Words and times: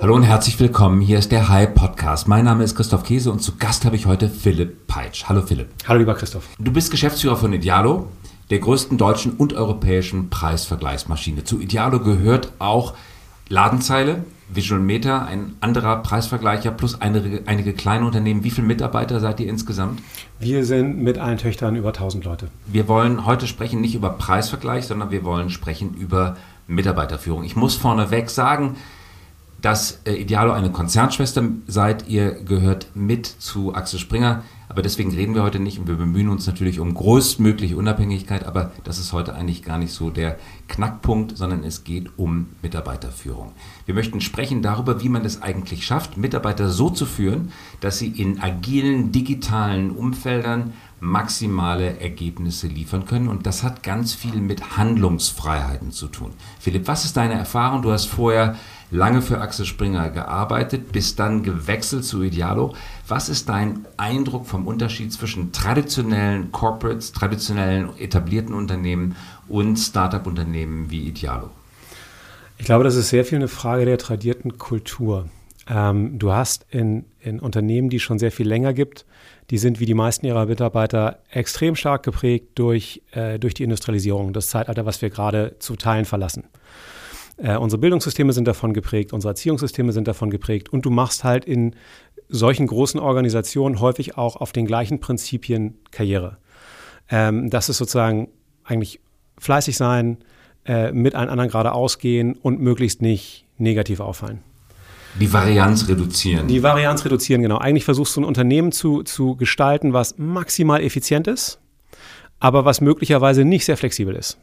Hallo 0.00 0.14
und 0.14 0.22
herzlich 0.22 0.60
willkommen. 0.60 1.00
Hier 1.00 1.18
ist 1.18 1.32
der 1.32 1.48
High 1.48 1.74
Podcast. 1.74 2.28
Mein 2.28 2.44
Name 2.44 2.62
ist 2.62 2.76
Christoph 2.76 3.02
Käse 3.02 3.32
und 3.32 3.40
zu 3.40 3.56
Gast 3.56 3.84
habe 3.84 3.96
ich 3.96 4.06
heute 4.06 4.28
Philipp 4.28 4.86
Peitsch. 4.86 5.24
Hallo 5.28 5.42
Philipp. 5.42 5.70
Hallo 5.88 5.98
lieber 5.98 6.14
Christoph. 6.14 6.44
Du 6.56 6.72
bist 6.72 6.92
Geschäftsführer 6.92 7.34
von 7.34 7.52
Idealo, 7.52 8.06
der 8.50 8.60
größten 8.60 8.96
deutschen 8.96 9.32
und 9.32 9.54
europäischen 9.54 10.30
Preisvergleichsmaschine. 10.30 11.42
Zu 11.42 11.60
Idealo 11.60 11.98
gehört 11.98 12.52
auch 12.60 12.94
Ladenzeile, 13.48 14.22
Visual 14.48 14.80
Meter, 14.80 15.26
ein 15.26 15.56
anderer 15.60 15.96
Preisvergleicher 15.96 16.70
plus 16.70 17.00
einige, 17.00 17.42
einige 17.46 17.72
kleine 17.72 18.06
Unternehmen. 18.06 18.44
Wie 18.44 18.50
viele 18.50 18.68
Mitarbeiter 18.68 19.18
seid 19.18 19.40
ihr 19.40 19.48
insgesamt? 19.48 20.00
Wir 20.38 20.64
sind 20.64 21.02
mit 21.02 21.18
allen 21.18 21.38
Töchtern 21.38 21.74
über 21.74 21.88
1000 21.88 22.24
Leute. 22.24 22.48
Wir 22.66 22.86
wollen 22.86 23.26
heute 23.26 23.48
sprechen 23.48 23.80
nicht 23.80 23.96
über 23.96 24.10
Preisvergleich, 24.10 24.86
sondern 24.86 25.10
wir 25.10 25.24
wollen 25.24 25.50
sprechen 25.50 25.94
über 25.94 26.36
Mitarbeiterführung. 26.68 27.42
Ich 27.42 27.56
muss 27.56 27.74
vorneweg 27.74 28.30
sagen, 28.30 28.76
dass 29.60 30.00
äh, 30.04 30.12
Idealo 30.12 30.52
eine 30.52 30.70
Konzernschwester 30.70 31.44
seid. 31.66 32.08
Ihr 32.08 32.32
gehört 32.32 32.88
mit 32.94 33.26
zu 33.26 33.74
Axel 33.74 33.98
Springer. 33.98 34.42
Aber 34.70 34.82
deswegen 34.82 35.10
reden 35.14 35.34
wir 35.34 35.42
heute 35.42 35.60
nicht 35.60 35.78
und 35.78 35.88
wir 35.88 35.94
bemühen 35.94 36.28
uns 36.28 36.46
natürlich 36.46 36.78
um 36.78 36.92
größtmögliche 36.92 37.76
Unabhängigkeit. 37.76 38.44
Aber 38.44 38.72
das 38.84 38.98
ist 38.98 39.14
heute 39.14 39.34
eigentlich 39.34 39.62
gar 39.62 39.78
nicht 39.78 39.92
so 39.92 40.10
der 40.10 40.38
Knackpunkt, 40.68 41.38
sondern 41.38 41.64
es 41.64 41.84
geht 41.84 42.10
um 42.18 42.48
Mitarbeiterführung. 42.60 43.52
Wir 43.86 43.94
möchten 43.94 44.20
sprechen 44.20 44.60
darüber, 44.60 45.02
wie 45.02 45.08
man 45.08 45.24
es 45.24 45.40
eigentlich 45.40 45.86
schafft, 45.86 46.18
Mitarbeiter 46.18 46.68
so 46.68 46.90
zu 46.90 47.06
führen, 47.06 47.50
dass 47.80 47.98
sie 47.98 48.08
in 48.08 48.40
agilen, 48.40 49.10
digitalen 49.10 49.90
Umfeldern 49.90 50.74
maximale 51.00 52.00
Ergebnisse 52.00 52.66
liefern 52.66 53.06
können. 53.06 53.28
Und 53.28 53.46
das 53.46 53.62
hat 53.62 53.82
ganz 53.82 54.12
viel 54.12 54.40
mit 54.40 54.76
Handlungsfreiheiten 54.76 55.92
zu 55.92 56.08
tun. 56.08 56.32
Philipp, 56.60 56.88
was 56.88 57.06
ist 57.06 57.16
deine 57.16 57.34
Erfahrung? 57.34 57.82
Du 57.82 57.92
hast 57.92 58.06
vorher 58.06 58.56
lange 58.90 59.22
für 59.22 59.40
Axel 59.40 59.66
Springer 59.66 60.10
gearbeitet, 60.10 60.92
bist 60.92 61.18
dann 61.18 61.42
gewechselt 61.42 62.04
zu 62.04 62.22
Idealo. 62.22 62.74
Was 63.06 63.28
ist 63.28 63.48
dein 63.48 63.86
Eindruck 63.96 64.46
vom 64.46 64.66
Unterschied 64.66 65.12
zwischen 65.12 65.52
traditionellen 65.52 66.52
Corporates, 66.52 67.12
traditionellen 67.12 67.90
etablierten 67.98 68.54
Unternehmen 68.54 69.16
und 69.48 69.76
Startup-Unternehmen 69.76 70.90
wie 70.90 71.08
Idealo? 71.08 71.50
Ich 72.58 72.64
glaube, 72.64 72.84
das 72.84 72.96
ist 72.96 73.10
sehr 73.10 73.24
viel 73.24 73.38
eine 73.38 73.48
Frage 73.48 73.84
der 73.84 73.98
tradierten 73.98 74.58
Kultur. 74.58 75.28
Ähm, 75.68 76.18
du 76.18 76.32
hast 76.32 76.66
in, 76.70 77.04
in 77.20 77.40
Unternehmen, 77.40 77.90
die 77.90 78.00
schon 78.00 78.18
sehr 78.18 78.32
viel 78.32 78.48
länger 78.48 78.72
gibt, 78.72 79.04
die 79.50 79.58
sind 79.58 79.80
wie 79.80 79.86
die 79.86 79.94
meisten 79.94 80.26
ihrer 80.26 80.46
Mitarbeiter 80.46 81.20
extrem 81.30 81.76
stark 81.76 82.02
geprägt 82.02 82.50
durch, 82.56 83.02
äh, 83.12 83.38
durch 83.38 83.54
die 83.54 83.62
Industrialisierung, 83.62 84.32
das 84.32 84.48
Zeitalter, 84.48 84.86
was 84.86 85.00
wir 85.00 85.10
gerade 85.10 85.56
zu 85.58 85.76
Teilen 85.76 86.04
verlassen. 86.04 86.44
Äh, 87.38 87.56
unsere 87.56 87.80
Bildungssysteme 87.80 88.32
sind 88.32 88.48
davon 88.48 88.74
geprägt, 88.74 89.12
unsere 89.12 89.30
Erziehungssysteme 89.30 89.92
sind 89.92 90.08
davon 90.08 90.30
geprägt 90.30 90.72
und 90.72 90.84
du 90.84 90.90
machst 90.90 91.22
halt 91.22 91.44
in 91.44 91.74
solchen 92.28 92.66
großen 92.66 93.00
Organisationen 93.00 93.80
häufig 93.80 94.18
auch 94.18 94.36
auf 94.36 94.52
den 94.52 94.66
gleichen 94.66 95.00
Prinzipien 95.00 95.78
Karriere. 95.92 96.38
Ähm, 97.08 97.48
das 97.48 97.68
ist 97.68 97.78
sozusagen 97.78 98.28
eigentlich 98.64 99.00
fleißig 99.38 99.76
sein, 99.76 100.18
äh, 100.66 100.92
mit 100.92 101.14
allen 101.14 101.30
anderen 101.30 101.48
gerade 101.48 101.72
ausgehen 101.72 102.34
und 102.34 102.60
möglichst 102.60 103.02
nicht 103.02 103.46
negativ 103.56 104.00
auffallen. 104.00 104.40
Die 105.18 105.32
Varianz 105.32 105.88
reduzieren. 105.88 106.48
Die 106.48 106.62
Varianz 106.62 107.04
reduzieren, 107.04 107.42
genau. 107.42 107.58
Eigentlich 107.58 107.84
versuchst 107.84 108.14
du 108.16 108.20
ein 108.20 108.24
Unternehmen 108.24 108.72
zu, 108.72 109.02
zu 109.04 109.36
gestalten, 109.36 109.92
was 109.92 110.18
maximal 110.18 110.82
effizient 110.82 111.26
ist, 111.26 111.60
aber 112.40 112.64
was 112.64 112.80
möglicherweise 112.80 113.44
nicht 113.44 113.64
sehr 113.64 113.76
flexibel 113.76 114.14
ist. 114.14 114.38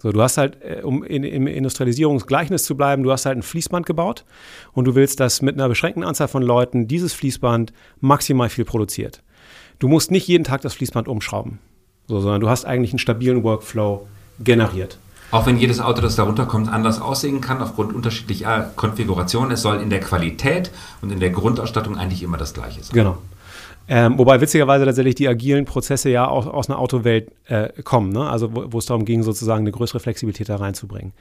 So, 0.00 0.12
du 0.12 0.22
hast 0.22 0.38
halt, 0.38 0.62
äh, 0.62 0.82
um 0.82 1.02
in, 1.02 1.24
im 1.24 1.46
Industrialisierungsgleichnis 1.46 2.64
zu 2.64 2.76
bleiben, 2.76 3.02
du 3.02 3.10
hast 3.10 3.26
halt 3.26 3.36
ein 3.36 3.42
Fließband 3.42 3.84
gebaut 3.84 4.24
und 4.72 4.86
du 4.86 4.94
willst, 4.94 5.18
dass 5.20 5.42
mit 5.42 5.56
einer 5.56 5.68
beschränkten 5.68 6.04
Anzahl 6.04 6.28
von 6.28 6.42
Leuten 6.42 6.86
dieses 6.86 7.12
Fließband 7.12 7.72
maximal 8.00 8.48
viel 8.48 8.64
produziert. 8.64 9.22
Du 9.80 9.88
musst 9.88 10.10
nicht 10.10 10.26
jeden 10.28 10.44
Tag 10.44 10.60
das 10.60 10.74
Fließband 10.74 11.08
umschrauben, 11.08 11.58
so, 12.06 12.20
sondern 12.20 12.40
du 12.40 12.48
hast 12.48 12.64
eigentlich 12.64 12.92
einen 12.92 13.00
stabilen 13.00 13.42
Workflow 13.42 14.06
generiert. 14.38 14.98
Auch 15.30 15.46
wenn 15.46 15.58
jedes 15.58 15.80
Auto, 15.80 16.00
das 16.00 16.16
darunter 16.16 16.46
kommt, 16.46 16.72
anders 16.72 17.02
aussehen 17.02 17.40
kann, 17.40 17.60
aufgrund 17.60 17.94
unterschiedlicher 17.94 18.70
Konfigurationen, 18.76 19.50
es 19.50 19.62
soll 19.62 19.80
in 19.82 19.90
der 19.90 20.00
Qualität 20.00 20.70
und 21.02 21.12
in 21.12 21.20
der 21.20 21.30
Grundausstattung 21.30 21.98
eigentlich 21.98 22.22
immer 22.22 22.38
das 22.38 22.54
Gleiche 22.54 22.82
sein. 22.82 22.94
Genau. 22.94 23.18
Ähm, 23.90 24.18
wobei 24.18 24.40
witzigerweise 24.40 24.84
tatsächlich 24.84 25.14
die 25.14 25.28
agilen 25.28 25.64
Prozesse 25.64 26.10
ja 26.10 26.28
auch 26.28 26.46
aus 26.46 26.68
einer 26.68 26.78
Autowelt 26.78 27.32
äh, 27.46 27.70
kommen, 27.82 28.12
ne? 28.12 28.28
also 28.28 28.54
wo, 28.54 28.64
wo 28.72 28.78
es 28.78 28.86
darum 28.86 29.06
ging, 29.06 29.22
sozusagen 29.22 29.60
eine 29.60 29.72
größere 29.72 29.98
Flexibilität 29.98 30.50
da 30.50 30.56
reinzubringen. 30.56 31.14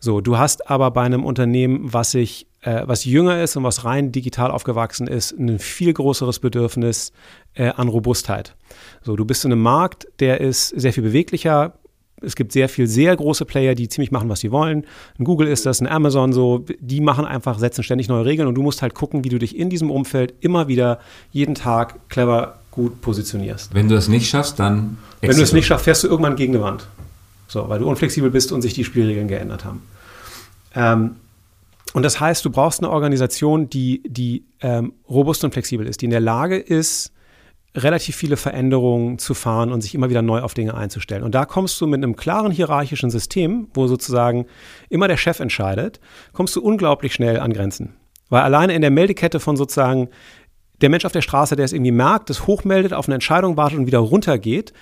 So, 0.00 0.22
du 0.22 0.38
hast 0.38 0.70
aber 0.70 0.90
bei 0.90 1.02
einem 1.02 1.24
Unternehmen, 1.24 1.92
was 1.92 2.12
sich, 2.12 2.46
äh, 2.62 2.82
was 2.86 3.04
jünger 3.04 3.42
ist 3.42 3.56
und 3.56 3.64
was 3.64 3.84
rein 3.84 4.12
digital 4.12 4.50
aufgewachsen 4.50 5.06
ist, 5.06 5.32
ein 5.32 5.58
viel 5.58 5.92
größeres 5.92 6.38
Bedürfnis 6.38 7.12
äh, 7.54 7.68
an 7.68 7.88
Robustheit. 7.88 8.56
So, 9.02 9.14
du 9.14 9.26
bist 9.26 9.44
in 9.44 9.52
einem 9.52 9.62
Markt, 9.62 10.06
der 10.20 10.40
ist 10.40 10.68
sehr 10.68 10.94
viel 10.94 11.02
beweglicher, 11.02 11.74
es 12.22 12.34
gibt 12.34 12.52
sehr 12.52 12.68
viel 12.68 12.86
sehr 12.86 13.14
große 13.14 13.44
Player, 13.44 13.74
die 13.74 13.88
ziemlich 13.88 14.10
machen, 14.10 14.28
was 14.28 14.40
sie 14.40 14.50
wollen. 14.50 14.84
Ein 15.18 15.24
Google 15.24 15.48
ist 15.48 15.66
das, 15.66 15.80
ein 15.80 15.86
Amazon 15.86 16.32
so, 16.32 16.64
die 16.80 17.00
machen 17.00 17.24
einfach, 17.24 17.58
setzen 17.58 17.82
ständig 17.82 18.08
neue 18.08 18.24
Regeln 18.24 18.48
und 18.48 18.54
du 18.54 18.62
musst 18.62 18.82
halt 18.82 18.94
gucken, 18.94 19.24
wie 19.24 19.28
du 19.28 19.38
dich 19.38 19.56
in 19.56 19.70
diesem 19.70 19.90
Umfeld 19.90 20.34
immer 20.40 20.68
wieder 20.68 21.00
jeden 21.32 21.54
Tag 21.54 22.08
clever 22.08 22.58
gut 22.70 23.00
positionierst. 23.00 23.74
Wenn 23.74 23.88
du 23.88 23.94
das 23.94 24.08
nicht 24.08 24.28
schaffst, 24.28 24.58
dann. 24.58 24.98
Wenn 25.20 25.36
du 25.36 25.42
es 25.42 25.52
nicht 25.52 25.66
schaffst, 25.66 25.84
fährst 25.84 26.04
du 26.04 26.08
irgendwann 26.08 26.36
gegen 26.36 26.54
eine 26.54 26.62
Wand. 26.62 26.86
So, 27.48 27.68
weil 27.68 27.78
du 27.78 27.88
unflexibel 27.88 28.30
bist 28.30 28.52
und 28.52 28.62
sich 28.62 28.74
die 28.74 28.84
Spielregeln 28.84 29.28
geändert 29.28 29.64
haben. 29.64 29.82
Ähm, 30.74 31.16
und 31.92 32.02
das 32.02 32.20
heißt, 32.20 32.44
du 32.44 32.50
brauchst 32.50 32.80
eine 32.80 32.90
Organisation, 32.90 33.70
die, 33.70 34.02
die 34.06 34.44
ähm, 34.60 34.92
robust 35.08 35.44
und 35.44 35.52
flexibel 35.52 35.86
ist, 35.86 36.02
die 36.02 36.06
in 36.06 36.10
der 36.10 36.20
Lage 36.20 36.58
ist, 36.58 37.12
relativ 37.76 38.16
viele 38.16 38.36
Veränderungen 38.36 39.18
zu 39.18 39.34
fahren 39.34 39.72
und 39.72 39.82
sich 39.82 39.94
immer 39.94 40.10
wieder 40.10 40.22
neu 40.22 40.40
auf 40.40 40.54
Dinge 40.54 40.74
einzustellen. 40.74 41.22
Und 41.22 41.34
da 41.34 41.44
kommst 41.44 41.80
du 41.80 41.86
mit 41.86 42.02
einem 42.02 42.16
klaren 42.16 42.50
hierarchischen 42.50 43.10
System, 43.10 43.68
wo 43.74 43.86
sozusagen 43.86 44.46
immer 44.88 45.08
der 45.08 45.16
Chef 45.16 45.40
entscheidet, 45.40 46.00
kommst 46.32 46.56
du 46.56 46.62
unglaublich 46.62 47.14
schnell 47.14 47.38
an 47.38 47.52
Grenzen. 47.52 47.94
Weil 48.28 48.42
alleine 48.42 48.74
in 48.74 48.80
der 48.80 48.90
Meldekette 48.90 49.40
von 49.40 49.56
sozusagen 49.56 50.08
der 50.80 50.90
Mensch 50.90 51.04
auf 51.04 51.12
der 51.12 51.22
Straße, 51.22 51.56
der 51.56 51.64
es 51.64 51.72
irgendwie 51.72 51.92
merkt, 51.92 52.30
das 52.30 52.46
hochmeldet, 52.46 52.92
auf 52.92 53.06
eine 53.06 53.14
Entscheidung 53.14 53.56
wartet 53.56 53.78
und 53.78 53.86
wieder 53.86 53.98
runtergeht, 53.98 54.72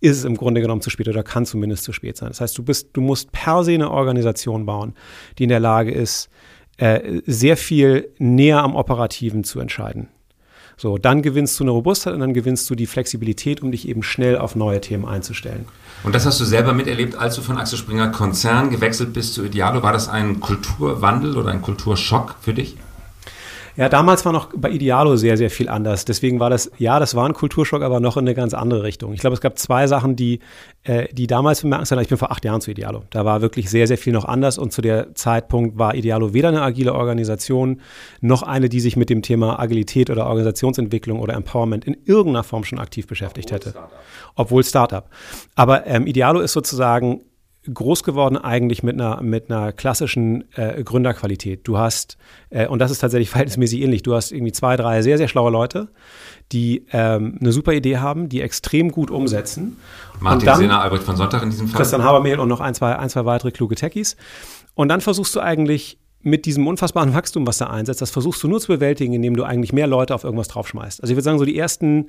ist 0.00 0.18
es 0.18 0.24
im 0.24 0.36
Grunde 0.36 0.60
genommen 0.60 0.80
zu 0.80 0.90
spät 0.90 1.08
oder 1.08 1.22
kann 1.22 1.46
zumindest 1.46 1.84
zu 1.84 1.92
spät 1.92 2.16
sein. 2.16 2.28
Das 2.28 2.40
heißt, 2.40 2.56
du 2.58 2.62
bist, 2.62 2.90
du 2.92 3.00
musst 3.00 3.32
per 3.32 3.64
se 3.64 3.72
eine 3.72 3.90
Organisation 3.90 4.66
bauen, 4.66 4.94
die 5.38 5.44
in 5.44 5.48
der 5.48 5.60
Lage 5.60 5.92
ist, 5.92 6.28
äh, 6.76 7.20
sehr 7.24 7.56
viel 7.56 8.12
näher 8.18 8.62
am 8.62 8.74
Operativen 8.74 9.44
zu 9.44 9.60
entscheiden. 9.60 10.08
So, 10.76 10.98
dann 10.98 11.22
gewinnst 11.22 11.58
du 11.58 11.64
eine 11.64 11.70
Robustheit 11.70 12.14
und 12.14 12.20
dann 12.20 12.34
gewinnst 12.34 12.68
du 12.68 12.74
die 12.74 12.86
Flexibilität, 12.86 13.62
um 13.62 13.70
dich 13.70 13.88
eben 13.88 14.02
schnell 14.02 14.38
auf 14.38 14.56
neue 14.56 14.80
Themen 14.80 15.04
einzustellen. 15.04 15.66
Und 16.02 16.14
das 16.14 16.26
hast 16.26 16.40
du 16.40 16.44
selber 16.44 16.72
miterlebt, 16.72 17.14
als 17.16 17.36
du 17.36 17.42
von 17.42 17.58
Axel 17.58 17.78
Springer 17.78 18.08
Konzern 18.08 18.70
gewechselt 18.70 19.12
bist 19.12 19.34
zu 19.34 19.44
Idealo. 19.44 19.82
War 19.82 19.92
das 19.92 20.08
ein 20.08 20.40
Kulturwandel 20.40 21.36
oder 21.36 21.50
ein 21.50 21.62
Kulturschock 21.62 22.36
für 22.40 22.54
dich? 22.54 22.76
Ja, 23.76 23.88
damals 23.88 24.24
war 24.24 24.32
noch 24.32 24.50
bei 24.56 24.70
Idealo 24.70 25.16
sehr, 25.16 25.36
sehr 25.36 25.50
viel 25.50 25.68
anders. 25.68 26.04
Deswegen 26.04 26.38
war 26.38 26.48
das, 26.48 26.70
ja, 26.78 27.00
das 27.00 27.14
war 27.14 27.26
ein 27.26 27.32
Kulturschock, 27.32 27.82
aber 27.82 27.98
noch 27.98 28.16
in 28.16 28.24
eine 28.24 28.34
ganz 28.34 28.54
andere 28.54 28.84
Richtung. 28.84 29.12
Ich 29.12 29.20
glaube, 29.20 29.34
es 29.34 29.40
gab 29.40 29.58
zwei 29.58 29.86
Sachen, 29.86 30.14
die, 30.14 30.38
äh, 30.84 31.08
die 31.12 31.26
damals 31.26 31.62
bemerkenswert 31.62 31.96
waren. 31.96 32.02
Ich 32.04 32.08
bin 32.08 32.18
vor 32.18 32.30
acht 32.30 32.44
Jahren 32.44 32.60
zu 32.60 32.70
Idealo. 32.70 33.02
Da 33.10 33.24
war 33.24 33.40
wirklich 33.42 33.70
sehr, 33.70 33.86
sehr 33.86 33.98
viel 33.98 34.12
noch 34.12 34.24
anders 34.24 34.58
und 34.58 34.72
zu 34.72 34.80
der 34.80 35.14
Zeitpunkt 35.14 35.76
war 35.76 35.94
Idealo 35.94 36.32
weder 36.32 36.48
eine 36.48 36.62
agile 36.62 36.94
Organisation 36.94 37.80
noch 38.20 38.42
eine, 38.42 38.68
die 38.68 38.80
sich 38.80 38.96
mit 38.96 39.10
dem 39.10 39.22
Thema 39.22 39.58
Agilität 39.58 40.08
oder 40.08 40.26
Organisationsentwicklung 40.26 41.20
oder 41.20 41.34
Empowerment 41.34 41.84
in 41.84 41.96
irgendeiner 42.04 42.44
Form 42.44 42.64
schon 42.64 42.78
aktiv 42.78 43.06
beschäftigt 43.06 43.48
Obwohl 43.48 43.56
hätte. 43.56 43.70
Startup. 43.70 44.00
Obwohl 44.36 44.64
Startup. 44.64 45.10
Aber 45.56 45.86
ähm, 45.86 46.06
Idealo 46.06 46.40
ist 46.40 46.52
sozusagen 46.52 47.22
groß 47.72 48.02
geworden 48.02 48.36
eigentlich 48.36 48.82
mit 48.82 48.94
einer, 48.94 49.22
mit 49.22 49.50
einer 49.50 49.72
klassischen 49.72 50.44
äh, 50.54 50.82
Gründerqualität. 50.82 51.66
Du 51.66 51.78
hast, 51.78 52.18
äh, 52.50 52.66
und 52.66 52.78
das 52.78 52.90
ist 52.90 52.98
tatsächlich 52.98 53.30
verhältnismäßig 53.30 53.80
ähnlich, 53.80 54.02
du 54.02 54.14
hast 54.14 54.32
irgendwie 54.32 54.52
zwei, 54.52 54.76
drei 54.76 55.02
sehr, 55.02 55.18
sehr 55.18 55.28
schlaue 55.28 55.50
Leute, 55.50 55.88
die 56.52 56.86
ähm, 56.92 57.38
eine 57.40 57.52
super 57.52 57.72
Idee 57.72 57.98
haben, 57.98 58.28
die 58.28 58.40
extrem 58.40 58.90
gut 58.90 59.10
umsetzen. 59.10 59.76
Martin 60.20 60.46
dann, 60.46 60.58
Sehner, 60.58 60.80
Albrecht 60.80 61.04
von 61.04 61.16
Sonntag 61.16 61.42
in 61.42 61.50
diesem 61.50 61.68
Fall. 61.68 61.78
Christian 61.78 62.02
Habermehl 62.02 62.38
und 62.38 62.48
noch 62.48 62.60
ein, 62.60 62.74
zwei, 62.74 62.96
ein, 62.96 63.08
zwei 63.08 63.24
weitere 63.24 63.50
kluge 63.50 63.74
Techies. 63.74 64.16
Und 64.74 64.88
dann 64.88 65.00
versuchst 65.00 65.34
du 65.34 65.40
eigentlich 65.40 65.98
mit 66.20 66.46
diesem 66.46 66.66
unfassbaren 66.66 67.14
Wachstum, 67.14 67.46
was 67.46 67.58
da 67.58 67.66
einsetzt, 67.66 68.00
das 68.00 68.10
versuchst 68.10 68.42
du 68.42 68.48
nur 68.48 68.60
zu 68.60 68.68
bewältigen, 68.68 69.12
indem 69.12 69.36
du 69.36 69.44
eigentlich 69.44 69.72
mehr 69.72 69.86
Leute 69.86 70.14
auf 70.14 70.24
irgendwas 70.24 70.48
draufschmeißt. 70.48 71.02
Also 71.02 71.12
ich 71.12 71.16
würde 71.16 71.24
sagen, 71.24 71.38
so 71.38 71.44
die 71.44 71.58
ersten 71.58 72.08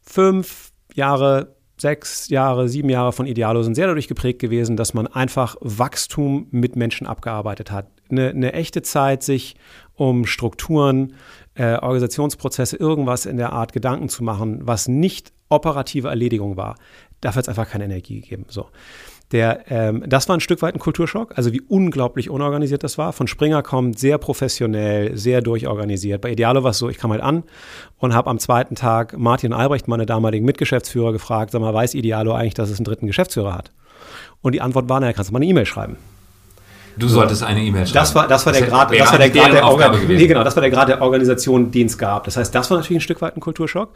fünf 0.00 0.72
Jahre 0.94 1.54
sechs 1.82 2.28
Jahre, 2.30 2.68
sieben 2.68 2.88
Jahre 2.88 3.12
von 3.12 3.26
Idealo 3.26 3.62
sind 3.62 3.74
sehr 3.74 3.86
dadurch 3.86 4.08
geprägt 4.08 4.38
gewesen, 4.38 4.76
dass 4.78 4.94
man 4.94 5.06
einfach 5.06 5.56
Wachstum 5.60 6.46
mit 6.50 6.76
Menschen 6.76 7.06
abgearbeitet 7.06 7.70
hat. 7.70 7.88
Eine, 8.10 8.30
eine 8.30 8.54
echte 8.54 8.80
Zeit, 8.80 9.22
sich 9.22 9.56
um 9.94 10.24
Strukturen, 10.24 11.14
äh, 11.54 11.74
Organisationsprozesse, 11.74 12.76
irgendwas 12.76 13.26
in 13.26 13.36
der 13.36 13.52
Art 13.52 13.72
Gedanken 13.72 14.08
zu 14.08 14.24
machen, 14.24 14.60
was 14.62 14.88
nicht 14.88 15.32
operative 15.50 16.08
Erledigung 16.08 16.56
war. 16.56 16.76
Dafür 17.20 17.38
hat 17.38 17.44
es 17.44 17.48
einfach 17.48 17.68
keine 17.68 17.84
Energie 17.84 18.20
gegeben. 18.20 18.46
So. 18.48 18.68
Der, 19.32 19.64
ähm, 19.70 20.04
das 20.06 20.28
war 20.28 20.36
ein 20.36 20.40
Stück 20.40 20.60
weit 20.60 20.74
ein 20.74 20.78
Kulturschock, 20.78 21.32
also 21.36 21.52
wie 21.52 21.62
unglaublich 21.62 22.28
unorganisiert 22.28 22.84
das 22.84 22.98
war. 22.98 23.14
Von 23.14 23.26
Springer 23.26 23.62
kommt 23.62 23.98
sehr 23.98 24.18
professionell, 24.18 25.16
sehr 25.16 25.40
durchorganisiert. 25.40 26.20
Bei 26.20 26.30
Idealo 26.30 26.62
war 26.62 26.72
es 26.72 26.78
so, 26.78 26.90
ich 26.90 26.98
kam 26.98 27.12
halt 27.12 27.22
an 27.22 27.42
und 27.98 28.14
habe 28.14 28.28
am 28.28 28.38
zweiten 28.38 28.74
Tag 28.74 29.16
Martin 29.16 29.54
Albrecht, 29.54 29.88
meine 29.88 30.04
damaligen 30.04 30.44
Mitgeschäftsführer, 30.44 31.12
gefragt, 31.12 31.52
sag 31.52 31.62
mal, 31.62 31.72
weiß 31.72 31.94
Idealo 31.94 32.32
eigentlich, 32.34 32.54
dass 32.54 32.68
es 32.68 32.78
einen 32.78 32.84
dritten 32.84 33.06
Geschäftsführer 33.06 33.54
hat? 33.54 33.72
Und 34.42 34.52
die 34.52 34.60
Antwort 34.60 34.88
war, 34.90 35.00
naja, 35.00 35.14
kannst 35.14 35.30
du 35.30 35.32
mal 35.32 35.38
eine 35.38 35.46
E-Mail 35.46 35.66
schreiben. 35.66 35.96
Du 36.98 37.08
solltest 37.08 37.42
eine 37.42 37.62
E-Mail 37.62 37.86
schreiben. 37.86 37.94
Das 37.94 38.14
war, 38.14 38.28
das 38.28 38.44
war 38.44 38.52
der 38.52 38.62
Grad, 38.62 38.92
das 38.92 39.10
war 39.10 39.18
der 39.18 39.30
Grad 39.30 39.52
der, 39.54 39.64
Organ 39.64 40.06
nee, 40.06 40.26
genau, 40.26 40.44
das 40.44 40.54
war 40.56 40.60
der 40.60 40.70
Grad 40.70 40.88
der 40.88 41.00
Organisation, 41.00 41.70
den 41.70 41.86
es 41.86 41.96
gab. 41.96 42.24
Das 42.24 42.36
heißt, 42.36 42.54
das 42.54 42.70
war 42.70 42.76
natürlich 42.76 42.98
ein 42.98 43.02
Stück 43.02 43.22
weit 43.22 43.34
ein 43.34 43.40
Kulturschock. 43.40 43.94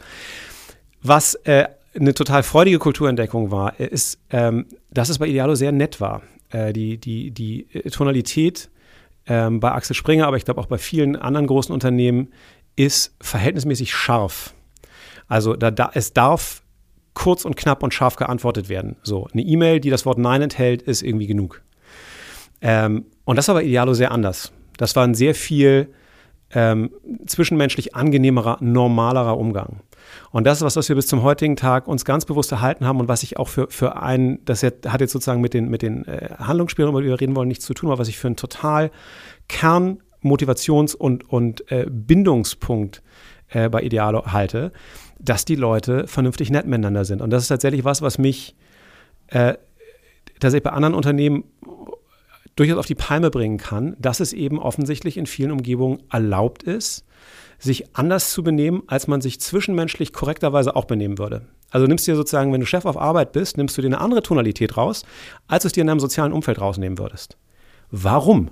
Was 1.03 1.35
äh, 1.43 1.65
eine 1.99 2.13
total 2.13 2.43
freudige 2.43 2.79
Kulturentdeckung 2.79 3.51
war, 3.51 3.79
ist, 3.79 4.19
ähm, 4.29 4.65
dass 4.91 5.09
es 5.09 5.19
bei 5.19 5.27
Idealo 5.27 5.55
sehr 5.55 5.71
nett 5.71 5.99
war. 5.99 6.21
Äh, 6.49 6.73
die, 6.73 6.97
die, 6.97 7.31
die 7.31 7.67
Tonalität 7.91 8.69
ähm, 9.25 9.59
bei 9.59 9.71
Axel 9.71 9.95
Springer, 9.95 10.27
aber 10.27 10.37
ich 10.37 10.45
glaube 10.45 10.61
auch 10.61 10.67
bei 10.67 10.77
vielen 10.77 11.15
anderen 11.15 11.47
großen 11.47 11.73
Unternehmen, 11.73 12.29
ist 12.75 13.15
verhältnismäßig 13.21 13.93
scharf. 13.93 14.53
Also 15.27 15.55
da, 15.55 15.71
da, 15.71 15.91
es 15.93 16.13
darf 16.13 16.61
kurz 17.13 17.45
und 17.45 17.57
knapp 17.57 17.83
und 17.83 17.93
scharf 17.93 18.15
geantwortet 18.15 18.69
werden. 18.69 18.95
So, 19.01 19.27
eine 19.33 19.41
E-Mail, 19.41 19.79
die 19.79 19.89
das 19.89 20.05
Wort 20.05 20.19
Nein 20.19 20.43
enthält, 20.43 20.83
ist 20.83 21.01
irgendwie 21.01 21.27
genug. 21.27 21.63
Ähm, 22.61 23.05
und 23.25 23.35
das 23.35 23.47
war 23.47 23.55
bei 23.55 23.63
Idealo 23.63 23.93
sehr 23.93 24.11
anders. 24.11 24.53
Das 24.77 24.95
war 24.95 25.03
ein 25.03 25.15
sehr 25.15 25.35
viel 25.35 25.89
ähm, 26.51 26.91
zwischenmenschlich 27.25 27.95
angenehmerer, 27.95 28.57
normalerer 28.61 29.37
Umgang. 29.37 29.81
Und 30.31 30.45
das 30.45 30.59
ist 30.59 30.63
was, 30.63 30.75
was 30.75 30.89
wir 30.89 30.95
bis 30.95 31.07
zum 31.07 31.23
heutigen 31.23 31.55
Tag 31.55 31.87
uns 31.87 32.05
ganz 32.05 32.25
bewusst 32.25 32.51
erhalten 32.51 32.85
haben 32.85 32.99
und 32.99 33.07
was 33.07 33.23
ich 33.23 33.37
auch 33.37 33.47
für, 33.47 33.67
für 33.69 34.01
einen, 34.01 34.43
das 34.45 34.63
hat 34.63 35.01
jetzt 35.01 35.11
sozusagen 35.11 35.41
mit 35.41 35.53
den, 35.53 35.69
mit 35.69 35.81
den 35.81 36.05
äh, 36.05 36.35
Handlungsspielen, 36.37 36.89
über 36.89 37.01
die 37.01 37.07
wir 37.07 37.19
reden 37.19 37.35
wollen, 37.35 37.47
nichts 37.47 37.65
zu 37.65 37.73
tun, 37.73 37.89
aber 37.89 37.99
was 37.99 38.07
ich 38.07 38.17
für 38.17 38.27
einen 38.27 38.35
total 38.35 38.91
Kern, 39.47 39.99
Motivations- 40.23 40.95
und, 40.95 41.29
und 41.29 41.71
äh, 41.71 41.85
Bindungspunkt 41.89 43.01
äh, 43.49 43.69
bei 43.69 43.81
Idealo 43.81 44.25
halte, 44.25 44.71
dass 45.19 45.45
die 45.45 45.55
Leute 45.55 46.07
vernünftig 46.07 46.49
nett 46.49 46.65
miteinander 46.65 47.05
sind. 47.05 47.21
Und 47.21 47.29
das 47.29 47.43
ist 47.43 47.49
tatsächlich 47.49 47.83
was, 47.83 48.01
was 48.01 48.17
mich 48.17 48.55
äh, 49.27 49.55
tatsächlich 50.39 50.63
bei 50.63 50.71
anderen 50.71 50.93
Unternehmen 50.93 51.43
durchaus 52.55 52.77
auf 52.77 52.85
die 52.85 52.95
Palme 52.95 53.29
bringen 53.29 53.57
kann, 53.57 53.95
dass 53.99 54.19
es 54.19 54.33
eben 54.33 54.59
offensichtlich 54.59 55.17
in 55.17 55.25
vielen 55.25 55.51
Umgebungen 55.51 56.03
erlaubt 56.11 56.63
ist, 56.63 57.05
sich 57.59 57.95
anders 57.95 58.31
zu 58.31 58.43
benehmen, 58.43 58.83
als 58.87 59.07
man 59.07 59.21
sich 59.21 59.39
zwischenmenschlich 59.39 60.13
korrekterweise 60.13 60.75
auch 60.75 60.85
benehmen 60.85 61.17
würde. 61.17 61.41
Also 61.69 61.85
nimmst 61.87 62.07
du 62.07 62.11
dir 62.11 62.15
sozusagen, 62.15 62.53
wenn 62.53 62.61
du 62.61 62.65
Chef 62.65 62.85
auf 62.85 62.97
Arbeit 62.97 63.33
bist, 63.33 63.57
nimmst 63.57 63.77
du 63.77 63.81
dir 63.81 63.87
eine 63.87 63.99
andere 63.99 64.23
Tonalität 64.23 64.77
raus, 64.77 65.03
als 65.47 65.63
du 65.63 65.67
es 65.67 65.73
dir 65.73 65.81
in 65.81 65.87
deinem 65.87 65.99
sozialen 65.99 66.31
Umfeld 66.31 66.61
rausnehmen 66.61 66.97
würdest. 66.97 67.35
Warum? 67.91 68.49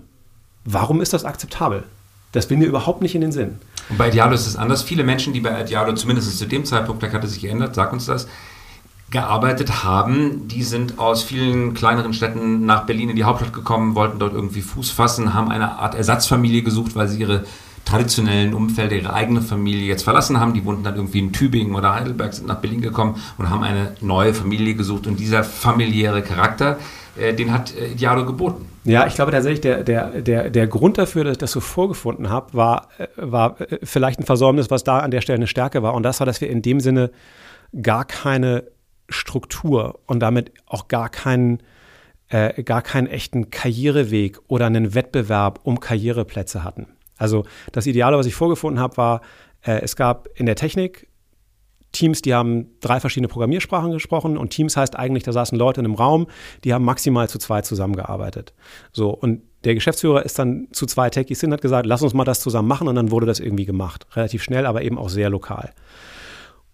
Warum 0.65 1.01
ist 1.01 1.13
das 1.13 1.25
akzeptabel? 1.25 1.83
Das 2.31 2.47
bin 2.47 2.59
mir 2.59 2.65
überhaupt 2.65 3.01
nicht 3.01 3.15
in 3.15 3.21
den 3.21 3.31
Sinn. 3.31 3.59
Und 3.89 3.97
bei 3.97 4.09
Dialo 4.09 4.33
ist 4.33 4.47
es 4.47 4.57
anders. 4.57 4.83
Viele 4.83 5.03
Menschen, 5.03 5.33
die 5.33 5.39
bei 5.39 5.63
Dialo 5.63 5.93
zumindest 5.93 6.37
zu 6.37 6.45
dem 6.45 6.65
Zeitpunkt, 6.65 7.01
vielleicht 7.01 7.15
hat 7.15 7.23
es 7.23 7.33
sich 7.33 7.41
geändert, 7.41 7.75
sag 7.75 7.93
uns 7.93 8.07
das, 8.07 8.27
gearbeitet 9.11 9.83
haben, 9.83 10.47
die 10.47 10.63
sind 10.63 10.99
aus 10.99 11.23
vielen 11.23 11.73
kleineren 11.75 12.13
Städten 12.13 12.65
nach 12.65 12.85
Berlin 12.85 13.09
in 13.09 13.15
die 13.15 13.23
Hauptstadt 13.23 13.53
gekommen, 13.53 13.95
wollten 13.95 14.19
dort 14.19 14.33
irgendwie 14.33 14.61
Fuß 14.61 14.89
fassen, 14.89 15.33
haben 15.33 15.49
eine 15.49 15.77
Art 15.77 15.95
Ersatzfamilie 15.95 16.63
gesucht, 16.63 16.95
weil 16.95 17.07
sie 17.07 17.19
ihre 17.21 17.45
traditionellen 17.85 18.53
Umfelder 18.53 18.95
ihre 18.95 19.13
eigene 19.13 19.41
Familie 19.41 19.87
jetzt 19.87 20.03
verlassen 20.03 20.39
haben. 20.39 20.53
Die 20.53 20.65
wohnten 20.65 20.83
dann 20.83 20.95
irgendwie 20.95 21.19
in 21.19 21.31
Tübingen 21.31 21.75
oder 21.75 21.93
Heidelberg, 21.93 22.33
sind 22.33 22.47
nach 22.47 22.57
Berlin 22.57 22.81
gekommen 22.81 23.21
und 23.37 23.49
haben 23.49 23.63
eine 23.63 23.93
neue 24.01 24.33
Familie 24.33 24.75
gesucht. 24.75 25.07
Und 25.07 25.19
dieser 25.19 25.43
familiäre 25.43 26.21
Charakter, 26.21 26.79
äh, 27.17 27.33
den 27.33 27.53
hat 27.53 27.75
äh, 27.75 27.95
Diado 27.95 28.25
geboten. 28.25 28.65
Ja, 28.83 29.07
ich 29.07 29.15
glaube 29.15 29.31
tatsächlich, 29.31 29.61
der, 29.61 29.83
der, 29.83 30.21
der, 30.21 30.49
der 30.49 30.67
Grund 30.67 30.97
dafür, 30.97 31.23
dass 31.23 31.33
ich 31.33 31.37
das 31.37 31.51
so 31.51 31.59
vorgefunden 31.59 32.29
habe, 32.29 32.53
war, 32.53 32.89
äh, 32.97 33.07
war 33.15 33.61
äh, 33.61 33.79
vielleicht 33.83 34.19
ein 34.19 34.25
Versäumnis, 34.25 34.69
was 34.69 34.83
da 34.83 34.99
an 34.99 35.11
der 35.11 35.21
Stelle 35.21 35.37
eine 35.37 35.47
Stärke 35.47 35.83
war. 35.83 35.93
Und 35.93 36.03
das 36.03 36.19
war, 36.19 36.25
dass 36.25 36.41
wir 36.41 36.49
in 36.49 36.61
dem 36.61 36.79
Sinne 36.79 37.11
gar 37.81 38.05
keine 38.05 38.63
Struktur 39.09 39.99
und 40.07 40.19
damit 40.19 40.51
auch 40.65 40.87
gar 40.87 41.09
keinen 41.09 41.61
äh, 42.29 42.63
gar 42.63 42.81
keinen 42.81 43.07
echten 43.07 43.51
Karriereweg 43.51 44.39
oder 44.47 44.65
einen 44.65 44.95
Wettbewerb 44.95 45.59
um 45.63 45.79
Karriereplätze 45.79 46.63
hatten. 46.63 46.87
Also 47.17 47.45
das 47.71 47.87
Ideale, 47.87 48.17
was 48.17 48.25
ich 48.25 48.35
vorgefunden 48.35 48.79
habe, 48.79 48.97
war, 48.97 49.21
äh, 49.61 49.81
es 49.81 49.95
gab 49.95 50.27
in 50.35 50.45
der 50.45 50.55
Technik 50.55 51.07
Teams, 51.95 52.21
die 52.21 52.33
haben 52.33 52.67
drei 52.81 52.99
verschiedene 52.99 53.29
Programmiersprachen 53.29 53.91
gesprochen 53.91 54.37
und 54.37 54.49
Teams 54.49 54.77
heißt 54.77 54.97
eigentlich, 54.97 55.23
da 55.23 55.31
saßen 55.31 55.57
Leute 55.57 55.79
in 55.79 55.85
einem 55.85 55.95
Raum, 55.95 56.27
die 56.63 56.73
haben 56.73 56.83
maximal 56.83 57.29
zu 57.29 57.39
zweit 57.39 57.65
zusammengearbeitet. 57.65 58.53
So, 58.91 59.09
und 59.09 59.41
der 59.63 59.73
Geschäftsführer 59.73 60.23
ist 60.23 60.37
dann 60.37 60.67
zu 60.71 60.85
zwei 60.85 61.09
Techies 61.09 61.41
hin, 61.41 61.51
hat 61.53 61.61
gesagt, 61.61 61.87
lass 61.87 62.01
uns 62.01 62.13
mal 62.13 62.25
das 62.25 62.41
zusammen 62.41 62.67
machen 62.67 62.87
und 62.87 62.95
dann 62.95 63.11
wurde 63.11 63.25
das 63.25 63.39
irgendwie 63.39 63.65
gemacht. 63.65 64.05
Relativ 64.15 64.43
schnell, 64.43 64.65
aber 64.65 64.83
eben 64.83 64.97
auch 64.97 65.09
sehr 65.09 65.29
lokal. 65.29 65.71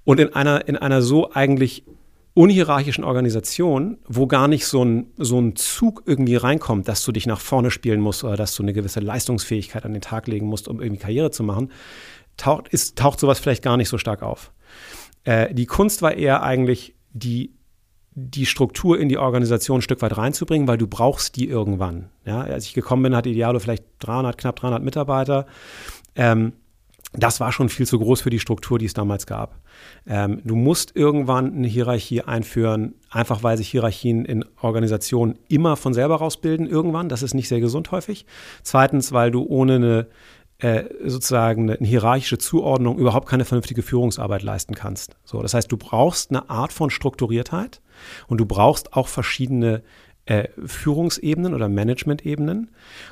Und 0.04 0.20
in 0.20 0.34
einer, 0.34 0.68
in 0.68 0.76
einer 0.76 1.02
so 1.02 1.32
eigentlich 1.32 1.86
unhierarchischen 2.34 3.04
Organisation, 3.04 3.98
wo 4.08 4.26
gar 4.26 4.48
nicht 4.48 4.66
so 4.66 4.84
ein, 4.84 5.08
so 5.18 5.40
ein 5.40 5.56
Zug 5.56 6.04
irgendwie 6.06 6.36
reinkommt, 6.36 6.88
dass 6.88 7.04
du 7.04 7.12
dich 7.12 7.28
nach 7.28 7.42
vorne 7.42 7.72
spielen 7.72 8.00
musst 8.00 8.24
oder 8.24 8.38
dass 8.38 8.56
du 8.56 8.64
eine 8.64 8.74
gewisse 8.74 9.02
Leistungsfähigkeit 9.02 9.86
an 9.86 9.94
den 9.94 10.02
Tag 10.02 10.28
legen 10.28 10.48
musst, 10.48 10.68
um 10.68 10.82
irgendwie 10.82 11.02
Karriere 11.02 11.32
zu 11.32 11.44
machen, 11.44 11.72
taucht, 12.38 12.70
ist, 12.70 12.98
taucht 12.98 13.20
sowas 13.20 13.40
vielleicht 13.40 13.64
gar 13.64 13.76
nicht 13.76 13.90
so 13.90 13.98
stark 13.98 14.24
auf. 14.24 14.52
Äh, 15.26 15.54
die 15.54 15.66
Kunst 15.66 16.02
war 16.02 16.14
eher 16.14 16.42
eigentlich 16.42 16.96
die, 17.12 17.54
die 18.14 18.46
Struktur 18.46 18.98
in 18.98 19.10
die 19.10 19.18
Organisation 19.18 19.80
ein 19.80 19.82
Stück 19.82 20.02
weit 20.02 20.18
reinzubringen, 20.18 20.68
weil 20.68 20.78
du 20.78 20.88
brauchst 20.88 21.36
die 21.36 21.48
irgendwann. 21.48 22.10
Ja, 22.26 22.42
als 22.42 22.66
ich 22.66 22.74
gekommen 22.74 23.04
bin, 23.04 23.16
hatte 23.16 23.30
Idealo 23.30 23.60
vielleicht 23.60 23.84
300, 24.00 24.38
knapp 24.38 24.56
300 24.58 24.84
Mitarbeiter. 24.84 25.48
Ähm, 26.16 26.54
das 27.14 27.42
war 27.42 27.52
schon 27.52 27.68
viel 27.70 27.86
zu 27.86 28.00
groß 28.00 28.22
für 28.22 28.30
die 28.30 28.40
Struktur, 28.40 28.80
die 28.80 28.86
es 28.86 28.94
damals 28.94 29.26
gab. 29.26 29.60
Ähm, 30.08 30.42
du 30.46 30.56
musst 30.56 30.96
irgendwann 30.96 31.54
eine 31.54 31.68
Hierarchie 31.68 32.22
einführen, 32.22 32.96
einfach 33.10 33.44
weil 33.44 33.58
sich 33.58 33.70
Hierarchien 33.70 34.24
in 34.24 34.46
Organisationen 34.62 35.38
immer 35.50 35.76
von 35.76 35.94
selber 35.94 36.16
rausbilden, 36.18 36.68
irgendwann. 36.68 37.10
Das 37.10 37.22
ist 37.22 37.34
nicht 37.34 37.50
sehr 37.50 37.60
gesund 37.60 37.92
häufig. 37.92 38.26
Zweitens, 38.64 39.12
weil 39.12 39.30
du 39.30 39.44
ohne 39.44 39.76
eine 39.76 40.08
äh, 40.60 40.86
sozusagen 41.06 41.72
eine 41.72 41.88
hierarchische 41.88 42.38
Zuordnung 42.38 42.98
überhaupt 42.98 43.28
keine 43.28 43.46
vernünftige 43.46 43.82
Führungsarbeit 43.82 44.44
leisten 44.44 44.76
kannst. 44.76 45.18
So, 45.26 45.42
das 45.42 45.54
heißt, 45.54 45.72
du 45.72 45.76
brauchst 45.78 46.30
eine 46.30 46.50
Art 46.50 46.72
von 46.72 46.92
Strukturiertheit 46.92 47.82
und 48.28 48.38
du 48.38 48.46
brauchst 48.46 48.94
auch 48.94 49.08
verschiedene 49.08 49.82
äh, 50.26 50.48
Führungsebenen 50.66 51.54
oder 51.54 51.68
Management-Ebenen. 51.68 52.70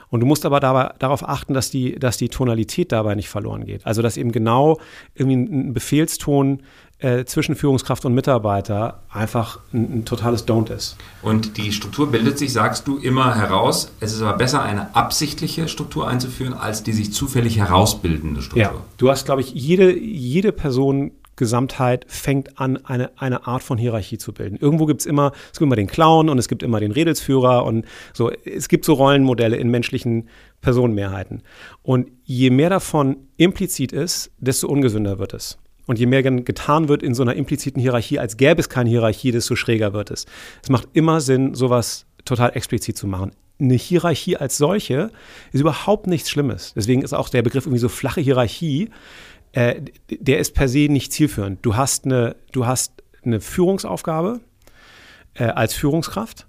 Und 0.09 0.19
du 0.19 0.25
musst 0.25 0.45
aber 0.45 0.59
dabei, 0.59 0.94
darauf 1.00 1.27
achten, 1.27 1.53
dass 1.53 1.69
die, 1.71 1.95
dass 1.95 2.17
die 2.17 2.29
Tonalität 2.29 2.91
dabei 2.91 3.15
nicht 3.15 3.29
verloren 3.29 3.65
geht. 3.65 3.86
Also 3.86 4.01
dass 4.01 4.17
eben 4.17 4.31
genau 4.31 4.79
irgendwie 5.15 5.38
ein 5.38 5.74
Befehlston 5.74 6.62
äh, 7.00 7.25
zwischen 7.25 7.55
Führungskraft 7.55 8.05
und 8.05 8.13
Mitarbeiter 8.13 9.03
einfach 9.10 9.60
ein, 9.74 10.00
ein, 10.00 10.05
totales 10.05 10.48
Don't 10.48 10.72
ist. 10.72 10.98
Und 11.22 11.57
die 11.57 11.72
Struktur 11.72 12.12
bildet 12.12 12.38
sich, 12.38 12.51
sagst 12.51 12.88
du, 12.88 12.98
immer 12.98 13.36
heraus. 13.36 13.91
Es 14.00 14.13
ist 14.13 14.22
aber 14.22 14.38
besser, 14.38 14.62
eine 14.62 14.95
absichtliche 14.95 15.67
Struktur 15.67 16.07
einzuführen, 16.07 16.53
als 16.53 16.84
die 16.84 16.91
sich 16.91 17.13
zufällig 17.13 17.57
herausbildende 17.57 18.41
Struktur. 18.41 18.62
Ja, 18.62 18.74
du 18.98 19.10
hast, 19.10 19.25
glaube 19.25 19.41
ich, 19.41 19.51
jede, 19.53 19.98
jede 19.98 20.51
Person 20.51 21.12
Gesamtheit 21.39 22.05
fängt 22.08 22.60
an, 22.60 22.77
eine, 22.86 23.17
eine 23.17 23.48
Art 23.48 23.63
von 23.63 23.77
Hierarchie 23.77 24.17
zu 24.17 24.34
bilden. 24.34 24.58
Irgendwo 24.58 24.86
gibt 24.86 25.00
es 25.00 25.08
immer, 25.08 25.31
es 25.51 25.58
gibt 25.58 25.63
immer 25.63 25.77
den 25.77 25.88
Clown 25.88 26.29
und 26.29 26.38
es 26.38 26.50
gibt 26.50 26.62
immer 26.62 26.79
den 26.79 26.91
Redelsführer 26.91 27.65
und 27.65 27.86
so. 28.13 28.29
Es 28.29 28.67
gibt 28.67 28.86
so 28.86 28.93
Rollenmodelle 28.93 29.55
in 29.55 29.72
menschlichen 29.72 30.27
Personenmehrheiten. 30.62 31.41
Und 31.81 32.12
je 32.25 32.50
mehr 32.50 32.69
davon 32.69 33.15
implizit 33.38 33.93
ist, 33.93 34.31
desto 34.38 34.67
ungesünder 34.67 35.17
wird 35.17 35.34
es. 35.34 35.58
Und 35.88 35.98
je 35.98 36.05
mehr 36.05 36.22
getan 36.22 36.89
wird 36.89 37.01
in 37.01 37.15
so 37.15 37.24
einer 37.24 37.36
impliziten 37.36 37.81
Hierarchie, 37.81 38.19
als 38.19 38.38
gäbe 38.38 38.60
es 38.60 38.69
keine 38.69 38.89
Hierarchie, 38.89 39.31
desto 39.31 39.55
schräger 39.55 39.93
wird 39.93 40.12
es. 40.12 40.25
Es 40.62 40.69
macht 40.69 40.89
immer 40.93 41.22
Sinn, 41.22 41.55
sowas 41.55 42.05
total 42.25 42.51
explizit 42.55 42.98
zu 42.98 43.08
machen. 43.08 43.31
Eine 43.60 43.75
Hierarchie 43.75 44.38
als 44.38 44.58
solche 44.58 45.10
ist 45.51 45.62
überhaupt 45.62 46.05
nichts 46.05 46.29
Schlimmes. 46.29 46.74
Deswegen 46.75 47.01
ist 47.01 47.13
auch 47.13 47.29
der 47.29 47.41
Begriff 47.41 47.65
irgendwie 47.65 47.79
so 47.79 47.89
flache 47.89 48.22
Hierarchie 48.22 48.89
äh, 49.53 49.82
der 50.10 50.39
ist 50.39 50.53
per 50.53 50.68
se 50.68 50.88
nicht 50.89 51.12
zielführend. 51.12 51.60
Du 51.65 51.75
hast 51.75 52.06
eine, 52.06 52.36
du 52.51 52.65
hast 52.65 53.03
eine 53.24 53.41
Führungsaufgabe 53.41 54.39
äh, 55.34 55.46
als 55.46 55.74
Führungskraft 55.74 56.48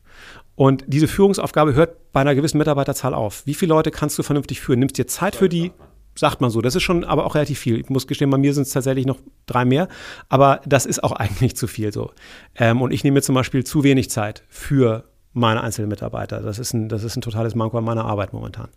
und 0.60 0.84
diese 0.86 1.08
Führungsaufgabe 1.08 1.74
hört 1.74 2.12
bei 2.12 2.20
einer 2.20 2.34
gewissen 2.34 2.58
Mitarbeiterzahl 2.58 3.14
auf. 3.14 3.46
Wie 3.46 3.54
viele 3.54 3.70
Leute 3.70 3.90
kannst 3.90 4.18
du 4.18 4.22
vernünftig 4.22 4.60
führen? 4.60 4.80
Nimmst 4.80 4.98
dir 4.98 5.06
Zeit 5.06 5.34
für 5.34 5.48
die? 5.48 5.72
Sagt 6.14 6.42
man 6.42 6.50
so. 6.50 6.60
Das 6.60 6.74
ist 6.74 6.82
schon 6.82 7.04
aber 7.04 7.24
auch 7.24 7.34
relativ 7.34 7.58
viel. 7.58 7.80
Ich 7.80 7.88
muss 7.88 8.06
gestehen, 8.06 8.28
bei 8.28 8.36
mir 8.36 8.52
sind 8.52 8.64
es 8.64 8.70
tatsächlich 8.70 9.06
noch 9.06 9.18
drei 9.46 9.64
mehr. 9.64 9.88
Aber 10.28 10.60
das 10.66 10.84
ist 10.84 11.02
auch 11.02 11.12
eigentlich 11.16 11.56
zu 11.56 11.66
viel 11.66 11.92
so. 11.92 12.12
Ähm, 12.56 12.82
und 12.82 12.92
ich 12.92 13.04
nehme 13.04 13.14
mir 13.14 13.22
zum 13.22 13.34
Beispiel 13.34 13.64
zu 13.64 13.84
wenig 13.84 14.10
Zeit 14.10 14.44
für 14.48 15.04
meine 15.32 15.62
einzelnen 15.62 15.88
Mitarbeiter. 15.88 16.42
Das 16.42 16.58
ist 16.58 16.74
ein, 16.74 16.88
das 16.90 17.04
ist 17.04 17.16
ein 17.16 17.22
totales 17.22 17.54
Manko 17.54 17.78
an 17.78 17.84
meiner 17.84 18.04
Arbeit 18.04 18.32
momentan. 18.32 18.68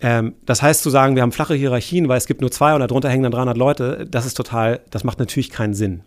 Ähm, 0.00 0.34
das 0.44 0.62
heißt 0.62 0.82
zu 0.82 0.90
sagen, 0.90 1.14
wir 1.14 1.22
haben 1.22 1.32
flache 1.32 1.54
Hierarchien, 1.54 2.08
weil 2.08 2.18
es 2.18 2.26
gibt 2.26 2.40
nur 2.40 2.50
zwei 2.50 2.74
und 2.74 2.80
darunter 2.80 3.08
hängen 3.08 3.22
dann 3.22 3.32
300 3.32 3.56
Leute, 3.56 4.06
das 4.08 4.26
ist 4.26 4.34
total, 4.34 4.80
das 4.90 5.04
macht 5.04 5.18
natürlich 5.18 5.50
keinen 5.50 5.74
Sinn. 5.74 6.02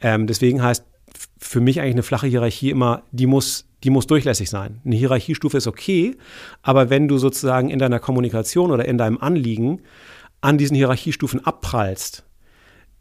Ähm, 0.00 0.26
deswegen 0.26 0.62
heißt 0.62 0.84
für 1.38 1.60
mich 1.60 1.80
eigentlich 1.80 1.94
eine 1.94 2.02
flache 2.02 2.26
Hierarchie 2.26 2.70
immer, 2.70 3.02
die 3.12 3.26
muss, 3.26 3.66
die 3.82 3.90
muss 3.90 4.06
durchlässig 4.06 4.50
sein. 4.50 4.80
Eine 4.84 4.96
Hierarchiestufe 4.96 5.56
ist 5.56 5.66
okay, 5.66 6.16
aber 6.62 6.90
wenn 6.90 7.08
du 7.08 7.18
sozusagen 7.18 7.70
in 7.70 7.78
deiner 7.78 7.98
Kommunikation 7.98 8.70
oder 8.70 8.84
in 8.86 8.98
deinem 8.98 9.18
Anliegen 9.18 9.82
an 10.40 10.58
diesen 10.58 10.76
Hierarchiestufen 10.76 11.44
abprallst, 11.44 12.24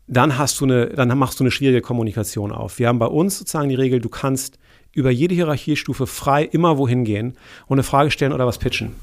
dann 0.07 0.37
hast 0.37 0.59
du 0.59 0.65
eine, 0.65 0.87
dann 0.87 1.17
machst 1.17 1.39
du 1.39 1.43
eine 1.43 1.51
schwierige 1.51 1.81
Kommunikation 1.81 2.51
auf. 2.51 2.79
Wir 2.79 2.87
haben 2.87 2.99
bei 2.99 3.07
uns 3.07 3.39
sozusagen 3.39 3.69
die 3.69 3.75
Regel, 3.75 3.99
du 4.01 4.09
kannst 4.09 4.59
über 4.91 5.09
jede 5.09 5.33
Hierarchiestufe 5.33 6.07
frei 6.07 6.43
immer 6.43 6.77
wohin 6.77 7.03
gehen 7.03 7.37
und 7.67 7.75
eine 7.75 7.83
Frage 7.83 8.11
stellen 8.11 8.33
oder 8.33 8.45
was 8.45 8.59
pitchen. 8.59 8.93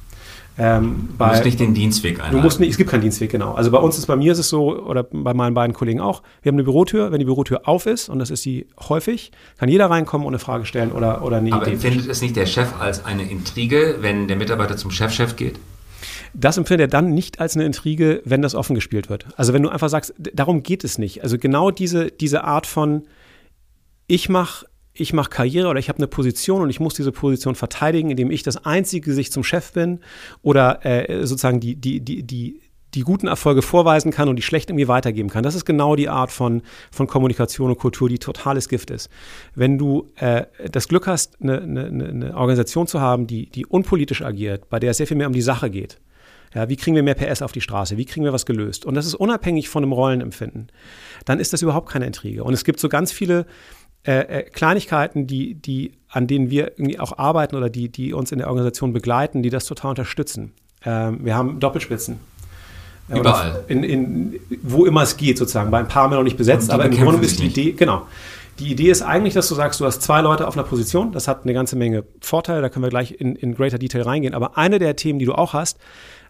Ähm, 0.63 1.09
du 1.17 1.25
musst 1.25 1.45
nicht 1.47 1.59
den 1.59 1.73
Dienstweg 1.73 2.19
einhalten. 2.19 2.37
Du 2.37 2.43
musst 2.43 2.61
nicht, 2.61 2.69
es 2.69 2.77
gibt 2.77 2.91
keinen 2.91 3.01
Dienstweg, 3.01 3.31
genau. 3.31 3.55
Also 3.55 3.71
bei 3.71 3.79
uns 3.79 3.97
ist, 3.97 4.05
bei 4.05 4.17
mir 4.17 4.33
ist 4.33 4.39
es 4.39 4.51
so, 4.51 4.79
oder 4.79 5.05
bei 5.05 5.33
meinen 5.33 5.55
beiden 5.55 5.73
Kollegen 5.73 6.01
auch, 6.01 6.23
wir 6.43 6.51
haben 6.51 6.57
eine 6.57 6.65
Bürotür, 6.65 7.11
wenn 7.13 7.19
die 7.19 7.25
Bürotür 7.25 7.67
auf 7.67 7.87
ist, 7.87 8.11
und 8.11 8.19
das 8.19 8.29
ist 8.29 8.43
sie 8.43 8.67
häufig, 8.91 9.33
kann 9.59 9.71
jeder 9.71 9.89
reinkommen 9.89 10.27
und 10.27 10.35
eine 10.35 10.39
Frage 10.39 10.67
stellen 10.67 10.93
oder, 10.93 11.25
oder 11.25 11.39
eine 11.39 11.51
Aber 11.55 11.63
Idee. 11.63 11.73
empfindet 11.77 12.07
es 12.09 12.21
nicht 12.21 12.37
der 12.37 12.45
Chef 12.45 12.79
als 12.79 13.07
eine 13.07 13.23
Intrige, 13.23 13.97
wenn 14.03 14.29
der 14.29 14.37
Mitarbeiter 14.37 14.77
zum 14.77 14.91
Chefchef 14.91 15.31
-Chef 15.31 15.37
geht? 15.37 15.59
Das 16.35 16.59
empfindet 16.59 16.89
er 16.89 16.89
dann 16.89 17.15
nicht 17.15 17.41
als 17.41 17.57
eine 17.57 17.65
Intrige, 17.65 18.21
wenn 18.27 18.43
das 18.43 18.55
offen 18.55 18.75
gespielt 18.75 19.09
wird. 19.09 19.29
Also 19.37 19.55
wenn 19.55 19.63
du 19.63 19.71
einfach 19.71 19.89
sagst, 19.89 20.13
darum 20.19 20.63
geht 20.63 20.85
es 20.85 20.99
nicht. 20.99 21.23
Also 21.23 21.39
genau 21.39 21.71
diese, 21.71 22.11
diese 22.11 22.45
Art 22.45 22.67
von, 22.67 23.05
ich 24.07 24.29
mache 24.29 24.67
ich 24.93 25.13
mache 25.13 25.31
Karriere 25.31 25.69
oder 25.69 25.79
ich 25.79 25.89
habe 25.89 25.99
eine 25.99 26.09
Position 26.09 26.63
und 26.63 26.71
ich 26.71 26.81
muss 26.81 26.95
diese 26.95 27.13
Position 27.13 27.55
verteidigen, 27.55 28.11
indem 28.11 28.31
ich 28.31 28.43
das 28.43 28.65
einzige 28.65 29.07
Gesicht 29.07 29.33
zum 29.33 29.45
Chef 29.45 29.73
bin 29.73 30.01
oder 30.43 30.85
äh, 30.85 31.27
sozusagen 31.27 31.61
die, 31.61 31.77
die, 31.77 32.01
die, 32.01 32.23
die, 32.23 32.61
die 32.95 33.03
guten 33.03 33.29
Erfolge 33.29 33.63
vorweisen 33.63 34.11
kann 34.11 34.29
und 34.29 34.37
die 34.37 34.43
schlecht 34.43 34.71
irgendwie 34.71 34.89
weitergeben 34.89 35.31
kann. 35.31 35.45
Das 35.45 35.55
ist 35.55 35.65
genau 35.65 35.95
die 35.95 36.09
Art 36.09 36.33
von, 36.33 36.63
von 36.91 37.07
Kommunikation 37.07 37.71
und 37.71 37.79
Kultur, 37.79 38.09
die 38.09 38.19
totales 38.19 38.69
Gift 38.69 38.91
ist. 38.91 39.11
Wenn 39.55 39.79
du 39.79 40.09
äh, 40.17 40.47
das 40.71 40.89
Glück 40.89 41.07
hast, 41.07 41.41
eine, 41.41 41.61
eine, 41.61 41.87
eine 41.87 42.37
Organisation 42.37 42.87
zu 42.87 43.01
haben, 43.01 43.27
die, 43.27 43.49
die 43.49 43.65
unpolitisch 43.65 44.23
agiert, 44.23 44.69
bei 44.69 44.81
der 44.81 44.91
es 44.91 44.97
sehr 44.97 45.07
viel 45.07 45.17
mehr 45.17 45.29
um 45.29 45.33
die 45.33 45.43
Sache 45.43 45.71
geht, 45.71 46.01
ja, 46.55 46.69
wie 46.69 46.77
kriegen 46.77 46.97
wir 46.97 47.05
mehr 47.05 47.15
PS 47.15 47.43
auf 47.43 47.53
die 47.53 47.61
Straße? 47.61 47.97
Wie 47.97 48.05
kriegen 48.05 48.25
wir 48.25 48.33
was 48.33 48.45
gelöst? 48.45 48.85
Und 48.85 48.95
das 48.95 49.07
ist 49.07 49.15
unabhängig 49.15 49.69
von 49.69 49.85
einem 49.85 49.93
Rollenempfinden. 49.93 50.73
Dann 51.25 51.39
ist 51.39 51.53
das 51.53 51.63
überhaupt 51.63 51.89
keine 51.89 52.07
Intrige. 52.07 52.43
Und 52.43 52.55
es 52.55 52.65
gibt 52.65 52.81
so 52.81 52.89
ganz 52.89 53.13
viele 53.13 53.47
äh, 54.07 54.21
äh, 54.21 54.43
Kleinigkeiten, 54.45 55.27
die, 55.27 55.55
die, 55.55 55.93
an 56.09 56.27
denen 56.27 56.51
wir 56.51 56.73
irgendwie 56.79 56.99
auch 56.99 57.19
arbeiten 57.19 57.57
oder 57.57 57.69
die, 57.69 57.91
die 57.91 58.13
uns 58.13 58.33
in 58.33 58.39
der 58.39 58.49
Organisation 58.49 58.93
begleiten, 58.93 59.43
die 59.43 59.51
das 59.51 59.67
total 59.67 59.91
unterstützen. 59.91 60.53
Ähm, 60.85 61.19
wir 61.23 61.37
haben 61.37 61.61
Doppelspitzen. 61.61 62.19
Überall. 63.09 63.65
In, 63.69 63.83
in, 63.83 64.41
wo 64.63 64.87
immer 64.87 65.03
es 65.03 65.17
geht, 65.17 65.37
sozusagen. 65.37 65.71
Bei 65.71 65.81
ein 65.81 65.89
paar 65.89 66.05
haben 66.05 66.13
wir 66.13 66.17
noch 66.17 66.25
nicht 66.25 66.37
besetzt, 66.37 66.71
aber 66.71 66.85
im 66.85 66.97
Grunde 66.97 67.25
ist 67.25 67.39
die 67.39 67.45
nicht. 67.45 67.59
Idee, 67.59 67.73
genau. 67.73 68.07
Die 68.59 68.71
Idee 68.71 68.91
ist 68.91 69.03
eigentlich, 69.03 69.35
dass 69.35 69.49
du 69.49 69.55
sagst, 69.55 69.81
du 69.81 69.87
hast 69.87 70.03
zwei 70.03 70.21
Leute 70.21 70.47
auf 70.47 70.57
einer 70.57 70.67
Position. 70.67 71.13
Das 71.13 71.29
hat 71.29 71.45
eine 71.45 71.55
ganze 71.55 71.77
Menge 71.77 72.05
Vorteile, 72.21 72.61
da 72.61 72.69
können 72.69 72.85
wir 72.85 72.91
gleich 72.91 73.13
in, 73.13 73.35
in 73.35 73.55
greater 73.55 73.79
Detail 73.79 74.03
reingehen. 74.03 74.35
Aber 74.35 74.57
eine 74.57 74.79
der 74.79 74.97
Themen, 74.97 75.19
die 75.19 75.25
du 75.25 75.33
auch 75.33 75.55
hast, 75.55 75.79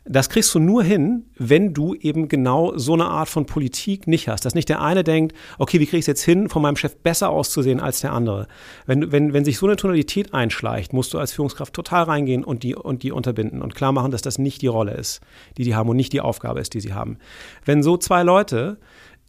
das 0.05 0.31
kriegst 0.31 0.55
du 0.55 0.59
nur 0.59 0.83
hin, 0.83 1.27
wenn 1.37 1.75
du 1.75 1.95
eben 1.95 2.29
genau 2.29 2.77
so 2.77 2.95
eine 2.95 3.05
Art 3.05 3.29
von 3.29 3.45
Politik 3.45 4.07
nicht 4.07 4.29
hast. 4.29 4.45
Dass 4.45 4.55
nicht 4.55 4.69
der 4.69 4.81
eine 4.81 5.05
denkt, 5.05 5.37
okay, 5.59 5.79
wie 5.79 5.85
kriege 5.85 5.99
ich 5.99 6.05
es 6.05 6.07
jetzt 6.07 6.25
hin, 6.25 6.49
von 6.49 6.63
meinem 6.63 6.77
Chef 6.77 6.97
besser 6.97 7.29
auszusehen 7.29 7.81
als 7.81 8.01
der 8.01 8.13
andere. 8.13 8.49
Wenn, 8.87 9.13
wenn, 9.13 9.33
wenn 9.35 9.45
sich 9.45 9.59
so 9.59 9.67
eine 9.67 9.77
Tonalität 9.77 10.33
einschleicht, 10.33 10.93
musst 10.93 11.13
du 11.13 11.19
als 11.19 11.33
Führungskraft 11.33 11.75
total 11.75 12.05
reingehen 12.05 12.45
und 12.45 12.63
die, 12.63 12.75
und 12.75 13.03
die 13.03 13.13
unterbinden 13.13 13.61
und 13.61 13.75
klar 13.75 13.93
machen, 13.93 14.11
dass 14.11 14.23
das 14.23 14.39
nicht 14.39 14.63
die 14.63 14.69
Rolle 14.69 14.95
ist, 14.95 15.21
die 15.59 15.65
die 15.65 15.75
haben 15.75 15.91
und 15.91 15.97
nicht 15.97 16.13
die 16.13 16.23
Aufgabe 16.23 16.61
ist, 16.61 16.73
die 16.73 16.81
sie 16.81 16.95
haben. 16.95 17.19
Wenn 17.67 17.83
so 17.83 17.99
zwei 17.99 18.23
Leute 18.23 18.79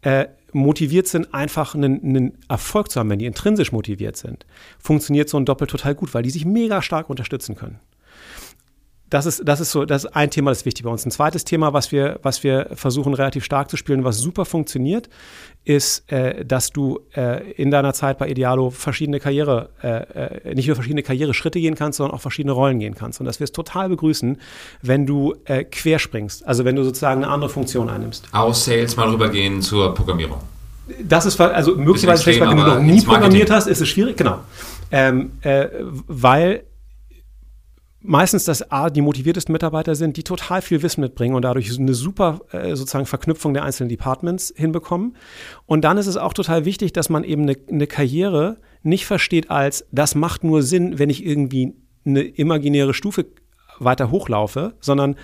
äh, 0.04 0.28
motiviert 0.54 1.08
sind, 1.08 1.34
einfach 1.34 1.76
einen, 1.76 2.04
einen, 2.04 2.38
Erfolg 2.48 2.90
zu 2.92 3.00
haben, 3.00 3.10
wenn 3.10 3.20
die 3.20 3.26
intrinsisch 3.26 3.72
motiviert 3.72 4.16
sind, 4.16 4.46
funktioniert 4.80 5.30
so 5.30 5.38
ein 5.38 5.46
Doppel 5.46 5.68
total 5.68 5.96
gut, 5.96 6.14
weil 6.14 6.24
die 6.24 6.30
sich 6.30 6.46
mega 6.46 6.82
stark 6.82 7.10
unterstützen 7.10 7.56
können 7.56 7.80
das 9.12 9.26
ist, 9.26 9.42
das 9.46 9.60
ist 9.60 9.72
so, 9.72 9.84
das 9.84 10.06
ist 10.06 10.16
ein 10.16 10.32
Thema, 10.32 10.52
das 10.52 10.60
ist 10.60 10.66
wichtig 10.66 10.86
bei 10.86 10.90
uns. 10.90 11.06
Ein 11.06 11.12
zweites 11.12 11.44
Thema, 11.44 11.74
was 11.74 11.92
wir, 11.92 12.20
was 12.24 12.44
wir 12.44 12.70
versuchen 12.74 13.14
relativ 13.14 13.44
stark 13.44 13.70
zu 13.70 13.76
spielen, 13.76 14.06
was 14.06 14.18
super 14.20 14.46
funktioniert, 14.46 15.10
ist, 15.66 16.10
äh, 16.12 16.46
dass 16.46 16.70
du 16.70 17.02
äh, 17.14 17.52
in 17.52 17.72
deiner 17.72 17.94
Zeit 17.94 18.18
bei 18.18 18.30
Idealo 18.30 18.70
verschiedene 18.70 19.20
Karriere, 19.20 19.70
äh, 19.84 20.50
äh 20.50 20.56
nicht 20.56 20.68
nur 20.68 20.76
verschiedene 20.76 21.04
Karriereschritte 21.04 21.60
gehen 21.60 21.76
kannst, 21.76 21.98
sondern 21.98 22.16
auch 22.16 22.22
verschiedene 22.22 22.54
Rollen 22.54 22.80
gehen 22.80 22.96
kannst. 22.96 23.20
Und 23.20 23.26
dass 23.26 23.42
wir 23.42 23.44
es 23.44 23.52
total 23.52 23.90
begrüßen, 23.90 24.40
wenn 24.82 25.06
du 25.06 25.36
äh, 25.44 25.66
querspringst, 25.66 26.48
also 26.48 26.64
wenn 26.64 26.78
du 26.78 26.84
sozusagen 26.86 27.26
eine 27.26 27.34
andere 27.34 27.50
Funktion 27.50 27.90
einnimmst. 27.90 28.30
Aus 28.32 28.64
Sales 28.64 28.96
mal 28.96 29.10
rübergehen 29.10 29.62
zur 29.62 29.94
Programmierung. 29.94 30.38
Das 31.04 31.26
ist, 31.26 31.40
also 31.40 31.76
möglicherweise, 31.76 32.30
extrem, 32.30 32.50
wenn 32.50 32.58
du 32.58 32.64
noch 32.64 32.80
nie 32.80 33.02
programmiert 33.02 33.52
hast, 33.52 33.68
ist 33.68 33.82
es 33.82 33.90
schwierig, 33.90 34.16
genau. 34.16 34.40
Ähm, 34.90 35.34
äh, 35.42 35.68
weil 36.08 36.64
meistens 38.02 38.46
das 38.46 38.72
A, 38.72 38.90
die 38.90 39.02
motiviertesten 39.02 39.54
Mitarbeiter 39.54 39.96
sind, 39.96 40.18
die 40.18 40.24
total 40.24 40.62
viel 40.62 40.82
Wissen 40.82 41.02
mitbringen 41.02 41.36
und 41.36 41.44
dadurch 41.44 41.78
eine 41.78 41.94
super 41.94 42.42
äh, 42.52 42.76
sozusagen 42.76 43.06
Verknüpfung 43.06 43.54
der 43.54 43.64
einzelnen 43.64 43.90
Departments 43.90 44.54
hinbekommen. 44.56 45.16
Und 45.66 45.82
dann 45.82 45.98
ist 45.98 46.08
es 46.08 46.18
auch 46.18 46.34
total 46.34 46.66
wichtig, 46.66 46.94
dass 46.94 47.10
man 47.10 47.24
eben 47.24 47.44
eine, 47.44 47.56
eine 47.70 47.88
Karriere 47.88 48.58
nicht 48.84 49.06
versteht 49.06 49.52
als, 49.52 49.86
das 49.92 50.16
macht 50.16 50.44
nur 50.44 50.64
Sinn, 50.64 50.98
wenn 50.98 51.10
ich 51.10 51.26
irgendwie 51.26 51.76
eine 52.06 52.22
imaginäre 52.22 52.94
Stufe 52.94 53.28
weiter 53.80 54.12
hochlaufe, 54.12 54.74
sondern 54.80 55.16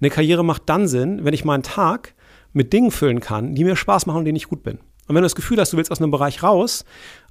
eine 0.00 0.10
Karriere 0.10 0.44
macht 0.44 0.62
dann 0.66 0.88
Sinn, 0.88 1.24
wenn 1.24 1.34
ich 1.34 1.44
meinen 1.44 1.62
Tag 1.62 2.14
mit 2.52 2.72
Dingen 2.72 2.90
füllen 2.90 3.20
kann, 3.20 3.54
die 3.54 3.64
mir 3.64 3.76
Spaß 3.76 4.06
machen 4.06 4.18
und 4.18 4.24
denen 4.24 4.36
ich 4.36 4.48
gut 4.48 4.62
bin. 4.62 4.78
Und 5.08 5.16
wenn 5.16 5.22
du 5.22 5.26
das 5.26 5.34
Gefühl 5.34 5.58
hast, 5.58 5.72
du 5.72 5.76
willst 5.76 5.90
aus 5.90 6.00
einem 6.00 6.10
Bereich 6.10 6.42
raus 6.42 6.84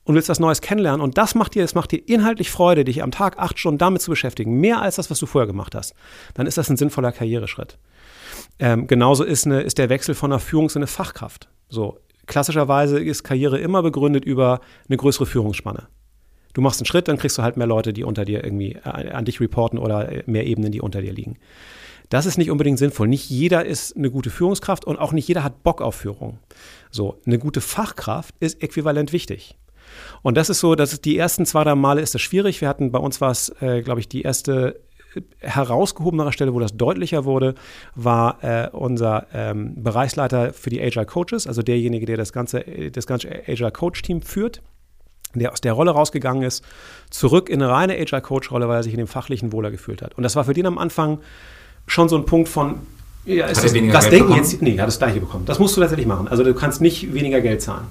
und 0.03 0.15
willst 0.15 0.29
was 0.29 0.39
Neues 0.39 0.61
kennenlernen 0.61 1.01
und 1.01 1.17
das 1.17 1.35
macht 1.35 1.55
dir, 1.55 1.61
das 1.61 1.75
macht 1.75 1.91
dir 1.91 2.01
inhaltlich 2.07 2.49
Freude, 2.49 2.83
dich 2.83 3.03
am 3.03 3.11
Tag 3.11 3.37
acht 3.37 3.59
Stunden 3.59 3.77
damit 3.77 4.01
zu 4.01 4.09
beschäftigen, 4.09 4.59
mehr 4.59 4.81
als 4.81 4.95
das, 4.95 5.09
was 5.11 5.19
du 5.19 5.25
vorher 5.25 5.47
gemacht 5.47 5.75
hast, 5.75 5.93
dann 6.33 6.47
ist 6.47 6.57
das 6.57 6.69
ein 6.69 6.77
sinnvoller 6.77 7.11
Karriereschritt. 7.11 7.77
Ähm, 8.59 8.87
genauso 8.87 9.23
ist, 9.23 9.45
eine, 9.45 9.61
ist 9.61 9.77
der 9.77 9.89
Wechsel 9.89 10.15
von 10.15 10.31
einer 10.31 10.41
Führungs- 10.41 10.75
in 10.75 10.79
eine 10.79 10.87
Fachkraft. 10.87 11.49
So, 11.69 11.99
klassischerweise 12.25 12.99
ist 12.99 13.23
Karriere 13.23 13.59
immer 13.59 13.83
begründet 13.83 14.25
über 14.25 14.61
eine 14.87 14.97
größere 14.97 15.25
Führungsspanne. 15.25 15.87
Du 16.53 16.61
machst 16.61 16.79
einen 16.79 16.85
Schritt, 16.85 17.07
dann 17.07 17.17
kriegst 17.17 17.37
du 17.37 17.43
halt 17.43 17.57
mehr 17.57 17.67
Leute, 17.67 17.93
die 17.93 18.03
unter 18.03 18.25
dir 18.25 18.43
irgendwie 18.43 18.73
äh, 18.83 19.11
an 19.11 19.25
dich 19.25 19.39
reporten 19.39 19.79
oder 19.79 20.09
mehr 20.25 20.45
Ebenen, 20.45 20.71
die 20.71 20.81
unter 20.81 21.01
dir 21.01 21.13
liegen. 21.13 21.37
Das 22.09 22.25
ist 22.25 22.37
nicht 22.37 22.51
unbedingt 22.51 22.77
sinnvoll. 22.77 23.07
Nicht 23.07 23.29
jeder 23.29 23.65
ist 23.65 23.95
eine 23.95 24.11
gute 24.11 24.29
Führungskraft 24.29 24.83
und 24.83 24.97
auch 24.97 25.13
nicht 25.13 25.29
jeder 25.29 25.45
hat 25.45 25.63
Bock 25.63 25.81
auf 25.81 25.95
Führung. 25.95 26.39
So, 26.89 27.21
eine 27.25 27.39
gute 27.39 27.61
Fachkraft 27.61 28.35
ist 28.41 28.61
äquivalent 28.61 29.13
wichtig. 29.13 29.57
Und 30.21 30.37
das 30.37 30.49
ist 30.49 30.59
so, 30.59 30.75
dass 30.75 31.01
die 31.01 31.17
ersten 31.17 31.45
zwei, 31.45 31.63
drei 31.63 31.75
Male 31.75 32.01
ist 32.01 32.13
das 32.13 32.21
schwierig. 32.21 32.61
Wir 32.61 32.67
hatten 32.67 32.91
bei 32.91 32.99
uns 32.99 33.21
war 33.21 33.31
es, 33.31 33.49
äh, 33.61 33.81
glaube 33.81 33.99
ich, 33.99 34.07
die 34.07 34.21
erste 34.21 34.79
äh, 35.15 35.21
herausgehobenere 35.39 36.31
Stelle, 36.31 36.53
wo 36.53 36.59
das 36.59 36.75
deutlicher 36.77 37.25
wurde, 37.25 37.55
war 37.95 38.43
äh, 38.43 38.69
unser 38.71 39.27
ähm, 39.33 39.81
Bereichsleiter 39.83 40.53
für 40.53 40.69
die 40.69 40.81
Agile 40.81 41.05
Coaches, 41.05 41.47
also 41.47 41.61
derjenige, 41.61 42.05
der 42.05 42.17
das 42.17 42.33
ganze, 42.33 42.63
das 42.91 43.07
ganze 43.07 43.29
Agile 43.47 43.71
Coach 43.71 44.01
Team 44.01 44.21
führt, 44.21 44.61
der 45.33 45.51
aus 45.51 45.61
der 45.61 45.73
Rolle 45.73 45.91
rausgegangen 45.91 46.43
ist, 46.43 46.63
zurück 47.09 47.49
in 47.49 47.61
eine 47.61 47.71
reine 47.71 47.93
Agile 47.93 48.21
Coach 48.21 48.51
Rolle, 48.51 48.67
weil 48.67 48.77
er 48.77 48.83
sich 48.83 48.93
in 48.93 48.99
dem 48.99 49.07
Fachlichen 49.07 49.51
wohler 49.51 49.71
gefühlt 49.71 50.01
hat. 50.01 50.15
Und 50.15 50.23
das 50.23 50.35
war 50.35 50.43
für 50.43 50.53
den 50.53 50.65
am 50.65 50.77
Anfang 50.77 51.19
schon 51.87 52.09
so 52.09 52.17
ein 52.17 52.25
Punkt 52.25 52.49
von, 52.49 52.79
ja, 53.25 53.45
ist 53.45 53.63
das, 53.63 53.73
das 53.73 53.73
Denken 54.09 54.27
bekommen? 54.27 54.35
jetzt, 54.35 54.61
nee, 54.61 54.75
er 54.75 54.81
hat 54.81 54.87
das 54.87 54.97
gleiche 54.97 55.19
bekommen. 55.19 55.45
Das 55.45 55.59
musst 55.59 55.77
du 55.77 55.81
tatsächlich 55.81 56.07
machen. 56.07 56.27
Also 56.27 56.43
du 56.43 56.53
kannst 56.53 56.81
nicht 56.81 57.13
weniger 57.13 57.41
Geld 57.41 57.61
zahlen. 57.61 57.85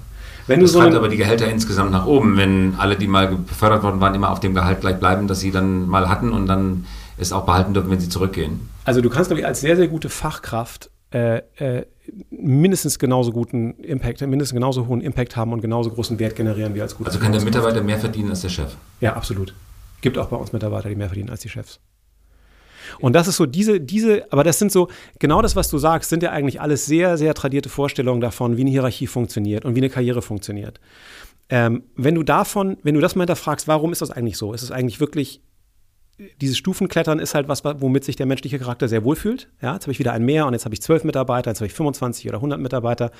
Wenn 0.47 0.59
das 0.59 0.71
du 0.71 0.79
so 0.79 0.97
aber 0.97 1.09
die 1.09 1.17
Gehälter 1.17 1.47
insgesamt 1.47 1.91
nach 1.91 2.05
oben, 2.05 2.37
wenn 2.37 2.75
alle, 2.77 2.95
die 2.95 3.07
mal 3.07 3.27
befördert 3.27 3.83
worden 3.83 3.99
waren, 3.99 4.15
immer 4.15 4.31
auf 4.31 4.39
dem 4.39 4.53
Gehalt 4.53 4.81
gleich 4.81 4.97
bleiben, 4.99 5.27
das 5.27 5.39
sie 5.39 5.51
dann 5.51 5.87
mal 5.87 6.09
hatten 6.09 6.31
und 6.31 6.47
dann 6.47 6.85
es 7.17 7.31
auch 7.31 7.45
behalten 7.45 7.73
dürfen, 7.73 7.89
wenn 7.89 7.99
sie 7.99 8.09
zurückgehen. 8.09 8.69
Also 8.83 9.01
du 9.01 9.09
kannst, 9.09 9.29
glaube 9.29 9.41
ich, 9.41 9.45
als 9.45 9.61
sehr, 9.61 9.75
sehr 9.75 9.87
gute 9.87 10.09
Fachkraft 10.09 10.89
äh, 11.11 11.41
äh, 11.57 11.85
mindestens 12.29 12.97
genauso 12.97 13.31
guten 13.31 13.75
Impact, 13.75 14.21
mindestens 14.21 14.55
genauso 14.55 14.87
hohen 14.87 15.01
Impact 15.01 15.35
haben 15.35 15.53
und 15.53 15.61
genauso 15.61 15.91
großen 15.91 16.17
Wert 16.19 16.35
generieren 16.35 16.73
wie 16.73 16.81
als 16.81 16.95
guter 16.95 17.09
Also 17.09 17.19
kann 17.19 17.31
der 17.31 17.41
Mitarbeiter 17.41 17.83
mehr 17.83 17.99
verdienen 17.99 18.29
als 18.29 18.41
der 18.41 18.49
Chef? 18.49 18.75
Ja, 19.01 19.13
absolut. 19.13 19.53
Gibt 20.01 20.17
auch 20.17 20.27
bei 20.27 20.37
uns 20.37 20.51
Mitarbeiter, 20.51 20.89
die 20.89 20.95
mehr 20.95 21.07
verdienen 21.07 21.29
als 21.29 21.41
die 21.41 21.49
Chefs. 21.49 21.79
Und 22.99 23.13
das 23.13 23.27
ist 23.27 23.37
so 23.37 23.45
diese, 23.45 23.79
diese, 23.79 24.31
aber 24.31 24.43
das 24.43 24.59
sind 24.59 24.71
so, 24.71 24.87
genau 25.19 25.41
das, 25.41 25.55
was 25.55 25.69
du 25.69 25.77
sagst, 25.77 26.09
sind 26.09 26.23
ja 26.23 26.31
eigentlich 26.31 26.61
alles 26.61 26.85
sehr, 26.85 27.17
sehr 27.17 27.33
tradierte 27.33 27.69
Vorstellungen 27.69 28.21
davon, 28.21 28.57
wie 28.57 28.61
eine 28.61 28.69
Hierarchie 28.69 29.07
funktioniert 29.07 29.65
und 29.65 29.75
wie 29.75 29.79
eine 29.79 29.89
Karriere 29.89 30.21
funktioniert. 30.21 30.79
Ähm, 31.49 31.83
wenn 31.95 32.15
du 32.15 32.23
davon, 32.23 32.77
wenn 32.83 32.95
du 32.95 33.01
das 33.01 33.15
mal 33.15 33.23
hinterfragst, 33.23 33.67
warum 33.67 33.91
ist 33.91 34.01
das 34.01 34.11
eigentlich 34.11 34.37
so? 34.37 34.53
Ist 34.53 34.63
es 34.63 34.71
eigentlich 34.71 34.99
wirklich 34.99 35.41
dieses 36.41 36.57
Stufenklettern 36.57 37.19
ist 37.19 37.35
halt 37.35 37.47
was, 37.47 37.63
womit 37.63 38.03
sich 38.03 38.15
der 38.15 38.25
menschliche 38.25 38.59
Charakter 38.59 38.87
sehr 38.87 39.03
wohlfühlt. 39.03 39.49
Ja, 39.61 39.73
jetzt 39.73 39.83
habe 39.83 39.91
ich 39.91 39.99
wieder 39.99 40.13
ein 40.13 40.23
mehr 40.23 40.45
und 40.47 40.53
jetzt 40.53 40.65
habe 40.65 40.73
ich 40.73 40.81
zwölf 40.81 41.03
Mitarbeiter, 41.03 41.51
jetzt 41.51 41.59
habe 41.59 41.67
ich 41.67 41.73
25 41.73 42.27
oder 42.27 42.37
100 42.37 42.59
Mitarbeiter. 42.59 43.11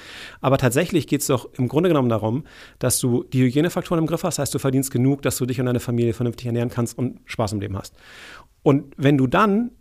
Aber 0.42 0.58
tatsächlich 0.58 1.08
geht 1.08 1.22
es 1.22 1.28
doch 1.28 1.50
im 1.54 1.68
Grunde 1.68 1.90
genommen 1.90 2.10
darum, 2.10 2.44
dass 2.80 3.00
du 3.00 3.24
die 3.24 3.44
Hygienefaktoren 3.44 4.04
im 4.04 4.08
Griff 4.08 4.24
hast, 4.24 4.40
heißt, 4.40 4.54
du 4.54 4.60
verdienst 4.60 4.92
genug, 4.92 5.22
dass 5.22 5.38
du 5.38 5.46
dich 5.46 5.60
und 5.60 5.66
deine 5.66 5.80
Familie 5.80 6.14
vernünftig 6.14 6.46
ernähren 6.46 6.70
kannst 6.70 6.98
und 6.98 7.20
Spaß 7.26 7.54
im 7.54 7.62
Leben 7.62 7.78
hast. 7.78 7.96
Und 8.64 8.94
wenn 8.98 9.18
du 9.18 9.28
dann 9.28 9.72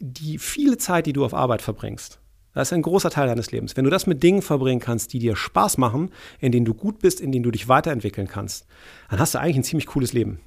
die 0.00 0.38
viele 0.38 0.76
Zeit, 0.78 1.06
die 1.06 1.12
du 1.12 1.24
auf 1.24 1.34
Arbeit 1.34 1.62
verbringst, 1.62 2.20
Das 2.54 2.68
ist 2.68 2.72
ein 2.72 2.82
großer 2.82 3.10
Teil 3.10 3.26
deines 3.26 3.50
Lebens. 3.50 3.76
Wenn 3.76 3.84
du 3.84 3.90
das 3.90 4.06
mit 4.06 4.22
Dingen 4.22 4.40
verbringen 4.40 4.80
kannst, 4.80 5.12
die 5.12 5.18
dir 5.18 5.34
Spaß 5.34 5.76
machen, 5.76 6.10
in 6.38 6.52
denen 6.52 6.64
du 6.64 6.72
gut 6.72 7.00
bist, 7.00 7.20
in 7.20 7.32
denen 7.32 7.42
du 7.42 7.50
dich 7.50 7.68
weiterentwickeln 7.68 8.28
kannst, 8.28 8.66
dann 9.10 9.18
hast 9.18 9.34
du 9.34 9.40
eigentlich 9.40 9.56
ein 9.56 9.64
ziemlich 9.64 9.86
cooles 9.86 10.12
Leben. 10.12 10.40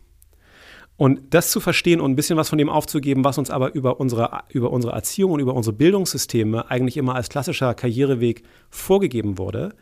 Und 0.97 1.21
das 1.29 1.51
zu 1.51 1.59
verstehen 1.59 2.01
und 2.01 2.11
ein 2.11 2.15
bisschen 2.15 2.37
was 2.37 2.49
von 2.49 2.57
dem 2.57 2.69
aufzugeben, 2.69 3.23
was 3.23 3.37
uns 3.37 3.51
aber 3.51 3.75
über 3.75 3.99
unsere, 3.99 4.41
über 4.49 4.71
unsere 4.71 4.93
Erziehung 4.93 5.31
und 5.31 5.39
über 5.39 5.53
unsere 5.53 5.75
Bildungssysteme 5.75 6.71
eigentlich 6.71 6.97
immer 6.97 7.13
als 7.13 7.29
klassischer 7.29 7.75
Karriereweg 7.75 8.41
vorgegeben 8.71 9.37
wurde, 9.37 9.75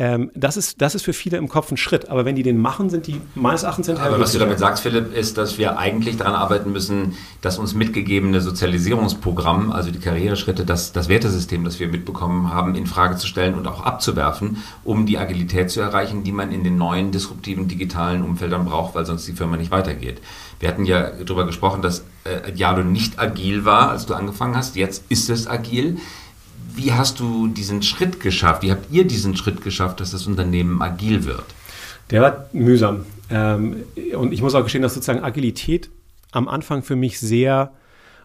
ähm, 0.00 0.30
das, 0.34 0.56
ist, 0.56 0.80
das 0.80 0.94
ist 0.94 1.02
für 1.02 1.12
viele 1.12 1.38
im 1.38 1.48
Kopf 1.48 1.72
ein 1.72 1.76
Schritt. 1.76 2.08
Aber 2.08 2.24
wenn 2.24 2.36
die 2.36 2.44
den 2.44 2.58
machen, 2.58 2.88
sind 2.88 3.08
die 3.08 3.20
meines 3.34 3.64
Erachtens 3.64 3.88
hinterher. 3.88 4.12
Aber 4.12 4.20
was 4.20 4.32
du 4.32 4.38
damit 4.38 4.58
sagst, 4.60 4.84
Philipp, 4.84 5.12
ist, 5.12 5.36
dass 5.38 5.58
wir 5.58 5.76
eigentlich 5.76 6.16
daran 6.16 6.34
arbeiten 6.34 6.70
müssen, 6.70 7.14
dass 7.40 7.58
uns 7.58 7.74
mitgegebene 7.74 8.40
Sozialisierungsprogramm, 8.40 9.72
also 9.72 9.90
die 9.90 9.98
Karriereschritte, 9.98 10.64
das, 10.64 10.92
das 10.92 11.08
Wertesystem, 11.08 11.64
das 11.64 11.80
wir 11.80 11.88
mitbekommen 11.88 12.52
haben, 12.54 12.76
in 12.76 12.86
Frage 12.86 13.16
zu 13.16 13.26
stellen 13.26 13.56
und 13.56 13.66
auch 13.66 13.84
abzuwerfen, 13.84 14.58
um 14.84 15.04
die 15.04 15.18
Agilität 15.18 15.70
zu 15.70 15.80
erreichen, 15.80 16.22
die 16.22 16.32
man 16.32 16.52
in 16.52 16.62
den 16.62 16.76
neuen 16.76 17.10
disruptiven 17.10 17.66
digitalen 17.66 18.22
Umfeldern 18.22 18.66
braucht, 18.66 18.94
weil 18.94 19.04
sonst 19.04 19.26
die 19.26 19.32
Firma 19.32 19.56
nicht 19.56 19.72
weitergeht. 19.72 20.20
Wir 20.60 20.68
hatten 20.68 20.84
ja 20.84 21.10
darüber 21.24 21.46
gesprochen, 21.46 21.82
dass 21.82 22.04
äh, 22.24 22.52
Dialo 22.52 22.82
nicht 22.82 23.18
agil 23.18 23.64
war, 23.64 23.90
als 23.90 24.06
du 24.06 24.14
angefangen 24.14 24.56
hast. 24.56 24.76
Jetzt 24.76 25.04
ist 25.08 25.30
es 25.30 25.46
agil. 25.46 25.98
Wie 26.74 26.92
hast 26.92 27.20
du 27.20 27.48
diesen 27.48 27.82
Schritt 27.82 28.20
geschafft? 28.20 28.62
Wie 28.62 28.70
habt 28.70 28.90
ihr 28.90 29.06
diesen 29.06 29.36
Schritt 29.36 29.62
geschafft, 29.62 30.00
dass 30.00 30.10
das 30.12 30.26
Unternehmen 30.26 30.80
agil 30.82 31.24
wird? 31.24 31.44
Der 32.10 32.22
war 32.22 32.46
mühsam. 32.52 33.04
Ähm, 33.30 33.84
und 34.16 34.32
ich 34.32 34.42
muss 34.42 34.54
auch 34.54 34.62
gestehen, 34.62 34.82
dass 34.82 34.94
sozusagen 34.94 35.22
Agilität 35.22 35.90
am 36.32 36.48
Anfang 36.48 36.82
für 36.82 36.96
mich 36.96 37.20
sehr 37.20 37.72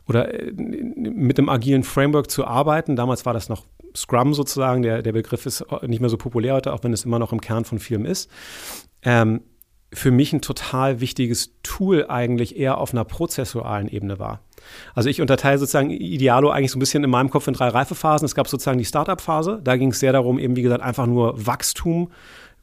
oder 0.07 0.33
äh, 0.33 0.51
mit 0.51 1.37
dem 1.37 1.49
agilen 1.49 1.83
Framework 1.83 2.29
zu 2.29 2.45
arbeiten. 2.45 2.95
Damals 2.95 3.25
war 3.25 3.33
das 3.33 3.49
noch 3.49 3.65
Scrum 3.95 4.33
sozusagen. 4.33 4.81
Der, 4.81 5.01
der 5.01 5.11
Begriff 5.11 5.45
ist 5.45 5.65
nicht 5.83 5.99
mehr 5.99 6.09
so 6.09 6.17
populär 6.17 6.55
heute, 6.55 6.73
auch 6.73 6.83
wenn 6.83 6.93
es 6.93 7.05
immer 7.05 7.19
noch 7.19 7.31
im 7.31 7.41
Kern 7.41 7.65
von 7.65 7.79
Firmen 7.79 8.07
ist. 8.07 8.29
Ähm, 9.03 9.41
für 9.93 10.11
mich 10.11 10.33
ein 10.33 10.41
total 10.41 10.99
wichtiges 10.99 11.51
Tool 11.63 12.05
eigentlich 12.07 12.57
eher 12.57 12.77
auf 12.77 12.93
einer 12.93 13.05
prozessualen 13.05 13.87
Ebene 13.87 14.19
war. 14.19 14.41
Also 14.95 15.09
ich 15.09 15.21
unterteile 15.21 15.57
sozusagen 15.57 15.89
Idealo 15.89 16.49
eigentlich 16.49 16.71
so 16.71 16.77
ein 16.77 16.79
bisschen 16.79 17.03
in 17.03 17.09
meinem 17.09 17.29
Kopf 17.29 17.47
in 17.47 17.53
drei 17.53 17.67
Reifephasen. 17.67 18.25
Es 18.25 18.35
gab 18.35 18.47
sozusagen 18.47 18.77
die 18.77 18.85
Startup-Phase. 18.85 19.61
Da 19.63 19.77
ging 19.77 19.91
es 19.91 19.99
sehr 19.99 20.13
darum, 20.13 20.39
eben 20.39 20.55
wie 20.55 20.61
gesagt, 20.61 20.83
einfach 20.83 21.05
nur 21.05 21.45
Wachstum 21.45 22.11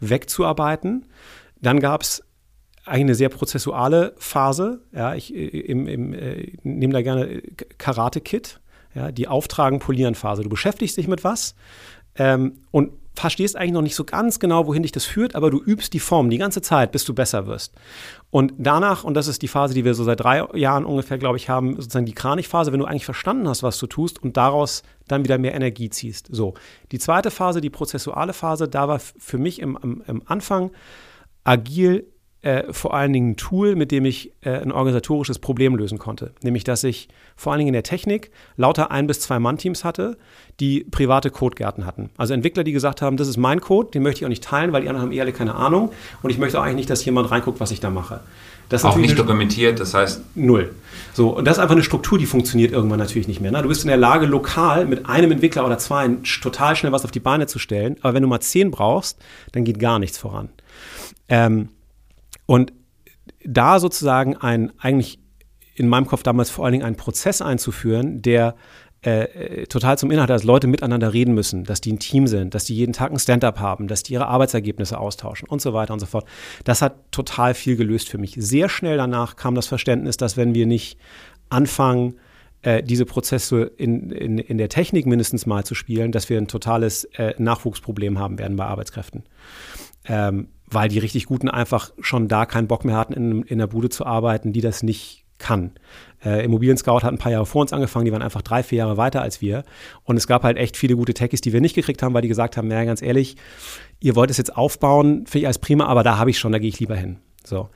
wegzuarbeiten. 0.01 1.07
Dann 1.61 1.81
gab 1.81 2.03
es 2.03 2.23
eigentlich 2.85 3.01
eine 3.01 3.15
sehr 3.15 3.29
prozessuale 3.29 4.15
Phase. 4.17 4.83
Ja, 4.93 5.15
ich 5.15 5.35
im, 5.35 5.87
im, 5.87 6.15
äh, 6.15 6.53
nehme 6.63 6.93
da 6.93 7.03
gerne 7.03 7.43
Karate-Kit, 7.79 8.61
ja, 8.95 9.13
die 9.13 9.29
Auftragen-Polieren-Phase. 9.29 10.43
Du 10.43 10.49
beschäftigst 10.49 10.97
dich 10.97 11.07
mit 11.07 11.23
was 11.23 11.55
ähm, 12.17 12.61
und 12.71 12.93
verstehst 13.21 13.57
eigentlich 13.57 13.73
noch 13.73 13.83
nicht 13.83 13.95
so 13.95 14.05
ganz 14.05 14.39
genau, 14.39 14.67
wohin 14.67 14.83
dich 14.83 14.93
das 14.93 15.05
führt, 15.05 15.35
aber 15.35 15.51
du 15.51 15.63
übst 15.63 15.93
die 15.93 16.01
Form 16.01 16.31
die 16.31 16.39
ganze 16.39 16.63
Zeit, 16.63 16.93
bis 16.93 17.05
du 17.05 17.15
besser 17.15 17.47
wirst. 17.47 17.75
Und 18.31 18.55
danach, 18.59 19.05
und 19.05 19.15
das 19.15 19.29
ist 19.29 19.43
die 19.43 19.49
Phase, 19.49 19.75
die 19.75 19.85
wir 19.85 19.95
so 19.95 20.05
seit 20.05 20.21
drei 20.21 20.45
Jahren 20.55 20.85
ungefähr, 20.85 21.19
glaube 21.19 21.37
ich, 21.37 21.49
haben, 21.49 21.77
sozusagen 21.77 22.07
die 22.07 22.15
Kranichphase, 22.15 22.73
wenn 22.73 22.81
du 22.81 22.87
eigentlich 22.87 23.05
verstanden 23.05 23.49
hast, 23.49 23.63
was 23.63 23.79
du 23.79 23.87
tust 23.87 24.23
und 24.23 24.37
daraus 24.37 24.83
dann 25.09 25.25
wieder 25.25 25.39
mehr 25.39 25.55
Energie 25.55 25.91
ziehst. 25.91 26.29
So, 26.31 26.55
die 26.93 26.99
zweite 26.99 27.31
Phase, 27.31 27.61
die 27.61 27.71
prozessuale 27.71 28.33
Phase, 28.33 28.69
da 28.69 28.89
war 28.89 28.99
für 28.99 29.39
mich 29.39 29.61
im, 29.61 30.03
im, 30.07 30.23
Anfang 30.27 30.71
agil 31.45 32.07
äh, 32.43 32.73
vor 32.73 32.95
allen 32.95 33.13
Dingen 33.13 33.31
ein 33.33 33.37
Tool, 33.37 33.77
mit 33.77 33.91
dem 33.93 34.05
ich 34.07 34.33
äh, 34.41 34.51
ein 34.51 34.73
organisatorisches 34.73 35.39
Problem 35.39 35.77
lösen 35.77 35.99
konnte. 35.99 36.33
Nämlich, 36.43 36.65
dass 36.65 36.85
ich 36.85 37.09
vor 37.37 37.53
allen 37.53 37.59
Dingen 37.59 37.69
in 37.69 37.75
der 37.75 37.83
Technik 37.83 38.31
lauter 38.57 38.91
ein- 38.91 39.07
bis 39.07 39.21
zwei 39.21 39.39
Mann-Teams 39.39 39.85
hatte, 39.85 40.17
die 40.59 40.85
private 40.91 41.31
Codegärten 41.31 41.85
hatten. 41.85 42.11
Also 42.17 42.33
Entwickler, 42.35 42.65
die 42.65 42.73
gesagt 42.73 43.03
haben, 43.03 43.17
das 43.17 43.29
ist 43.29 43.37
mein 43.37 43.61
Code, 43.61 43.91
den 43.91 44.03
möchte 44.03 44.21
ich 44.21 44.25
auch 44.25 44.31
nicht 44.31 44.45
teilen, 44.45 44.73
weil 44.73 44.83
die 44.83 44.89
anderen 44.89 45.07
haben 45.07 45.13
ehrlich 45.13 45.35
keine 45.35 45.55
Ahnung 45.55 45.91
und 46.23 46.31
ich 46.31 46.39
möchte 46.39 46.59
auch 46.59 46.65
eigentlich 46.65 46.77
nicht, 46.77 46.91
dass 46.91 47.05
jemand 47.05 47.31
reinguckt, 47.31 47.61
was 47.61 47.71
ich 47.73 47.81
da 47.81 47.91
mache. 47.91 48.21
Das 48.71 48.85
auch 48.85 48.97
nicht 48.97 49.19
dokumentiert, 49.19 49.81
das 49.81 49.95
heißt. 49.95 50.23
Null. 50.37 50.71
So, 51.13 51.31
und 51.31 51.45
das 51.45 51.57
ist 51.57 51.63
einfach 51.63 51.75
eine 51.75 51.83
Struktur, 51.83 52.19
die 52.19 52.27
funktioniert 52.27 52.71
irgendwann 52.71 53.01
natürlich 53.01 53.27
nicht 53.27 53.41
mehr. 53.41 53.51
Ne? 53.51 53.61
Du 53.63 53.69
bist 53.69 53.83
in 53.83 53.89
der 53.89 53.97
Lage, 53.97 54.27
lokal 54.27 54.87
mit 54.87 55.07
einem 55.07 55.33
Entwickler 55.33 55.67
oder 55.67 55.77
zwei 55.79 56.09
total 56.41 56.77
schnell 56.77 56.93
was 56.93 57.05
auf 57.05 57.11
die 57.11 57.19
Beine 57.21 57.49
zu 57.49 57.59
stellen, 57.59 57.97
aber 58.03 58.15
wenn 58.15 58.23
du 58.23 58.29
mal 58.29 58.39
zehn 58.41 58.71
brauchst, 58.71 59.19
dann 59.53 59.65
geht 59.65 59.81
gar 59.81 59.99
nichts 59.99 60.19
voran. 60.19 60.51
Ähm, 61.29 61.69
und 62.51 62.73
da 63.45 63.79
sozusagen 63.79 64.37
ein, 64.37 64.73
eigentlich 64.77 65.21
in 65.77 65.87
meinem 65.87 66.07
Kopf 66.09 66.25
damals 66.25 66.51
vor 66.51 66.65
allen 66.65 66.73
Dingen 66.73 66.85
einen 66.85 66.97
Prozess 66.97 67.41
einzuführen, 67.41 68.23
der 68.23 68.57
äh, 69.03 69.69
total 69.69 69.97
zum 69.99 70.11
Inhalt, 70.11 70.31
dass 70.31 70.43
Leute 70.43 70.67
miteinander 70.67 71.13
reden 71.13 71.33
müssen, 71.33 71.63
dass 71.63 71.81
die 71.81 71.93
ein 71.93 72.01
Team 72.01 72.27
sind, 72.27 72.57
dass 72.57 72.65
die 72.65 72.75
jeden 72.75 72.93
Tag 72.93 73.13
ein 73.13 73.21
Stand-up 73.21 73.61
haben, 73.61 73.87
dass 73.87 74.03
die 74.03 74.15
ihre 74.15 74.27
Arbeitsergebnisse 74.27 74.99
austauschen 74.99 75.49
und 75.49 75.63
so 75.63 75.75
weiter 75.75 75.93
und 75.93 76.01
so 76.01 76.07
fort. 76.07 76.27
Das 76.65 76.83
hat 76.83 77.13
total 77.13 77.55
viel 77.55 77.77
gelöst 77.77 78.09
für 78.09 78.19
mich. 78.19 78.35
Sehr 78.37 78.69
schnell 78.69 78.97
danach 78.97 79.37
kam 79.37 79.55
das 79.55 79.69
Verständnis, 79.69 80.17
dass 80.17 80.37
wenn 80.37 80.53
wir 80.53 80.67
nicht 80.67 80.99
anfangen, 81.51 82.17
äh, 82.63 82.83
diese 82.83 83.05
Prozesse 83.05 83.63
in, 83.77 84.11
in, 84.11 84.39
in 84.39 84.59
der 84.59 84.69
Technik 84.69 85.07
mindestens 85.07 85.47
mal 85.47 85.63
zu 85.63 85.77
spielen, 85.77 86.11
dass 86.11 86.29
wir 86.29 86.37
ein 86.37 86.49
totales 86.49 87.05
äh, 87.15 87.33
Nachwuchsproblem 87.39 88.19
haben 88.19 88.41
werden 88.41 88.57
bei 88.57 88.65
Arbeitskräften. 88.65 89.23
Ähm, 90.05 90.49
weil 90.71 90.89
die 90.89 90.99
richtig 90.99 91.27
Guten 91.27 91.49
einfach 91.49 91.93
schon 92.01 92.29
da 92.29 92.47
keinen 92.47 92.69
Bock 92.69 92.85
mehr 92.85 92.97
hatten, 92.97 93.13
in, 93.13 93.43
in 93.43 93.59
der 93.59 93.67
Bude 93.67 93.89
zu 93.89 94.07
arbeiten, 94.07 94.53
die 94.53 94.61
das 94.61 94.83
nicht 94.83 95.25
kann. 95.39 95.73
Äh, 96.25 96.45
Immobilien 96.45 96.77
Scout 96.77 97.03
hat 97.03 97.13
ein 97.13 97.19
paar 97.19 97.33
Jahre 97.33 97.47
vor 97.47 97.63
uns 97.63 97.73
angefangen, 97.73 98.05
die 98.05 98.13
waren 98.13 98.23
einfach 98.23 98.43
drei, 98.43 98.63
vier 98.63 98.79
Jahre 98.79 98.97
weiter 98.97 99.23
als 99.23 99.41
wir. 99.41 99.65
Und 100.05 100.17
es 100.17 100.27
gab 100.27 100.45
halt 100.45 100.59
echt 100.59 100.77
viele 100.77 100.95
gute 100.95 101.15
Techies, 101.15 101.41
die 101.41 101.53
wir 101.53 101.61
nicht 101.61 101.75
gekriegt 101.75 102.03
haben, 102.03 102.15
weil 102.15 102.23
die 102.23 102.29
gesagt 102.29 102.57
haben, 102.57 102.69
naja, 102.69 102.85
ganz 102.85 103.03
ehrlich, 103.03 103.37
ihr 104.01 104.15
wollt 104.15 104.31
es 104.31 104.37
jetzt 104.37 104.57
aufbauen, 104.57 105.27
finde 105.27 105.39
ich 105.39 105.47
als 105.47 105.59
prima, 105.59 105.87
aber 105.87 106.03
da 106.05 106.19
habe 106.19 106.31
ich 106.31 106.39
schon, 106.39 106.53
da 106.53 106.59
gehe 106.59 106.69
ich 106.69 106.79
lieber 106.79 106.97
hin. 106.97 107.19
So. 107.45 107.71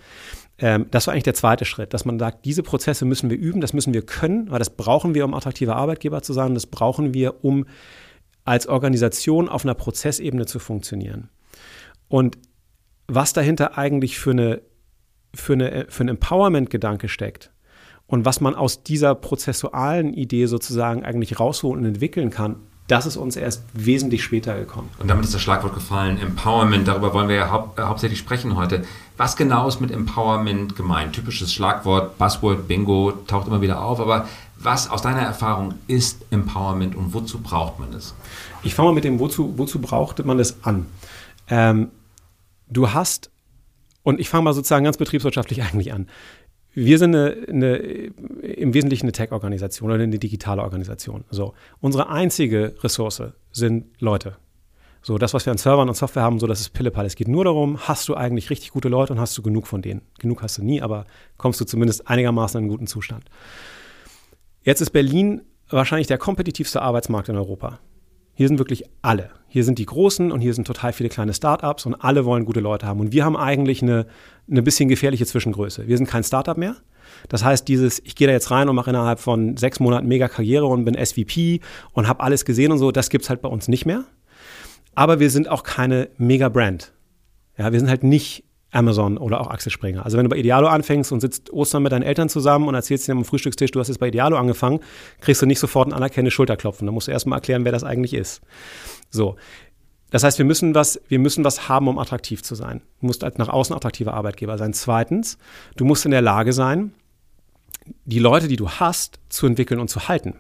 Ähm, 0.59 0.87
das 0.91 1.07
war 1.07 1.15
eigentlich 1.15 1.25
der 1.25 1.35
zweite 1.35 1.65
Schritt, 1.65 1.95
dass 1.95 2.05
man 2.05 2.19
sagt, 2.19 2.45
diese 2.45 2.63
Prozesse 2.63 3.05
müssen 3.05 3.29
wir 3.31 3.37
üben, 3.37 3.61
das 3.61 3.73
müssen 3.73 3.93
wir 3.95 4.03
können, 4.03 4.51
weil 4.51 4.61
das 4.61 4.71
brauchen 4.71 5.15
wir, 5.15 5.25
um 5.25 5.35
attraktiver 5.35 5.75
Arbeitgeber 5.75 6.23
zu 6.23 6.33
sein, 6.33 6.55
das 6.55 6.67
brauchen 6.67 7.13
wir, 7.13 7.45
um 7.45 7.67
als 8.45 8.67
Organisation 8.67 9.49
auf 9.49 9.65
einer 9.65 9.75
Prozessebene 9.75 10.47
zu 10.47 10.59
funktionieren. 10.59 11.31
Und 12.09 12.39
was 13.07 13.33
dahinter 13.33 13.79
eigentlich 13.79 14.19
für, 14.19 14.31
eine, 14.31 14.63
für, 15.35 15.55
eine, 15.55 15.87
für 15.89 16.05
ein 16.05 16.09
Empowerment-Gedanke 16.09 17.09
steckt 17.09 17.51
und 18.07 18.25
was 18.25 18.41
man 18.41 18.55
aus 18.55 18.83
dieser 18.83 19.15
prozessualen 19.15 20.13
Idee 20.13 20.47
sozusagen 20.47 21.05
eigentlich 21.05 21.41
rausholen 21.41 21.81
und 21.85 21.89
entwickeln 21.89 22.31
kann, 22.31 22.57
das 22.87 23.07
ist 23.07 23.17
uns 23.17 23.37
erst 23.37 23.63
wesentlich 23.73 24.23
später 24.23 24.59
gekommen. 24.59 24.91
Und 24.99 25.09
damit 25.09 25.25
ist 25.25 25.33
das 25.33 25.41
Schlagwort 25.41 25.75
gefallen, 25.75 26.19
Empowerment, 26.21 26.87
darüber 26.87 27.15
wollen 27.15 27.29
wir 27.29 27.37
ja 27.37 27.51
hau 27.51 27.73
äh, 27.79 27.83
hauptsächlich 27.83 28.19
sprechen 28.19 28.57
heute. 28.57 28.85
Was 29.17 29.37
genau 29.37 29.67
ist 29.67 29.81
mit 29.81 29.91
Empowerment 29.91 30.77
gemeint? 30.77 31.15
Typisches 31.15 31.55
Schlagwort, 31.55 32.19
Buzzword, 32.19 32.69
Bingo, 32.69 33.13
taucht 33.27 33.47
immer 33.47 33.63
wieder 33.63 33.83
auf, 33.83 34.01
aber 34.01 34.29
was 34.59 34.91
aus 34.91 35.01
deiner 35.01 35.23
Erfahrung 35.23 35.75
ist 35.87 36.27
Empowerment 36.31 36.95
und 36.95 37.15
wozu 37.15 37.41
braucht 37.41 37.81
man 37.81 37.93
es? 37.95 38.15
Ich 38.63 38.75
fange 38.75 38.91
mal 38.91 38.95
mit 38.95 39.05
dem, 39.05 39.19
wozu, 39.19 39.55
wozu 39.57 39.81
braucht 39.81 40.23
man 40.25 40.39
es 40.39 40.63
an? 40.63 40.87
Ähm, 41.49 41.89
du 42.69 42.93
hast, 42.93 43.31
und 44.03 44.21
ich 44.21 44.29
fange 44.29 44.45
mal 44.45 44.53
sozusagen 44.53 44.85
ganz 44.85 44.97
betriebswirtschaftlich 44.97 45.63
eigentlich 45.65 45.93
an. 45.93 46.09
Wir 46.77 46.99
sind 46.99 47.15
eine, 47.15 47.47
eine, 47.49 47.77
im 47.77 48.75
Wesentlichen 48.75 49.07
eine 49.07 49.13
Tech-Organisation 49.13 49.91
oder 49.91 50.03
eine 50.03 50.19
digitale 50.19 50.63
Organisation. 50.63 51.25
So, 51.31 51.55
unsere 51.81 52.09
einzige 52.09 52.75
Ressource 52.83 53.23
sind 53.53 53.87
Leute. 54.01 54.37
So, 55.01 55.19
das, 55.19 55.35
was 55.35 55.47
wir 55.47 55.53
an 55.53 55.59
Servern 55.59 55.89
und 55.89 55.95
Software 55.95 56.23
haben, 56.23 56.41
so, 56.41 56.47
das 56.47 56.61
ist 56.61 56.71
Pillepalle. 56.71 57.07
Es 57.07 57.15
geht 57.15 57.29
nur 57.29 57.45
darum, 57.45 57.79
hast 57.79 58.09
du 58.09 58.15
eigentlich 58.15 58.49
richtig 58.49 58.71
gute 58.71 58.89
Leute 58.89 59.13
und 59.13 59.21
hast 59.21 59.37
du 59.37 59.43
genug 59.43 59.67
von 59.67 59.83
denen? 59.83 60.01
Genug 60.19 60.43
hast 60.43 60.59
du 60.59 60.65
nie, 60.65 60.81
aber 60.81 61.05
kommst 61.37 61.61
du 61.61 61.67
zumindest 61.67 62.09
einigermaßen 62.09 62.59
in 62.59 62.65
einen 62.65 62.71
guten 62.71 62.87
Zustand. 62.87 63.25
Jetzt 64.63 64.81
ist 64.81 64.91
Berlin 64.91 65.43
wahrscheinlich 65.69 66.07
der 66.07 66.19
kompetitivste 66.19 66.81
Arbeitsmarkt 66.81 67.29
in 67.29 67.37
Europa. 67.37 67.81
Hier 68.33 68.49
sind 68.49 68.59
wirklich 68.59 68.85
alle. 69.03 69.31
Hier 69.55 69.63
sind 69.63 69.79
die 69.79 69.87
Großen 69.87 70.33
und 70.33 70.41
hier 70.41 70.53
sind 70.53 70.67
total 70.67 70.93
viele 70.93 71.09
kleine 71.09 71.33
Startups 71.33 71.87
und 71.87 71.95
alle 71.95 72.25
wollen 72.25 72.45
gute 72.45 72.59
Leute 72.59 72.89
haben. 72.89 72.99
Und 72.99 73.13
wir 73.13 73.25
haben 73.25 73.37
eigentlich 73.37 73.83
eine, 73.83 74.05
eine 74.51 74.65
bisschen 74.65 74.89
gefährliche 74.89 75.27
Zwischengröße. 75.27 75.87
Wir 75.87 75.97
sind 75.97 76.09
kein 76.09 76.25
Startup 76.25 76.57
mehr. 76.57 76.75
Das 77.29 77.45
heißt, 77.45 77.69
dieses, 77.69 78.01
ich 78.01 78.17
gehe 78.17 78.27
da 78.27 78.33
jetzt 78.33 78.51
rein 78.51 78.69
und 78.69 78.75
mache 78.75 78.91
innerhalb 78.91 79.21
von 79.21 79.57
sechs 79.57 79.79
Monaten 79.79 80.09
mega 80.09 80.27
Karriere 80.27 80.67
und 80.67 80.85
bin 80.85 80.97
SVP 80.97 81.61
und 81.93 82.09
habe 82.09 82.25
alles 82.25 82.45
gesehen 82.45 82.73
und 82.73 82.79
so, 82.79 82.91
das 82.91 83.11
gibt 83.11 83.23
es 83.23 83.31
halt 83.31 83.43
bei 83.43 83.49
uns 83.49 83.69
nicht 83.69 83.87
mehr. 83.87 84.03
Aber 84.97 85.21
wir 85.21 85.31
sind 85.31 85.49
auch 85.49 85.63
keine 85.63 86.09
Mega-Brand. 86.19 86.93
Ja, 87.57 87.73
wir 87.73 87.79
sind 87.79 87.89
halt 87.89 88.03
nicht 88.03 88.43
Amazon 88.75 89.17
oder 89.19 89.41
auch 89.41 89.49
Axel 89.49 89.71
Springer. 89.71 90.05
Also 90.05 90.17
wenn 90.17 90.25
du 90.25 90.31
bei 90.31 90.37
Idealo 90.37 90.67
anfängst 90.69 91.13
und 91.13 91.21
sitzt 91.21 91.53
Ostern 91.53 91.83
mit 91.83 91.93
deinen 91.93 92.03
Eltern 92.03 92.29
zusammen 92.29 92.69
und 92.69 92.75
erzählst 92.75 93.09
ihnen 93.09 93.19
am 93.19 93.25
Frühstückstisch, 93.25 93.71
du 93.71 93.81
hast 93.81 93.89
jetzt 93.89 93.99
bei 93.99 94.09
Idealo 94.09 94.37
angefangen, 94.37 94.81
kriegst 95.21 95.41
du 95.43 95.47
nicht 95.47 95.61
sofort 95.61 95.89
ein 95.89 95.93
anerkennendes 95.93 96.35
Schulterklopfen. 96.35 96.87
Da 96.87 96.93
musst 96.93 97.09
du 97.09 97.13
erstmal 97.13 97.39
erklären, 97.39 97.65
wer 97.65 97.73
das 97.73 97.85
eigentlich 97.85 98.15
ist. 98.15 98.43
So. 99.11 99.37
Das 100.11 100.23
heißt, 100.23 100.39
wir 100.39 100.45
müssen 100.45 100.75
was, 100.75 101.01
wir 101.09 101.19
müssen 101.19 101.45
was 101.45 101.69
haben, 101.69 101.89
um 101.89 101.99
attraktiv 101.99 102.43
zu 102.43 102.55
sein. 102.55 102.83
Du 103.01 103.07
musst 103.07 103.25
als 103.25 103.39
nach 103.39 103.49
außen 103.49 103.75
attraktiver 103.75 104.15
Arbeitgeber 104.15 104.59
sein. 104.59 104.73
Zweitens, 104.73 105.39
du 105.77 105.85
musst 105.85 106.05
in 106.05 106.11
der 106.11 106.23
Lage 106.23 106.53
sein, 106.53 106.95
die 108.05 108.19
Leute, 108.19 108.49
die 108.49 108.57
du 108.57 108.69
hast, 108.69 109.19
zu 109.29 109.47
entwickeln 109.47 109.81
und 109.81 109.89
zu 109.89 110.09
halten. 110.09 110.39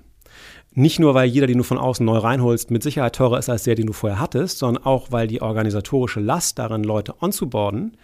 Nicht 0.75 0.99
nur, 0.99 1.15
weil 1.15 1.29
jeder, 1.29 1.47
den 1.47 1.59
du 1.59 1.65
von 1.65 1.79
außen 1.79 2.05
neu 2.05 2.19
reinholst, 2.19 2.71
mit 2.71 2.83
Sicherheit 2.83 3.15
teurer 3.15 3.39
ist 3.39 3.49
als 3.49 3.63
der, 3.63 3.77
den 3.77 3.87
du 3.87 3.93
vorher 3.93 4.21
hattest, 4.21 4.59
sondern 4.59 4.85
auch, 4.85 5.13
weil 5.13 5.29
die 5.29 5.41
organisatorische 5.41 6.21
Last 6.21 6.59
darin, 6.59 6.83
Leute 6.83 7.15
onzuboarden, 7.21 7.97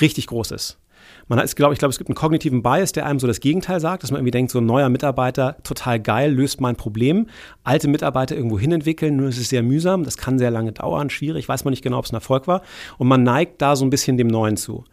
richtig 0.00 0.28
groß 0.28 0.52
ist. 0.52 0.78
Man 1.26 1.38
hat, 1.38 1.56
glaube 1.56 1.72
ich, 1.72 1.78
glaube, 1.78 1.90
es 1.90 1.98
gibt 1.98 2.10
einen 2.10 2.16
kognitiven 2.16 2.62
Bias, 2.62 2.92
der 2.92 3.06
einem 3.06 3.18
so 3.18 3.26
das 3.26 3.40
Gegenteil 3.40 3.80
sagt, 3.80 4.02
dass 4.02 4.10
man 4.10 4.18
irgendwie 4.18 4.30
denkt, 4.30 4.52
so 4.52 4.58
ein 4.58 4.66
neuer 4.66 4.88
Mitarbeiter, 4.90 5.56
total 5.62 5.98
geil, 5.98 6.32
löst 6.32 6.60
mein 6.60 6.76
Problem. 6.76 7.28
Alte 7.62 7.88
Mitarbeiter 7.88 8.36
irgendwo 8.36 8.58
hin 8.58 8.72
entwickeln, 8.72 9.16
nur 9.16 9.28
es 9.28 9.38
ist 9.38 9.48
sehr 9.48 9.62
mühsam, 9.62 10.04
das 10.04 10.16
kann 10.18 10.38
sehr 10.38 10.50
lange 10.50 10.72
dauern, 10.72 11.10
schwierig, 11.10 11.48
weiß 11.48 11.64
man 11.64 11.72
nicht 11.72 11.82
genau, 11.82 11.98
ob 11.98 12.04
es 12.04 12.12
ein 12.12 12.16
Erfolg 12.16 12.46
war. 12.46 12.62
Und 12.98 13.08
man 13.08 13.22
neigt 13.22 13.62
da 13.62 13.74
so 13.74 13.84
ein 13.84 13.90
bisschen 13.90 14.18
dem 14.18 14.28
Neuen 14.28 14.56
zu. 14.56 14.84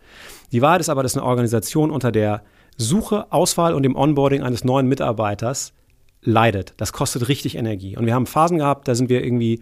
Die 0.51 0.61
Wahrheit 0.61 0.81
ist 0.81 0.89
aber, 0.89 1.03
dass 1.03 1.15
eine 1.15 1.25
Organisation 1.25 1.91
unter 1.91 2.11
der 2.11 2.43
Suche, 2.77 3.31
Auswahl 3.31 3.73
und 3.73 3.83
dem 3.83 3.95
Onboarding 3.95 4.41
eines 4.41 4.63
neuen 4.63 4.87
Mitarbeiters 4.87 5.73
leidet. 6.21 6.73
Das 6.77 6.93
kostet 6.93 7.27
richtig 7.27 7.55
Energie. 7.55 7.97
Und 7.97 8.05
wir 8.05 8.13
haben 8.13 8.25
Phasen 8.25 8.57
gehabt, 8.57 8.87
da 8.87 8.95
sind 8.95 9.09
wir 9.09 9.23
irgendwie 9.23 9.61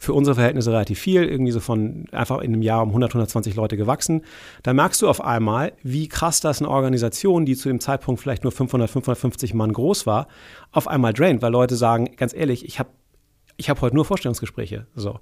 für 0.00 0.12
unsere 0.12 0.36
Verhältnisse 0.36 0.70
relativ 0.70 1.00
viel, 1.00 1.24
irgendwie 1.24 1.50
so 1.50 1.58
von 1.58 2.06
einfach 2.12 2.38
in 2.38 2.52
einem 2.52 2.62
Jahr 2.62 2.82
um 2.82 2.90
100, 2.90 3.10
120 3.10 3.56
Leute 3.56 3.76
gewachsen. 3.76 4.22
Da 4.62 4.72
merkst 4.72 5.02
du 5.02 5.08
auf 5.08 5.20
einmal, 5.20 5.72
wie 5.82 6.06
krass 6.06 6.40
das 6.40 6.60
eine 6.60 6.70
Organisation, 6.70 7.44
die 7.44 7.56
zu 7.56 7.68
dem 7.68 7.80
Zeitpunkt 7.80 8.20
vielleicht 8.20 8.44
nur 8.44 8.52
500, 8.52 8.88
550 8.88 9.54
Mann 9.54 9.72
groß 9.72 10.06
war, 10.06 10.28
auf 10.70 10.86
einmal 10.86 11.12
draint, 11.12 11.42
weil 11.42 11.50
Leute 11.50 11.74
sagen, 11.74 12.10
ganz 12.16 12.32
ehrlich, 12.32 12.64
ich 12.64 12.78
habe 12.78 12.90
ich 13.60 13.68
habe 13.68 13.80
heute 13.80 13.96
nur 13.96 14.04
Vorstellungsgespräche. 14.04 14.86
So. 14.94 15.18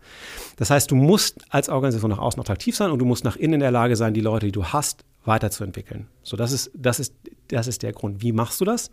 Das 0.56 0.68
heißt, 0.68 0.90
du 0.90 0.94
musst 0.94 1.42
als 1.48 1.70
Organisation 1.70 2.10
nach 2.10 2.18
außen 2.18 2.38
attraktiv 2.38 2.76
sein 2.76 2.90
und 2.90 2.98
du 2.98 3.06
musst 3.06 3.24
nach 3.24 3.36
innen 3.36 3.54
in 3.54 3.60
der 3.60 3.70
Lage 3.70 3.96
sein, 3.96 4.12
die 4.12 4.20
Leute, 4.20 4.44
die 4.44 4.52
du 4.52 4.62
hast, 4.62 5.06
weiterzuentwickeln. 5.24 6.08
So, 6.22 6.36
das 6.36 6.52
ist, 6.52 6.70
das 6.74 7.00
ist, 7.00 7.14
das 7.48 7.66
ist 7.66 7.82
der 7.82 7.92
Grund. 7.94 8.20
Wie 8.20 8.32
machst 8.32 8.60
du 8.60 8.66
das? 8.66 8.90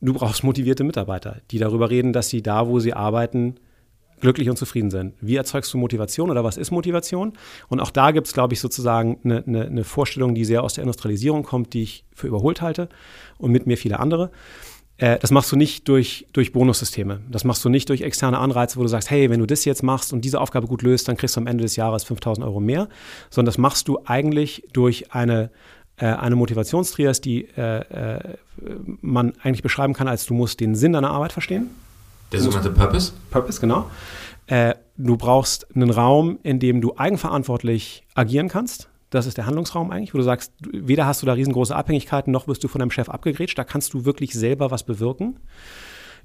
Du 0.00 0.12
brauchst 0.12 0.44
motivierte 0.44 0.84
Mitarbeiter, 0.84 1.40
die 1.50 1.58
darüber 1.58 1.90
reden, 1.90 2.12
dass 2.12 2.28
sie 2.28 2.42
da, 2.42 2.68
wo 2.68 2.80
sie 2.80 2.92
arbeiten, 2.92 3.56
glücklich 4.20 4.48
und 4.48 4.56
zufrieden 4.56 4.90
sind. 4.90 5.14
Wie 5.20 5.36
erzeugst 5.36 5.72
du 5.72 5.78
Motivation 5.78 6.30
oder 6.30 6.44
was 6.44 6.56
ist 6.56 6.70
Motivation? 6.70 7.32
Und 7.68 7.80
auch 7.80 7.90
da 7.90 8.10
gibt 8.10 8.26
es, 8.26 8.32
glaube 8.32 8.54
ich, 8.54 8.60
sozusagen 8.60 9.18
eine, 9.24 9.44
eine, 9.46 9.66
eine, 9.66 9.84
Vorstellung, 9.84 10.34
die 10.34 10.44
sehr 10.44 10.62
aus 10.62 10.74
der 10.74 10.82
Industrialisierung 10.82 11.42
kommt, 11.42 11.74
die 11.74 11.82
ich 11.82 12.04
für 12.14 12.26
überholt 12.26 12.62
halte 12.62 12.88
und 13.38 13.52
mit 13.52 13.66
mir 13.66 13.76
viele 13.76 14.00
andere. 14.00 14.30
Äh, 14.98 15.18
das 15.18 15.30
machst 15.30 15.52
du 15.52 15.56
nicht 15.56 15.88
durch, 15.88 16.26
durch 16.32 16.52
Bonussysteme. 16.52 17.20
Das 17.30 17.44
machst 17.44 17.64
du 17.64 17.68
nicht 17.68 17.88
durch 17.88 18.00
externe 18.00 18.38
Anreize, 18.38 18.78
wo 18.78 18.82
du 18.82 18.88
sagst, 18.88 19.10
hey, 19.10 19.30
wenn 19.30 19.40
du 19.40 19.46
das 19.46 19.64
jetzt 19.64 19.82
machst 19.82 20.12
und 20.12 20.24
diese 20.24 20.40
Aufgabe 20.40 20.66
gut 20.66 20.82
löst, 20.82 21.08
dann 21.08 21.16
kriegst 21.16 21.36
du 21.36 21.40
am 21.40 21.46
Ende 21.46 21.62
des 21.62 21.76
Jahres 21.76 22.04
5000 22.04 22.46
Euro 22.46 22.60
mehr, 22.60 22.88
sondern 23.30 23.46
das 23.46 23.58
machst 23.58 23.88
du 23.88 23.98
eigentlich 24.04 24.64
durch 24.72 25.12
eine 25.12 25.50
äh, 25.98 26.06
eine 26.06 26.36
Motivationstrias, 26.36 27.20
die 27.20 27.48
äh, 27.56 27.78
äh, 27.78 28.36
man 29.00 29.32
eigentlich 29.42 29.62
beschreiben 29.62 29.94
kann, 29.94 30.08
als 30.08 30.26
du 30.26 30.34
musst 30.34 30.60
den 30.60 30.74
Sinn 30.74 30.92
deiner 30.92 31.10
Arbeit 31.10 31.32
verstehen. 31.32 31.70
Der 32.32 32.40
sogenannte 32.40 32.70
Purpose? 32.70 33.12
Purpose, 33.30 33.60
genau. 33.60 33.88
Du 34.96 35.16
brauchst 35.16 35.74
einen 35.74 35.90
Raum, 35.90 36.38
in 36.44 36.60
dem 36.60 36.80
du 36.80 36.96
eigenverantwortlich 36.96 38.04
agieren 38.14 38.48
kannst. 38.48 38.88
Das 39.10 39.26
ist 39.26 39.36
der 39.36 39.46
Handlungsraum 39.46 39.90
eigentlich, 39.90 40.14
wo 40.14 40.18
du 40.18 40.24
sagst, 40.24 40.52
weder 40.72 41.06
hast 41.06 41.22
du 41.22 41.26
da 41.26 41.32
riesengroße 41.32 41.74
Abhängigkeiten, 41.74 42.32
noch 42.32 42.46
wirst 42.46 42.62
du 42.62 42.68
von 42.68 42.78
deinem 42.78 42.92
Chef 42.92 43.08
abgegrätscht. 43.08 43.58
Da 43.58 43.64
kannst 43.64 43.92
du 43.92 44.04
wirklich 44.04 44.34
selber 44.34 44.70
was 44.70 44.84
bewirken 44.84 45.40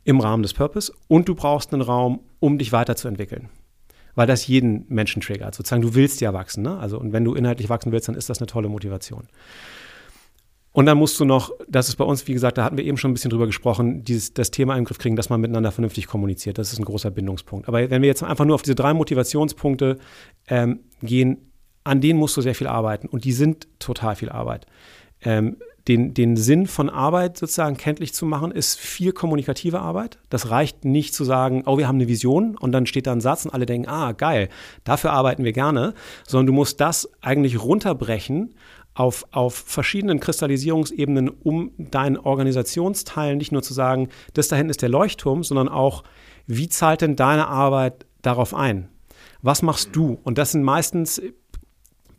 im 0.04 0.20
Rahmen 0.20 0.44
des 0.44 0.54
Purpose. 0.54 0.94
Und 1.08 1.30
du 1.30 1.36
brauchst 1.36 1.74
einen 1.74 1.82
Raum, 1.82 2.20
um 2.40 2.60
dich 2.60 2.72
weiterzuentwickeln. 2.72 3.50
Weil 4.16 4.28
das 4.28 4.48
jeden 4.48 4.86
Menschen 4.90 5.22
triggert. 5.22 5.56
Sozusagen, 5.56 5.82
du 5.82 5.96
willst 5.96 6.22
ja 6.22 6.34
wachsen. 6.34 6.64
Ne? 6.64 6.78
Also, 6.78 7.00
und 7.00 7.14
wenn 7.14 7.24
du 7.24 7.34
inhaltlich 7.34 7.70
wachsen 7.70 7.92
willst, 7.92 8.08
dann 8.08 8.16
ist 8.16 8.30
das 8.30 8.40
eine 8.40 8.48
tolle 8.48 8.70
Motivation. 8.70 9.28
Und 10.74 10.86
dann 10.86 10.98
musst 10.98 11.20
du 11.20 11.26
noch, 11.26 11.52
das 11.68 11.90
ist 11.90 11.98
bei 11.98 12.06
uns, 12.06 12.28
wie 12.28 12.34
gesagt, 12.34 12.58
da 12.58 12.64
hatten 12.64 12.78
wir 12.78 12.86
eben 12.86 12.98
schon 12.98 13.12
ein 13.12 13.14
bisschen 13.14 13.30
drüber 13.30 13.46
gesprochen, 13.46 14.06
dieses, 14.06 14.34
das 14.34 14.52
Thema 14.52 14.76
den 14.76 14.86
Griff 14.86 15.00
kriegen, 15.00 15.18
dass 15.18 15.30
man 15.30 15.42
miteinander 15.42 15.72
vernünftig 15.72 16.08
kommuniziert. 16.08 16.58
Das 16.58 16.72
ist 16.72 16.80
ein 16.80 16.86
großer 16.86 17.12
Bindungspunkt. 17.12 17.68
Aber 17.68 17.90
wenn 17.90 18.02
wir 18.02 18.08
jetzt 18.08 18.24
einfach 18.24 18.46
nur 18.46 18.56
auf 18.56 18.62
diese 18.62 18.76
drei 18.76 18.94
Motivationspunkte 18.94 19.98
ähm, 20.48 20.80
gehen, 21.02 21.52
an 21.84 22.00
denen 22.00 22.20
musst 22.20 22.38
du 22.38 22.42
sehr 22.42 22.56
viel 22.56 22.68
arbeiten. 22.68 23.08
Und 23.08 23.26
die 23.26 23.34
sind 23.34 23.68
total 23.80 24.16
viel 24.16 24.30
Arbeit. 24.30 24.66
Ähm, 25.24 25.58
den, 25.88 26.14
den 26.14 26.38
Sinn 26.38 26.68
von 26.68 26.90
Arbeit 26.90 27.38
sozusagen 27.38 27.78
kenntlich 27.78 28.14
zu 28.14 28.26
machen, 28.26 28.52
ist 28.52 28.80
viel 28.80 29.12
kommunikative 29.12 29.80
Arbeit. 29.80 30.20
Das 30.30 30.50
reicht 30.50 30.86
nicht 30.86 31.14
zu 31.14 31.24
sagen, 31.24 31.64
oh, 31.66 31.78
wir 31.78 31.88
haben 31.88 31.96
eine 31.96 32.08
Vision 32.08 32.56
und 32.58 32.72
dann 32.72 32.86
steht 32.86 33.08
da 33.08 33.12
ein 33.12 33.22
Satz 33.22 33.46
und 33.46 33.54
alle 33.54 33.66
denken, 33.66 33.90
ah, 33.90 34.12
geil, 34.12 34.50
dafür 34.84 35.12
arbeiten 35.14 35.44
wir 35.44 35.54
gerne, 35.54 35.94
sondern 36.28 36.48
du 36.48 36.54
musst 36.54 36.80
das 36.82 37.10
eigentlich 37.22 37.62
runterbrechen 37.62 38.54
auf, 38.94 39.26
auf 39.32 39.56
verschiedenen 39.56 40.20
Kristallisierungsebenen, 40.20 41.30
um 41.30 41.72
deinen 41.78 42.18
Organisationsteilen 42.18 43.38
nicht 43.38 43.52
nur 43.52 43.64
zu 43.64 43.74
sagen, 43.74 44.10
das 44.34 44.50
da 44.50 44.56
hinten 44.56 44.72
ist 44.72 44.82
der 44.82 44.90
Leuchtturm, 44.90 45.44
sondern 45.44 45.70
auch, 45.70 46.04
wie 46.46 46.70
zahlt 46.70 47.02
denn 47.02 47.16
deine 47.16 47.48
Arbeit 47.48 48.06
darauf 48.22 48.54
ein? 48.54 48.90
Was 49.42 49.62
machst 49.62 49.96
du? 49.96 50.20
Und 50.24 50.38
das 50.38 50.52
sind 50.52 50.64
meistens, 50.64 51.22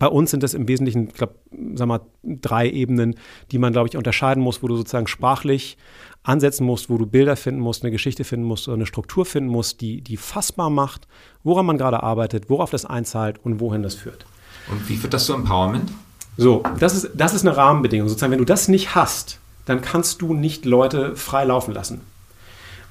bei 0.03 0.09
uns 0.09 0.33
sind 0.33 0.43
das 0.43 0.53
im 0.55 0.67
Wesentlichen, 0.67 1.07
ich 1.07 1.15
glaube, 1.15 1.37
sag 1.77 1.87
mal, 1.87 2.01
drei 2.25 2.69
Ebenen, 2.69 3.15
die 3.53 3.59
man, 3.59 3.73
glaube 3.73 3.87
ich, 3.89 3.97
unterscheiden 3.97 4.43
muss, 4.43 4.61
wo 4.61 4.67
du 4.67 4.77
sozusagen 4.77 5.07
sprachlich 5.07 5.77
ansetzen 6.25 6.67
musst, 6.67 6.91
wo 6.91 6.99
du 6.99 7.07
Bilder 7.07 7.37
finden 7.37 7.61
musst, 7.61 7.85
eine 7.85 7.93
Geschichte 7.93 8.25
finden 8.25 8.45
musst 8.45 8.67
oder 8.67 8.75
eine 8.75 8.87
Struktur 8.87 9.25
finden 9.25 9.49
musst, 9.49 9.81
die, 9.81 10.01
die 10.01 10.17
fassbar 10.17 10.71
macht, 10.71 11.07
woran 11.45 11.67
man 11.67 11.79
gerade 11.79 12.03
arbeitet, 12.03 12.51
worauf 12.51 12.69
das 12.69 12.85
einzahlt 12.85 13.39
und 13.45 13.61
wohin 13.61 13.85
das 13.85 13.95
führt. 13.95 14.27
Und 14.73 14.89
wie 14.89 14.97
führt 14.97 15.15
das 15.15 15.27
zu 15.27 15.35
Empowerment? 15.35 15.93
So, 16.37 16.65
das 16.81 16.97
ist, 16.97 17.11
das 17.15 17.33
ist 17.33 17.47
eine 17.47 17.57
Rahmenbedingung. 17.57 18.09
Sozusagen, 18.09 18.33
wenn 18.33 18.41
du 18.41 18.45
das 18.45 18.67
nicht 18.67 18.97
hast, 18.97 19.39
dann 19.67 19.83
kannst 19.83 20.21
du 20.21 20.35
nicht 20.35 20.65
Leute 20.65 21.15
frei 21.15 21.45
laufen 21.45 21.75
lassen. 21.75 22.01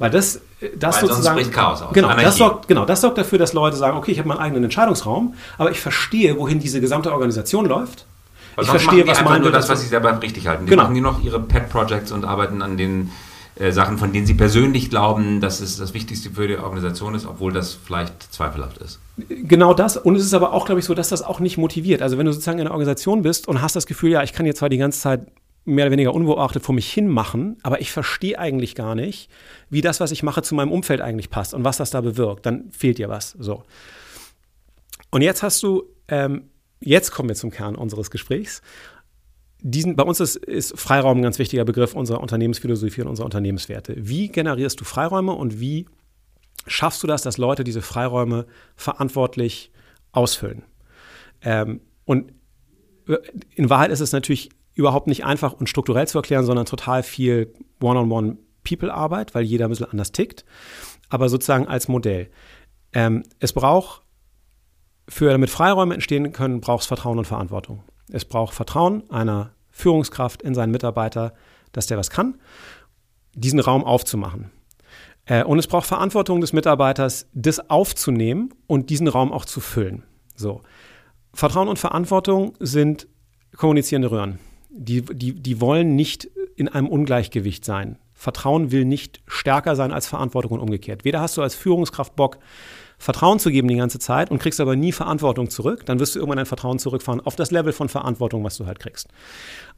Weil 0.01 0.09
das, 0.09 0.41
das 0.75 0.95
Weil 0.95 1.09
sozusagen. 1.09 1.43
Sonst 1.43 1.53
Chaos 1.53 1.81
aus. 1.83 1.93
Genau 1.93 2.11
das, 2.15 2.35
sorgt, 2.35 2.67
genau, 2.67 2.85
das 2.85 3.01
sorgt 3.01 3.19
dafür, 3.19 3.37
dass 3.37 3.53
Leute 3.53 3.77
sagen, 3.77 3.95
okay, 3.95 4.11
ich 4.11 4.17
habe 4.17 4.27
meinen 4.27 4.39
eigenen 4.39 4.63
Entscheidungsraum, 4.63 5.35
aber 5.59 5.69
ich 5.69 5.79
verstehe, 5.79 6.39
wohin 6.39 6.59
diese 6.59 6.81
gesamte 6.81 7.11
Organisation 7.11 7.67
läuft. 7.67 8.07
Weil 8.55 8.65
ich 8.65 8.71
verstehe, 8.71 9.05
was 9.05 9.23
meine. 9.23 9.43
nur 9.43 9.51
das, 9.51 9.69
was 9.69 9.81
sie 9.81 9.87
selber 9.87 10.19
richtig 10.19 10.47
halten. 10.47 10.65
Die 10.65 10.71
genau. 10.71 10.83
machen 10.83 10.95
die 10.95 11.01
noch 11.01 11.23
ihre 11.23 11.39
Pet-Projects 11.39 12.11
und 12.11 12.25
arbeiten 12.25 12.63
an 12.63 12.77
den 12.77 13.11
äh, 13.59 13.71
Sachen, 13.71 13.99
von 13.99 14.11
denen 14.11 14.25
sie 14.25 14.33
persönlich 14.33 14.89
glauben, 14.89 15.39
dass 15.39 15.59
es 15.59 15.77
das 15.77 15.93
Wichtigste 15.93 16.31
für 16.31 16.47
die 16.47 16.57
Organisation 16.57 17.13
ist, 17.13 17.27
obwohl 17.27 17.53
das 17.53 17.77
vielleicht 17.85 18.33
zweifelhaft 18.33 18.79
ist. 18.79 18.99
Genau 19.29 19.75
das. 19.75 19.97
Und 19.97 20.15
es 20.15 20.25
ist 20.25 20.33
aber 20.33 20.51
auch, 20.51 20.65
glaube 20.65 20.79
ich, 20.79 20.85
so, 20.85 20.95
dass 20.95 21.09
das 21.09 21.21
auch 21.21 21.39
nicht 21.39 21.59
motiviert. 21.59 22.01
Also 22.01 22.17
wenn 22.17 22.25
du 22.25 22.31
sozusagen 22.33 22.57
in 22.57 22.65
einer 22.65 22.71
Organisation 22.71 23.21
bist 23.21 23.47
und 23.47 23.61
hast 23.61 23.75
das 23.75 23.85
Gefühl, 23.85 24.09
ja, 24.09 24.23
ich 24.23 24.33
kann 24.33 24.47
jetzt 24.47 24.57
zwar 24.57 24.69
die 24.69 24.77
ganze 24.77 24.99
Zeit 24.99 25.27
mehr 25.63 25.85
oder 25.85 25.91
weniger 25.91 26.13
unbeobachtet 26.13 26.63
vor 26.63 26.73
mich 26.73 26.91
hin 26.91 27.07
machen, 27.07 27.57
aber 27.63 27.81
ich 27.81 27.91
verstehe 27.91 28.39
eigentlich 28.39 28.75
gar 28.75 28.95
nicht, 28.95 29.29
wie 29.69 29.81
das, 29.81 29.99
was 29.99 30.11
ich 30.11 30.23
mache, 30.23 30.41
zu 30.41 30.55
meinem 30.55 30.71
Umfeld 30.71 31.01
eigentlich 31.01 31.29
passt 31.29 31.53
und 31.53 31.63
was 31.63 31.77
das 31.77 31.91
da 31.91 32.01
bewirkt, 32.01 32.45
dann 32.45 32.71
fehlt 32.71 32.97
dir 32.97 33.09
was. 33.09 33.31
So. 33.39 33.63
Und 35.11 35.21
jetzt 35.21 35.43
hast 35.43 35.61
du, 35.61 35.83
ähm, 36.07 36.49
jetzt 36.79 37.11
kommen 37.11 37.29
wir 37.29 37.35
zum 37.35 37.51
Kern 37.51 37.75
unseres 37.75 38.09
Gesprächs 38.09 38.61
diesen, 39.61 39.95
bei 39.95 40.03
uns 40.03 40.19
ist, 40.19 40.37
ist, 40.37 40.77
Freiraum 40.77 41.19
ein 41.19 41.21
ganz 41.21 41.39
wichtiger 41.39 41.65
Begriff 41.65 41.93
unserer 41.93 42.19
Unternehmensphilosophie 42.19 43.01
und 43.01 43.07
unserer 43.07 43.25
Unternehmenswerte. 43.25 43.95
Wie 43.97 44.27
generierst 44.27 44.79
du 44.79 44.83
Freiräume 44.83 45.33
und 45.33 45.59
wie 45.59 45.85
schaffst 46.67 47.03
du 47.03 47.07
das, 47.07 47.21
dass 47.21 47.37
Leute 47.37 47.63
diese 47.63 47.81
Freiräume 47.81 48.47
verantwortlich 48.75 49.71
ausfüllen? 50.11 50.63
Ähm, 51.41 51.81
und 52.05 52.33
in 53.55 53.69
Wahrheit 53.69 53.91
ist 53.91 53.99
es 53.99 54.11
natürlich 54.11 54.49
überhaupt 54.73 55.07
nicht 55.07 55.25
einfach 55.25 55.53
und 55.53 55.67
strukturell 55.67 56.07
zu 56.07 56.17
erklären, 56.17 56.45
sondern 56.45 56.65
total 56.65 57.03
viel 57.03 57.53
One-on-One-People-Arbeit, 57.81 59.35
weil 59.35 59.43
jeder 59.43 59.65
ein 59.65 59.69
bisschen 59.69 59.89
anders 59.91 60.11
tickt. 60.11 60.45
Aber 61.09 61.29
sozusagen 61.29 61.67
als 61.67 61.87
Modell. 61.87 62.29
Ähm, 62.93 63.23
es 63.39 63.53
braucht, 63.53 64.01
für 65.07 65.29
damit 65.29 65.49
Freiräume 65.49 65.93
entstehen 65.93 66.31
können, 66.31 66.61
braucht 66.61 66.81
es 66.81 66.87
Vertrauen 66.87 67.17
und 67.17 67.25
Verantwortung. 67.25 67.83
Es 68.09 68.25
braucht 68.25 68.53
Vertrauen 68.53 69.09
einer 69.09 69.51
Führungskraft 69.69 70.41
in 70.41 70.53
seinen 70.53 70.71
Mitarbeiter, 70.71 71.33
dass 71.71 71.87
der 71.87 71.97
was 71.97 72.09
kann, 72.09 72.39
diesen 73.33 73.59
Raum 73.59 73.83
aufzumachen. 73.83 74.51
Äh, 75.25 75.43
und 75.43 75.59
es 75.59 75.67
braucht 75.67 75.85
Verantwortung 75.85 76.41
des 76.41 76.53
Mitarbeiters, 76.53 77.27
das 77.33 77.69
aufzunehmen 77.69 78.53
und 78.67 78.89
diesen 78.89 79.07
Raum 79.07 79.31
auch 79.31 79.45
zu 79.45 79.59
füllen. 79.59 80.03
So. 80.35 80.61
Vertrauen 81.33 81.69
und 81.69 81.79
Verantwortung 81.79 82.55
sind 82.59 83.07
kommunizierende 83.55 84.11
Röhren. 84.11 84.39
Die, 84.73 85.01
die, 85.01 85.33
die 85.33 85.61
wollen 85.61 85.95
nicht 85.95 86.29
in 86.55 86.67
einem 86.67 86.87
Ungleichgewicht 86.87 87.65
sein. 87.65 87.97
Vertrauen 88.13 88.71
will 88.71 88.85
nicht 88.85 89.21
stärker 89.27 89.75
sein 89.75 89.91
als 89.91 90.07
Verantwortung 90.07 90.53
und 90.53 90.59
umgekehrt. 90.59 91.03
Weder 91.03 91.21
hast 91.21 91.37
du 91.37 91.41
als 91.41 91.55
Führungskraft 91.55 92.15
Bock, 92.15 92.37
Vertrauen 93.01 93.39
zu 93.39 93.49
geben 93.49 93.67
die 93.67 93.77
ganze 93.77 93.97
Zeit 93.97 94.29
und 94.29 94.37
kriegst 94.37 94.59
aber 94.59 94.75
nie 94.75 94.91
Verantwortung 94.91 95.49
zurück, 95.49 95.87
dann 95.87 95.99
wirst 95.99 96.13
du 96.13 96.19
irgendwann 96.19 96.37
dein 96.37 96.45
Vertrauen 96.45 96.77
zurückfahren 96.77 97.19
auf 97.19 97.35
das 97.35 97.49
Level 97.49 97.73
von 97.73 97.89
Verantwortung, 97.89 98.43
was 98.43 98.57
du 98.57 98.67
halt 98.67 98.79
kriegst. 98.79 99.07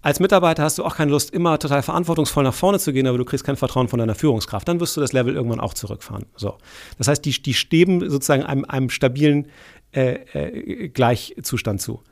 Als 0.01 0.19
Mitarbeiter 0.19 0.63
hast 0.63 0.77
du 0.77 0.83
auch 0.83 0.97
keine 0.97 1.11
Lust, 1.11 1.31
immer 1.31 1.57
total 1.57 1.83
verantwortungsvoll 1.83 2.43
nach 2.43 2.53
vorne 2.53 2.79
zu 2.79 2.91
gehen, 2.91 3.07
aber 3.07 3.17
du 3.17 3.23
kriegst 3.23 3.45
kein 3.45 3.55
Vertrauen 3.55 3.87
von 3.87 3.99
deiner 3.99 4.15
Führungskraft. 4.15 4.67
Dann 4.67 4.81
wirst 4.81 4.97
du 4.97 5.01
das 5.01 5.13
Level 5.13 5.33
irgendwann 5.33 5.61
auch 5.61 5.73
zurückfahren. 5.73 6.25
So. 6.35 6.57
Das 6.97 7.07
heißt, 7.07 7.23
die, 7.23 7.41
die 7.41 7.53
steben 7.53 8.09
sozusagen 8.09 8.43
einem, 8.43 8.65
einem 8.65 8.89
stabilen 8.89 9.47
äh, 9.93 10.15
äh, 10.33 10.89
Gleichzustand 10.89 11.81
zu. 11.81 12.03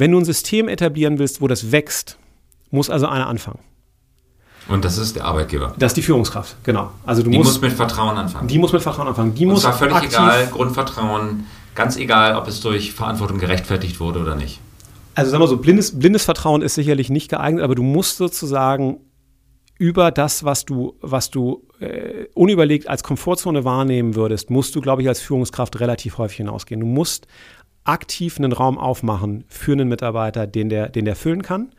Wenn 0.00 0.12
du 0.12 0.18
ein 0.18 0.24
System 0.24 0.66
etablieren 0.66 1.18
willst, 1.18 1.42
wo 1.42 1.46
das 1.46 1.72
wächst, 1.72 2.16
muss 2.70 2.88
also 2.88 3.06
einer 3.06 3.26
anfangen. 3.26 3.58
Und 4.66 4.82
das 4.82 4.96
ist 4.96 5.16
der 5.16 5.26
Arbeitgeber. 5.26 5.74
Das 5.78 5.90
ist 5.90 5.98
die 5.98 6.02
Führungskraft, 6.02 6.56
genau. 6.64 6.90
Also 7.04 7.22
du 7.22 7.28
die 7.28 7.36
musst, 7.36 7.52
muss 7.52 7.60
mit 7.60 7.72
Vertrauen 7.74 8.16
anfangen. 8.16 8.48
Die 8.48 8.56
muss 8.56 8.72
mit 8.72 8.80
Vertrauen 8.80 9.08
anfangen. 9.08 9.34
Die 9.34 9.44
Und 9.44 9.52
muss 9.52 9.60
zwar 9.60 9.74
völlig 9.74 9.96
aktiv, 9.96 10.12
egal, 10.14 10.46
Grundvertrauen, 10.46 11.44
ganz 11.74 11.98
egal, 11.98 12.34
ob 12.36 12.48
es 12.48 12.62
durch 12.62 12.94
Verantwortung 12.94 13.38
gerechtfertigt 13.38 14.00
wurde 14.00 14.20
oder 14.20 14.36
nicht. 14.36 14.60
Also 15.16 15.32
sagen 15.32 15.42
wir 15.42 15.48
so, 15.48 15.58
blindes, 15.58 15.98
blindes 15.98 16.24
Vertrauen 16.24 16.62
ist 16.62 16.76
sicherlich 16.76 17.10
nicht 17.10 17.28
geeignet, 17.28 17.62
aber 17.62 17.74
du 17.74 17.82
musst 17.82 18.16
sozusagen 18.16 19.00
über 19.78 20.10
das, 20.10 20.44
was 20.44 20.64
du, 20.64 20.96
was 21.02 21.30
du 21.30 21.66
äh, 21.80 22.26
unüberlegt 22.34 22.88
als 22.88 23.02
Komfortzone 23.02 23.64
wahrnehmen 23.64 24.14
würdest, 24.14 24.48
musst 24.48 24.74
du, 24.74 24.80
glaube 24.80 25.02
ich, 25.02 25.08
als 25.08 25.20
Führungskraft 25.20 25.78
relativ 25.80 26.16
häufig 26.16 26.38
hinausgehen. 26.38 26.80
Du 26.80 26.86
musst 26.86 27.26
aktiv 27.84 28.38
einen 28.38 28.52
Raum 28.52 28.78
aufmachen 28.78 29.44
für 29.48 29.72
einen 29.72 29.88
Mitarbeiter, 29.88 30.46
den 30.46 30.68
der, 30.68 30.88
den 30.88 31.04
der 31.04 31.16
füllen 31.16 31.42
kann. 31.42 31.72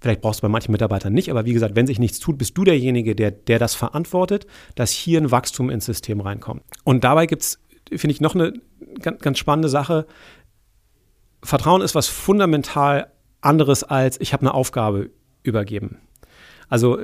Vielleicht 0.00 0.22
brauchst 0.22 0.40
du 0.40 0.42
bei 0.42 0.48
manchen 0.48 0.72
Mitarbeitern 0.72 1.12
nicht, 1.12 1.30
aber 1.30 1.44
wie 1.44 1.52
gesagt, 1.52 1.76
wenn 1.76 1.86
sich 1.86 1.98
nichts 1.98 2.20
tut, 2.20 2.38
bist 2.38 2.56
du 2.56 2.64
derjenige, 2.64 3.14
der, 3.14 3.30
der 3.30 3.58
das 3.58 3.74
verantwortet, 3.74 4.46
dass 4.74 4.90
hier 4.90 5.20
ein 5.20 5.30
Wachstum 5.30 5.68
ins 5.68 5.84
System 5.84 6.20
reinkommt. 6.20 6.62
Und 6.84 7.04
dabei 7.04 7.26
gibt 7.26 7.42
es, 7.42 7.60
finde 7.90 8.12
ich, 8.12 8.20
noch 8.20 8.34
eine 8.34 8.54
ganz, 9.02 9.20
ganz 9.20 9.38
spannende 9.38 9.68
Sache. 9.68 10.06
Vertrauen 11.42 11.82
ist 11.82 11.94
was 11.94 12.08
fundamental 12.08 13.10
anderes 13.42 13.84
als 13.84 14.20
ich 14.20 14.32
habe 14.32 14.42
eine 14.42 14.54
Aufgabe 14.54 15.10
übergeben. 15.42 15.98
Also 16.68 16.98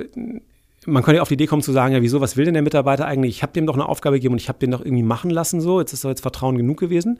man 0.85 1.03
könnte 1.03 1.17
ja 1.17 1.21
auf 1.21 1.27
die 1.27 1.33
Idee 1.33 1.47
kommen 1.47 1.61
zu 1.61 1.71
sagen, 1.71 1.93
ja, 1.93 2.01
wieso, 2.01 2.21
was 2.21 2.37
will 2.37 2.45
denn 2.45 2.53
der 2.53 2.63
Mitarbeiter 2.63 3.05
eigentlich? 3.05 3.35
Ich 3.35 3.43
habe 3.43 3.53
dem 3.53 3.65
doch 3.65 3.73
eine 3.73 3.87
Aufgabe 3.87 4.15
gegeben 4.17 4.33
und 4.33 4.41
ich 4.41 4.47
habe 4.47 4.59
den 4.59 4.71
doch 4.71 4.81
irgendwie 4.81 5.03
machen 5.03 5.29
lassen 5.29 5.59
so. 5.59 5.79
Jetzt 5.79 5.93
ist 5.93 6.05
doch 6.05 6.09
jetzt 6.09 6.21
Vertrauen 6.21 6.57
genug 6.57 6.79
gewesen. 6.79 7.19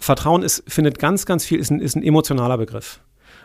Vertrauen 0.00 0.42
ist, 0.42 0.64
findet 0.66 0.98
ganz, 0.98 1.26
ganz 1.26 1.44
viel, 1.44 1.60
ist 1.60 1.70
ein, 1.70 1.80
ist 1.80 1.94
ein 1.94 2.02
emotionaler 2.02 2.58
Begriff 2.58 3.00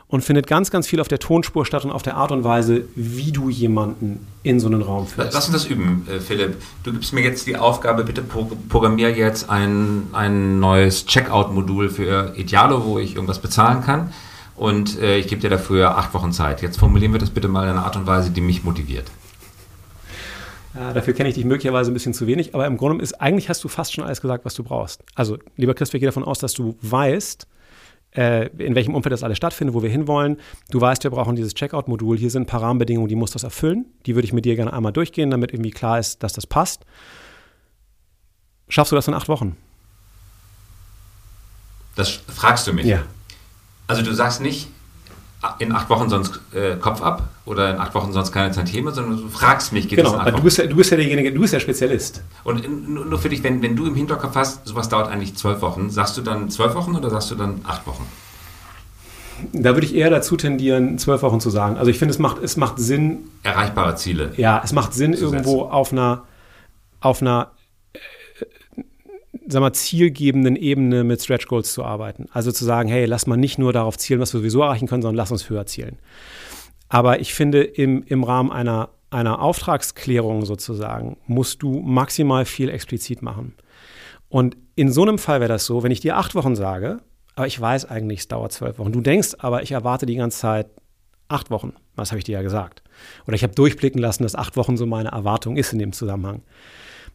und 0.08 0.24
findet 0.24 0.48
ganz, 0.48 0.72
ganz 0.72 0.88
viel 0.88 1.00
auf 1.00 1.08
der 1.08 1.20
Tonspur 1.20 1.66
statt 1.66 1.84
und 1.84 1.92
auf 1.92 2.04
der 2.04 2.16
Art 2.16 2.32
und 2.32 2.44
Weise, 2.44 2.86
wie 2.96 3.32
du 3.32 3.50
jemanden 3.50 4.26
in 4.44 4.60
so 4.60 4.68
einen 4.68 4.82
Raum 4.82 5.08
führst. 5.08 5.34
Lass 5.34 5.46
uns 5.48 5.54
das 5.54 5.66
üben, 5.66 6.08
äh, 6.10 6.20
Philipp. 6.20 6.56
Du 6.84 6.92
gibst 6.92 7.14
mir 7.14 7.22
jetzt 7.22 7.48
die 7.48 7.58
Aufgabe, 7.58 8.04
bitte 8.04 8.24
programmier 8.24 9.12
jetzt 9.12 9.50
ein, 9.50 10.08
ein 10.14 10.60
neues 10.60 11.06
Checkout-Modul 11.06 11.90
für 11.90 12.34
Idealo, 12.36 12.86
wo 12.86 13.00
ich 13.00 13.16
irgendwas 13.16 13.40
bezahlen 13.40 13.84
kann 13.84 14.14
und 14.56 15.00
äh, 15.00 15.18
ich 15.18 15.28
gebe 15.28 15.42
dir 15.42 15.50
dafür 15.50 15.98
acht 15.98 16.14
Wochen 16.14 16.32
Zeit. 16.32 16.62
Jetzt 16.62 16.78
formulieren 16.78 17.12
wir 17.12 17.20
das 17.20 17.30
bitte 17.30 17.48
mal 17.48 17.64
in 17.64 17.72
einer 17.72 17.86
Art 17.86 17.96
und 17.96 18.08
Weise, 18.08 18.32
die 18.32 18.42
mich 18.42 18.64
motiviert. 18.64 19.06
Ja, 20.76 20.94
dafür 20.94 21.14
kenne 21.14 21.30
ich 21.30 21.36
dich 21.36 21.46
möglicherweise 21.46 21.92
ein 21.92 21.94
bisschen 21.94 22.14
zu 22.14 22.28
wenig, 22.28 22.54
aber 22.54 22.68
im 22.68 22.78
Grunde 22.78 23.02
ist 23.02 23.14
eigentlich 23.22 23.50
hast 23.50 23.64
du 23.64 23.68
fast 23.70 23.94
schon 23.94 24.04
alles 24.04 24.22
gesagt, 24.22 24.44
was 24.44 24.54
du 24.56 24.64
brauchst. 24.64 25.04
Also, 25.16 25.38
lieber 25.56 25.74
Chris, 25.74 25.94
wir 25.94 26.00
gehen 26.00 26.08
davon 26.08 26.24
aus, 26.26 26.40
dass 26.40 26.54
du 26.54 26.78
weißt, 26.82 27.48
äh, 28.16 28.48
in 28.58 28.76
welchem 28.76 28.94
Umfeld 28.94 29.14
das 29.14 29.24
alles 29.24 29.38
stattfindet, 29.38 29.74
wo 29.74 29.84
wir 29.84 29.90
hinwollen. 29.90 30.38
Du 30.72 30.80
weißt, 30.80 31.04
wir 31.04 31.12
brauchen 31.12 31.36
dieses 31.36 31.54
Checkout-Modul. 31.54 32.18
Hier 32.18 32.30
sind 32.30 32.44
ein 32.44 32.46
paar 32.46 32.62
Rahmenbedingungen, 32.62 33.08
die 33.08 33.16
muss 33.16 33.32
das 33.32 33.44
erfüllen. 33.44 33.86
Die 34.06 34.16
würde 34.16 34.26
ich 34.26 34.34
mit 34.34 34.46
dir 34.46 34.56
gerne 34.56 34.74
einmal 34.74 34.94
durchgehen, 34.94 35.32
damit 35.32 35.54
irgendwie 35.54 35.72
klar 35.72 36.00
ist, 36.00 36.24
dass 36.24 36.34
das 36.34 36.48
passt. 36.48 36.86
Schaffst 38.68 38.92
du 38.92 38.96
das 38.96 39.08
in 39.08 39.14
acht 39.14 39.28
Wochen? 39.28 39.56
Das 41.96 42.10
fragst 42.10 42.68
du 42.68 42.74
mich. 42.74 42.86
Ja. 42.86 43.04
Also 43.88 44.02
du 44.02 44.14
sagst 44.14 44.42
nicht, 44.42 44.68
in 45.60 45.72
acht 45.72 45.90
Wochen 45.90 46.10
sonst 46.10 46.40
äh, 46.54 46.76
Kopf 46.76 47.02
ab 47.02 47.24
oder 47.46 47.72
in 47.72 47.78
acht 47.80 47.94
Wochen 47.96 48.14
sonst 48.14 48.32
keine 48.32 48.54
Tantieme, 48.54 48.92
sondern 48.92 49.18
du 49.18 49.30
fragst 49.30 49.74
mich, 49.74 49.88
geht 49.88 49.98
genau, 49.98 50.12
das 50.12 50.14
in 50.14 50.20
acht 50.20 50.28
Wochen? 50.28 50.38
Du 50.38 50.44
bist, 50.44 50.58
ja, 50.58 50.68
du 50.68 50.76
bist 50.76 50.92
ja 50.92 50.98
derjenige, 50.98 51.32
du 51.32 51.42
bist 51.42 51.54
ja 51.54 51.60
Spezialist. 51.60 52.22
Und 52.44 52.64
in, 52.64 52.94
nur 52.94 53.20
für 53.20 53.30
dich, 53.30 53.44
wenn, 53.44 53.62
wenn 53.62 53.76
du 53.76 53.86
im 53.86 53.96
Hinterkopf 53.96 54.36
hast, 54.36 54.68
sowas 54.68 54.90
dauert 54.90 55.10
eigentlich 55.10 55.36
zwölf 55.36 55.62
Wochen, 55.62 55.90
sagst 55.90 56.18
du 56.18 56.22
dann 56.22 56.50
zwölf 56.50 56.76
Wochen 56.76 56.96
oder 56.96 57.10
sagst 57.10 57.32
du 57.32 57.36
dann 57.36 57.62
acht 57.66 57.86
Wochen? 57.88 58.06
Da 59.52 59.74
würde 59.74 59.86
ich 59.86 59.96
eher 59.96 60.10
dazu 60.10 60.38
tendieren, 60.38 60.98
zwölf 60.98 61.22
Wochen 61.22 61.40
zu 61.40 61.50
sagen. 61.50 61.78
Also 61.78 61.92
ich 61.92 62.00
finde, 62.00 62.14
es 62.14 62.20
macht, 62.20 62.42
es 62.42 62.58
macht 62.58 62.80
Sinn. 62.80 63.30
Erreichbare 63.44 63.96
Ziele. 63.96 64.32
Ja, 64.38 64.62
es 64.64 64.72
macht 64.72 64.94
Sinn, 64.94 65.14
irgendwo 65.14 65.64
auf 65.64 65.92
einer, 65.92 66.24
auf 67.02 67.22
einer 67.22 67.52
sag 69.48 69.62
mal, 69.62 69.74
zielgebenden 69.74 70.56
Ebene 70.56 71.04
mit 71.04 71.22
Stretch 71.22 71.48
Goals 71.48 71.74
zu 71.74 71.84
arbeiten. 71.84 72.28
Also 72.32 72.52
zu 72.52 72.66
sagen, 72.66 72.90
hey, 72.90 73.06
lass 73.06 73.28
mal 73.28 73.38
nicht 73.38 73.58
nur 73.58 73.74
darauf 73.74 73.98
zielen, 73.98 74.20
was 74.20 74.34
wir 74.34 74.40
sowieso 74.40 74.62
erreichen 74.62 74.88
können, 74.88 75.02
sondern 75.02 75.18
lass 75.18 75.32
uns 75.32 75.50
höher 75.50 75.66
zielen. 75.66 75.98
Aber 76.90 77.20
ich 77.20 77.34
finde, 77.34 77.64
im, 77.64 78.04
im 78.04 78.24
Rahmen 78.24 78.52
einer, 78.52 78.90
einer 79.10 79.42
Auftragsklärung 79.42 80.46
sozusagen 80.46 81.18
musst 81.28 81.62
du 81.62 81.80
maximal 81.80 82.46
viel 82.46 82.70
explizit 82.70 83.22
machen. 83.22 83.54
Und 84.30 84.58
in 84.76 84.92
so 84.92 85.04
einem 85.04 85.18
Fall 85.18 85.40
wäre 85.40 85.52
das 85.52 85.66
so, 85.66 85.84
wenn 85.84 85.92
ich 85.92 86.00
dir 86.00 86.18
acht 86.18 86.36
Wochen 86.36 86.56
sage, 86.56 87.00
aber 87.36 87.48
ich 87.48 87.60
weiß 87.60 87.86
eigentlich, 87.86 88.22
es 88.22 88.28
dauert 88.28 88.52
zwölf 88.52 88.80
Wochen. 88.80 88.92
Du 88.92 89.02
denkst 89.02 89.36
aber, 89.40 89.64
ich 89.64 89.72
erwarte 89.72 90.06
die 90.06 90.16
ganze 90.16 90.40
Zeit 90.40 90.68
acht 91.28 91.52
Wochen. 91.52 91.74
Was 91.96 92.12
habe 92.12 92.20
ich 92.20 92.26
dir 92.26 92.34
ja 92.34 92.42
gesagt? 92.42 92.84
Oder 93.28 93.36
ich 93.36 93.44
habe 93.44 93.56
durchblicken 93.56 94.02
lassen, 94.02 94.24
dass 94.24 94.36
acht 94.36 94.58
Wochen 94.58 94.78
so 94.78 94.86
meine 94.86 95.10
Erwartung 95.10 95.58
ist 95.58 95.74
in 95.74 95.80
dem 95.80 95.92
Zusammenhang 95.92 96.42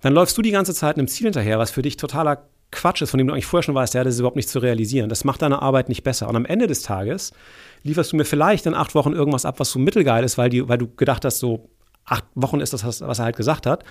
dann 0.00 0.14
läufst 0.14 0.36
du 0.36 0.42
die 0.42 0.50
ganze 0.50 0.74
Zeit 0.74 0.96
einem 0.96 1.08
Ziel 1.08 1.24
hinterher, 1.24 1.58
was 1.58 1.70
für 1.70 1.82
dich 1.82 1.96
totaler 1.96 2.44
Quatsch 2.72 3.02
ist, 3.02 3.10
von 3.10 3.18
dem 3.18 3.26
du 3.26 3.32
eigentlich 3.32 3.46
vorher 3.46 3.64
schon 3.64 3.74
weißt, 3.74 3.94
ja, 3.94 4.04
das 4.04 4.14
ist 4.14 4.20
überhaupt 4.20 4.36
nicht 4.36 4.48
zu 4.48 4.60
realisieren. 4.60 5.08
Das 5.08 5.24
macht 5.24 5.42
deine 5.42 5.60
Arbeit 5.60 5.88
nicht 5.88 6.04
besser. 6.04 6.28
Und 6.28 6.36
am 6.36 6.44
Ende 6.44 6.66
des 6.66 6.82
Tages 6.82 7.32
lieferst 7.82 8.12
du 8.12 8.16
mir 8.16 8.24
vielleicht 8.24 8.66
in 8.66 8.74
acht 8.74 8.94
Wochen 8.94 9.12
irgendwas 9.12 9.44
ab, 9.44 9.58
was 9.58 9.70
so 9.70 9.78
mittelgeil 9.78 10.24
ist, 10.24 10.38
weil, 10.38 10.50
die, 10.50 10.68
weil 10.68 10.78
du 10.78 10.86
gedacht 10.86 11.24
hast, 11.24 11.40
so 11.40 11.68
acht 12.04 12.24
Wochen 12.34 12.60
ist 12.60 12.72
das, 12.72 12.84
was 12.84 13.18
er 13.18 13.24
halt 13.24 13.36
gesagt 13.36 13.66
hat. 13.66 13.84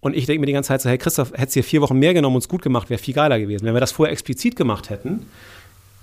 Und 0.00 0.16
ich 0.16 0.26
denke 0.26 0.40
mir 0.40 0.46
die 0.46 0.52
ganze 0.52 0.68
Zeit 0.68 0.80
so, 0.80 0.88
hey 0.88 0.98
Christoph, 0.98 1.32
hättest 1.32 1.56
du 1.56 1.60
hier 1.60 1.64
vier 1.64 1.80
Wochen 1.82 1.98
mehr 1.98 2.14
genommen 2.14 2.36
und 2.36 2.42
es 2.42 2.48
gut 2.48 2.62
gemacht, 2.62 2.88
wäre 2.88 3.00
viel 3.00 3.14
geiler 3.14 3.38
gewesen. 3.38 3.66
Wenn 3.66 3.74
wir 3.74 3.80
das 3.80 3.92
vorher 3.92 4.12
explizit 4.12 4.54
gemacht 4.54 4.90
hätten, 4.90 5.26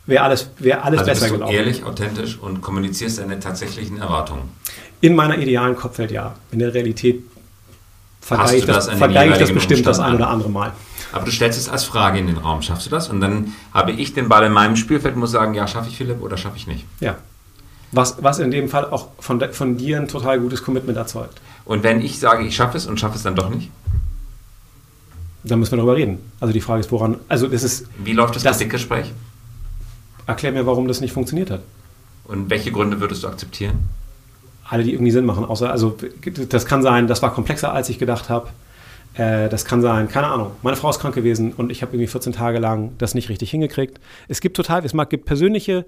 wäre 0.06 0.24
alles, 0.24 0.50
wär 0.60 0.84
alles 0.84 1.00
also 1.00 1.12
besser 1.12 1.22
bist 1.22 1.32
du 1.32 1.38
gelaufen. 1.38 1.56
ehrlich, 1.56 1.84
authentisch 1.84 2.38
und 2.38 2.62
kommunizierst 2.62 3.20
deine 3.20 3.40
tatsächlichen 3.40 4.00
Erwartungen? 4.00 4.50
In 5.02 5.16
meiner 5.16 5.38
idealen 5.38 5.76
Kopfwelt 5.76 6.12
ja. 6.12 6.36
In 6.52 6.60
der 6.60 6.74
Realität 6.74 7.24
vergleiche 8.26 8.56
ich 8.56 8.66
das, 8.66 8.88
das, 8.88 8.98
vergleich 8.98 9.32
ich 9.32 9.38
das 9.38 9.54
bestimmt 9.54 9.86
das 9.86 10.00
ein 10.00 10.16
oder 10.16 10.30
andere 10.30 10.50
Mal. 10.50 10.74
Aber 11.12 11.26
du 11.26 11.32
stellst 11.32 11.60
es 11.60 11.70
als 11.70 11.84
Frage 11.84 12.18
in 12.18 12.26
den 12.26 12.38
Raum, 12.38 12.64
schaffst 12.64 12.88
du 12.88 12.90
das? 12.90 13.08
Und 13.08 13.22
dann 13.22 13.54
habe 13.72 13.92
ich 13.92 14.16
den 14.16 14.30
Ball 14.30 14.44
in 14.46 14.52
meinem 14.52 14.76
Spielfeld 14.76 15.14
und 15.14 15.20
muss 15.20 15.32
sagen, 15.32 15.54
ja, 15.54 15.68
schaffe 15.68 15.90
ich 15.90 15.98
Philipp 15.98 16.22
oder 16.24 16.36
schaffe 16.36 16.58
ich 16.58 16.66
nicht. 16.66 16.86
Ja. 17.00 17.18
Was, 17.92 18.18
was 18.24 18.40
in 18.40 18.50
dem 18.50 18.68
Fall 18.68 18.90
auch 18.90 19.10
von, 19.20 19.40
von 19.54 19.78
dir 19.78 19.98
ein 19.98 20.08
total 20.08 20.40
gutes 20.40 20.64
Commitment 20.64 20.98
erzeugt. 20.98 21.40
Und 21.66 21.84
wenn 21.84 22.02
ich 22.02 22.20
sage, 22.20 22.46
ich 22.46 22.56
schaffe 22.56 22.78
es 22.78 22.88
und 22.88 23.00
schaffe 23.00 23.16
es 23.16 23.24
dann 23.24 23.36
doch 23.36 23.50
nicht? 23.50 23.70
Dann 25.44 25.60
müssen 25.60 25.74
wir 25.74 25.78
darüber 25.78 25.96
reden. 25.96 26.18
Also 26.40 26.52
die 26.52 26.62
Frage 26.62 26.80
ist, 26.80 26.92
woran. 26.92 27.18
Also 27.30 27.48
das 27.48 27.62
ist. 27.62 27.86
Wie 28.04 28.14
läuft 28.14 28.36
das, 28.36 28.42
das 28.42 28.58
Kritikgespräch? 28.58 29.14
Erklär 30.26 30.52
mir, 30.52 30.66
warum 30.66 30.88
das 30.88 31.00
nicht 31.00 31.14
funktioniert 31.14 31.52
hat. 31.52 31.62
Und 32.24 32.50
welche 32.50 32.72
Gründe 32.72 33.00
würdest 33.00 33.24
du 33.24 33.28
akzeptieren? 33.28 33.88
Alle, 34.68 34.84
die 34.84 34.94
irgendwie 34.94 35.12
Sinn 35.12 35.26
machen. 35.26 35.46
Außer, 35.46 35.72
also 35.72 35.96
das 36.50 36.66
kann 36.66 36.82
sein, 36.82 37.08
das 37.08 37.22
war 37.22 37.34
komplexer, 37.34 37.72
als 37.72 37.90
ich 37.90 38.00
gedacht 38.00 38.30
habe. 38.30 38.50
Äh, 39.14 39.48
das 39.50 39.66
kann 39.66 39.82
sein, 39.82 40.08
keine 40.08 40.28
Ahnung. 40.28 40.52
Meine 40.64 40.76
Frau 40.76 40.90
ist 40.90 41.00
krank 41.00 41.16
gewesen 41.16 41.54
und 41.54 41.72
ich 41.72 41.82
habe 41.82 41.94
irgendwie 41.94 42.08
14 42.08 42.34
Tage 42.34 42.60
lang 42.60 42.92
das 42.98 43.16
nicht 43.16 43.30
richtig 43.30 43.52
hingekriegt. 43.52 44.00
Es 44.28 44.42
gibt 44.42 44.58
total, 44.58 44.84
es 44.84 44.94
mag, 44.94 45.10
gibt 45.10 45.26
persönliche 45.26 45.86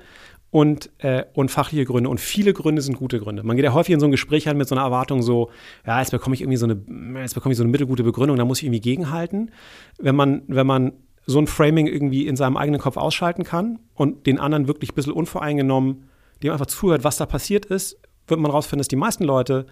und, 0.52 0.90
äh, 1.00 1.24
und 1.34 1.52
fachliche 1.52 1.86
Gründe 1.86 2.10
und 2.10 2.20
viele 2.20 2.54
Gründe 2.54 2.82
sind 2.82 2.98
gute 2.98 3.20
Gründe. 3.20 3.44
Man 3.44 3.58
geht 3.58 3.66
ja 3.66 3.74
häufig 3.74 3.94
in 3.94 4.00
so 4.00 4.06
ein 4.06 4.12
Gespräch 4.12 4.48
an 4.48 4.58
mit 4.58 4.68
so 4.68 4.76
einer 4.76 4.84
Erwartung 4.84 5.22
so, 5.22 5.50
ja, 5.86 6.00
jetzt 6.00 6.12
bekomme 6.12 6.36
ich 6.36 6.42
irgendwie 6.42 6.58
so 6.58 6.68
eine, 6.68 6.78
jetzt 7.20 7.34
bekomme 7.34 7.52
ich 7.52 7.58
so 7.58 7.64
eine 7.64 7.72
mittelgute 7.72 8.04
Begründung, 8.04 8.38
da 8.38 8.46
muss 8.46 8.60
ich 8.60 8.66
irgendwie 8.66 8.80
gegenhalten. 8.80 9.52
Wenn 9.98 10.16
man, 10.16 10.44
wenn 10.48 10.68
man 10.68 10.94
so 11.26 11.40
ein 11.40 11.48
Framing 11.48 11.88
irgendwie 11.88 12.26
in 12.26 12.38
seinem 12.38 12.56
eigenen 12.56 12.80
Kopf 12.80 12.96
ausschalten 12.96 13.44
kann 13.44 13.80
und 13.96 14.26
den 14.26 14.40
anderen 14.40 14.68
wirklich 14.68 14.92
ein 14.92 14.96
bisschen 14.96 15.14
unvoreingenommen 15.14 16.06
dem 16.44 16.54
einfach 16.54 16.68
zuhört, 16.68 17.04
was 17.04 17.18
da 17.18 17.26
passiert 17.26 17.66
ist, 17.66 17.98
wird 18.28 18.40
man 18.40 18.52
rausfinden, 18.52 18.80
dass 18.80 18.88
die 18.88 18.96
meisten 18.96 19.24
Leute 19.24 19.66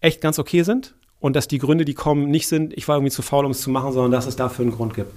echt 0.00 0.20
ganz 0.20 0.38
okay 0.38 0.62
sind 0.62 0.94
und 1.20 1.36
dass 1.36 1.48
die 1.48 1.58
Gründe, 1.58 1.84
die 1.84 1.94
kommen, 1.94 2.30
nicht 2.30 2.48
sind, 2.48 2.72
ich 2.72 2.88
war 2.88 2.96
irgendwie 2.96 3.12
zu 3.12 3.22
faul, 3.22 3.44
um 3.44 3.52
es 3.52 3.60
zu 3.60 3.70
machen, 3.70 3.92
sondern 3.92 4.12
dass 4.12 4.26
es 4.26 4.36
dafür 4.36 4.64
einen 4.64 4.74
Grund 4.74 4.94
gibt. 4.94 5.12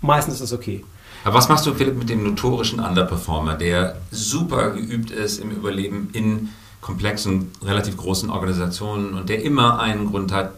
Meistens 0.00 0.34
ist 0.34 0.40
es 0.40 0.52
okay. 0.52 0.84
Aber 1.24 1.34
was 1.34 1.48
machst 1.48 1.66
du, 1.66 1.74
Philipp, 1.74 1.96
mit 1.96 2.08
dem 2.08 2.24
notorischen 2.24 2.80
Underperformer, 2.80 3.54
der 3.54 3.96
super 4.10 4.70
geübt 4.70 5.10
ist 5.10 5.38
im 5.38 5.50
Überleben 5.50 6.10
in 6.12 6.48
komplexen, 6.80 7.52
relativ 7.62 7.96
großen 7.96 8.28
Organisationen 8.28 9.14
und 9.14 9.28
der 9.28 9.42
immer 9.44 9.78
einen 9.78 10.06
Grund 10.06 10.32
hat, 10.32 10.52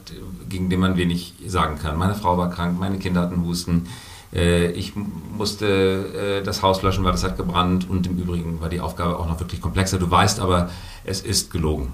gegen 0.49 0.71
den 0.71 0.81
man 0.81 0.97
wenig 0.97 1.35
sagen 1.47 1.79
kann. 1.79 1.99
Meine 1.99 2.15
Frau 2.15 2.39
war 2.39 2.51
krank, 2.51 2.79
meine 2.79 2.99
Kinder 2.99 3.21
hatten 3.21 3.45
Husten, 3.45 3.87
ich 4.35 4.95
musste 4.97 6.41
äh, 6.41 6.43
das 6.43 6.63
Haus 6.63 6.83
löschen, 6.83 7.05
weil 7.05 7.13
das 7.13 7.23
hat 7.23 7.37
gebrannt 7.37 7.89
und 7.89 8.07
im 8.07 8.19
Übrigen 8.19 8.61
war 8.61 8.69
die 8.69 8.81
Aufgabe 8.81 9.19
auch 9.19 9.29
noch 9.29 9.39
wirklich 9.39 9.61
komplexer. 9.61 9.99
Du 9.99 10.11
weißt 10.11 10.41
aber, 10.41 10.71
es 11.05 11.21
ist 11.21 11.53
gelogen. 11.53 11.93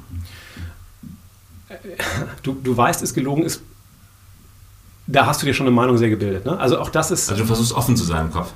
Du, 2.43 2.55
du 2.55 2.77
weißt, 2.77 3.03
es 3.03 3.15
gelogen 3.15 3.43
ist. 3.43 3.63
Da 5.07 5.27
hast 5.27 5.43
du 5.43 5.47
dir 5.47 5.55
schon 5.55 5.67
eine 5.67 5.75
Meinung 5.75 5.99
sehr 5.99 6.09
gebildet. 6.09 6.47
Ne? 6.47 6.59
Also 6.59 6.79
auch 6.79 6.89
das 6.89 7.11
ist. 7.11 7.31
Also 7.31 7.43
du 7.43 7.47
versuchst 7.47 7.73
offen 7.73 7.97
zu 7.97 8.05
sein 8.05 8.27
im 8.27 8.33
Kopf. 8.33 8.53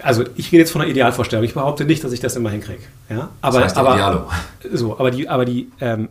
Also 0.00 0.24
ich 0.36 0.52
rede 0.52 0.58
jetzt 0.58 0.70
von 0.70 0.80
einer 0.80 0.90
Idealvorstellung. 0.90 1.44
Ich 1.44 1.54
behaupte 1.54 1.84
nicht, 1.84 2.02
dass 2.04 2.12
ich 2.12 2.20
das 2.20 2.36
immer 2.36 2.50
hinkriege. 2.50 2.82
Ja? 3.08 3.30
Aber, 3.40 3.58
das 3.58 3.68
heißt 3.68 3.76
aber, 3.76 3.94
Idealo. 3.94 4.30
So, 4.72 4.98
aber 4.98 5.10
die, 5.10 5.28
aber 5.28 5.44
die, 5.44 5.70
ähm, 5.80 6.08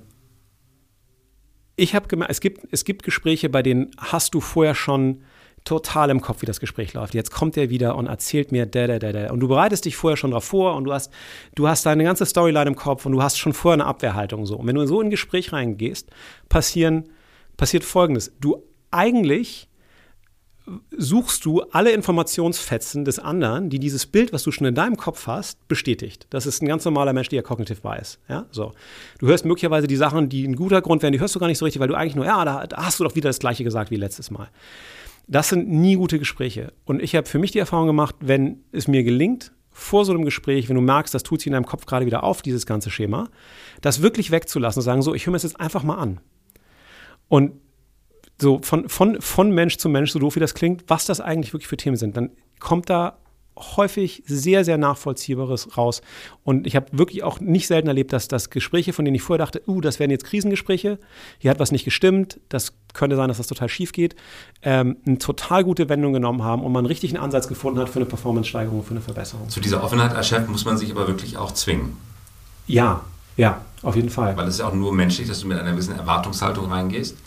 ich 1.75 1.95
habe 1.95 2.07
gemerkt, 2.07 2.31
es 2.31 2.39
gibt, 2.39 2.67
es 2.71 2.85
gibt 2.85 3.03
Gespräche, 3.03 3.49
bei 3.49 3.63
denen 3.63 3.91
hast 3.97 4.33
du 4.35 4.41
vorher 4.41 4.75
schon 4.75 5.23
total 5.63 6.09
im 6.09 6.21
Kopf, 6.21 6.41
wie 6.41 6.45
das 6.45 6.59
Gespräch 6.59 6.93
läuft. 6.93 7.13
Jetzt 7.13 7.31
kommt 7.31 7.57
er 7.57 7.69
wieder 7.69 7.95
und 7.95 8.07
erzählt 8.07 8.51
mir 8.51 8.65
da, 8.65 8.87
da, 8.87 8.99
da, 8.99 9.11
da. 9.11 9.31
Und 9.31 9.39
du 9.39 9.47
bereitest 9.47 9.85
dich 9.85 9.95
vorher 9.95 10.17
schon 10.17 10.31
darauf 10.31 10.43
vor 10.43 10.75
und 10.75 10.83
du 10.83 10.93
hast, 10.93 11.11
du 11.55 11.67
hast 11.67 11.85
deine 11.85 12.03
ganze 12.03 12.25
Storyline 12.25 12.69
im 12.69 12.75
Kopf 12.75 13.05
und 13.05 13.13
du 13.13 13.23
hast 13.23 13.37
schon 13.37 13.53
vorher 13.53 13.81
eine 13.81 13.85
Abwehrhaltung 13.85 14.45
so. 14.45 14.57
Und 14.57 14.67
wenn 14.67 14.75
du 14.75 14.85
so 14.85 14.99
in 14.99 15.07
ein 15.07 15.11
Gespräch 15.11 15.53
reingehst, 15.53 16.09
passieren, 16.49 17.09
passiert 17.57 17.83
Folgendes. 17.83 18.33
Du 18.39 18.63
eigentlich 18.91 19.69
suchst 20.97 21.43
du 21.43 21.61
alle 21.71 21.91
Informationsfetzen 21.91 23.03
des 23.03 23.19
anderen, 23.19 23.69
die 23.69 23.79
dieses 23.79 24.05
Bild, 24.05 24.31
was 24.31 24.43
du 24.43 24.51
schon 24.51 24.65
in 24.65 24.75
deinem 24.75 24.95
Kopf 24.95 25.27
hast, 25.27 25.67
bestätigt. 25.67 26.27
Das 26.29 26.45
ist 26.45 26.61
ein 26.61 26.67
ganz 26.67 26.85
normaler 26.85 27.11
menschlicher 27.11 27.43
Cognitive 27.43 27.81
Bias. 27.81 28.19
Ja? 28.29 28.45
So. 28.51 28.71
Du 29.19 29.27
hörst 29.27 29.43
möglicherweise 29.43 29.87
die 29.87 29.97
Sachen, 29.97 30.29
die 30.29 30.47
ein 30.47 30.55
guter 30.55 30.81
Grund 30.81 31.03
wären, 31.03 31.11
die 31.11 31.19
hörst 31.19 31.35
du 31.35 31.39
gar 31.39 31.47
nicht 31.47 31.57
so 31.57 31.65
richtig, 31.65 31.81
weil 31.81 31.89
du 31.89 31.95
eigentlich 31.95 32.15
nur, 32.15 32.25
ja, 32.25 32.45
da, 32.45 32.65
da 32.65 32.77
hast 32.77 32.99
du 32.99 33.03
doch 33.03 33.15
wieder 33.15 33.29
das 33.29 33.39
Gleiche 33.39 33.63
gesagt 33.65 33.91
wie 33.91 33.97
letztes 33.97 34.31
Mal. 34.31 34.49
Das 35.27 35.49
sind 35.49 35.69
nie 35.69 35.95
gute 35.95 36.19
Gespräche. 36.19 36.73
Und 36.85 37.01
ich 37.01 37.15
habe 37.15 37.27
für 37.27 37.39
mich 37.39 37.51
die 37.51 37.59
Erfahrung 37.59 37.87
gemacht, 37.87 38.15
wenn 38.19 38.63
es 38.71 38.87
mir 38.87 39.03
gelingt, 39.03 39.51
vor 39.71 40.05
so 40.05 40.13
einem 40.13 40.23
Gespräch, 40.23 40.69
wenn 40.69 40.75
du 40.75 40.81
merkst, 40.81 41.13
das 41.13 41.23
tut 41.23 41.39
sich 41.39 41.47
in 41.47 41.53
deinem 41.53 41.65
Kopf 41.65 41.85
gerade 41.85 42.05
wieder 42.05 42.23
auf, 42.23 42.41
dieses 42.41 42.65
ganze 42.65 42.91
Schema, 42.91 43.29
das 43.81 44.01
wirklich 44.01 44.29
wegzulassen 44.29 44.81
und 44.81 44.85
sagen, 44.85 45.01
so, 45.01 45.15
ich 45.15 45.25
höre 45.25 45.31
mir 45.31 45.37
das 45.37 45.43
jetzt 45.43 45.59
einfach 45.59 45.83
mal 45.83 45.95
an. 45.95 46.19
Und 47.27 47.53
so 48.39 48.59
von, 48.61 48.89
von, 48.89 49.19
von 49.21 49.51
Mensch 49.51 49.77
zu 49.77 49.89
Mensch, 49.89 50.11
so 50.11 50.19
doof 50.19 50.35
wie 50.35 50.39
das 50.39 50.53
klingt, 50.53 50.83
was 50.87 51.05
das 51.05 51.21
eigentlich 51.21 51.53
wirklich 51.53 51.67
für 51.67 51.77
Themen 51.77 51.97
sind, 51.97 52.15
dann 52.17 52.31
kommt 52.59 52.89
da 52.89 53.17
häufig 53.57 54.23
sehr, 54.25 54.65
sehr 54.65 54.77
Nachvollziehbares 54.77 55.77
raus. 55.77 56.01
Und 56.43 56.65
ich 56.65 56.75
habe 56.75 56.87
wirklich 56.91 57.23
auch 57.23 57.39
nicht 57.39 57.67
selten 57.67 57.87
erlebt, 57.87 58.13
dass 58.13 58.27
das 58.27 58.49
Gespräche, 58.49 58.93
von 58.93 59.05
denen 59.05 59.15
ich 59.15 59.21
vorher 59.21 59.43
dachte, 59.43 59.61
uh, 59.67 59.81
das 59.81 59.99
wären 59.99 60.11
jetzt 60.11 60.25
Krisengespräche, 60.25 60.99
hier 61.39 61.51
hat 61.51 61.59
was 61.59 61.71
nicht 61.71 61.85
gestimmt, 61.85 62.39
das 62.49 62.73
könnte 62.93 63.15
sein, 63.15 63.27
dass 63.27 63.37
das 63.37 63.47
total 63.47 63.69
schief 63.69 63.91
geht, 63.91 64.15
ähm, 64.61 64.97
eine 65.05 65.17
total 65.17 65.63
gute 65.63 65.89
Wendung 65.89 66.13
genommen 66.13 66.43
haben 66.43 66.63
und 66.63 66.71
man 66.71 66.85
richtig 66.85 67.11
einen 67.11 67.23
Ansatz 67.23 67.47
gefunden 67.47 67.79
hat 67.79 67.89
für 67.89 67.99
eine 67.99 68.05
Performance-Steigerung, 68.05 68.83
für 68.83 68.91
eine 68.91 69.01
Verbesserung. 69.01 69.49
Zu 69.49 69.59
dieser 69.59 69.83
Offenheit 69.83 70.15
als 70.15 70.27
Chef 70.27 70.47
muss 70.47 70.65
man 70.65 70.77
sich 70.77 70.91
aber 70.91 71.07
wirklich 71.07 71.37
auch 71.37 71.51
zwingen. 71.51 71.97
Ja, 72.67 73.01
ja, 73.37 73.61
auf 73.81 73.95
jeden 73.95 74.09
Fall. 74.09 74.37
Weil 74.37 74.47
es 74.47 74.55
ist 74.55 74.59
ja 74.59 74.67
auch 74.67 74.73
nur 74.73 74.93
menschlich, 74.93 75.27
dass 75.27 75.41
du 75.41 75.47
mit 75.47 75.57
einer 75.57 75.71
gewissen 75.71 75.95
Erwartungshaltung 75.95 76.71
reingehst 76.71 77.17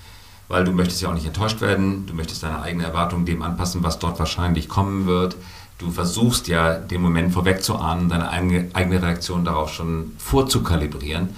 weil 0.49 0.65
du 0.65 0.73
möchtest 0.73 1.03
ja 1.03 1.09
auch 1.09 1.15
nicht 1.15 1.27
enttäuscht 1.27 1.61
werden, 1.61 2.07
du 2.07 2.15
möchtest 2.15 2.43
deine 2.43 2.62
eigene 2.62 2.85
Erwartung 2.85 3.25
dem 3.25 3.43
anpassen, 3.43 3.83
was 3.83 3.99
dort 3.99 4.19
wahrscheinlich 4.19 4.69
kommen 4.69 5.07
wird. 5.07 5.37
Du 5.79 5.91
versuchst 5.91 6.49
ja, 6.49 6.75
den 6.75 7.03
Moment 7.03 7.33
vorwegzuahnen, 7.33 8.09
deine 8.09 8.31
eigene 8.31 9.03
Reaktion 9.03 9.45
darauf 9.45 9.73
schon 9.73 10.12
vorzukalibrieren. 10.19 11.29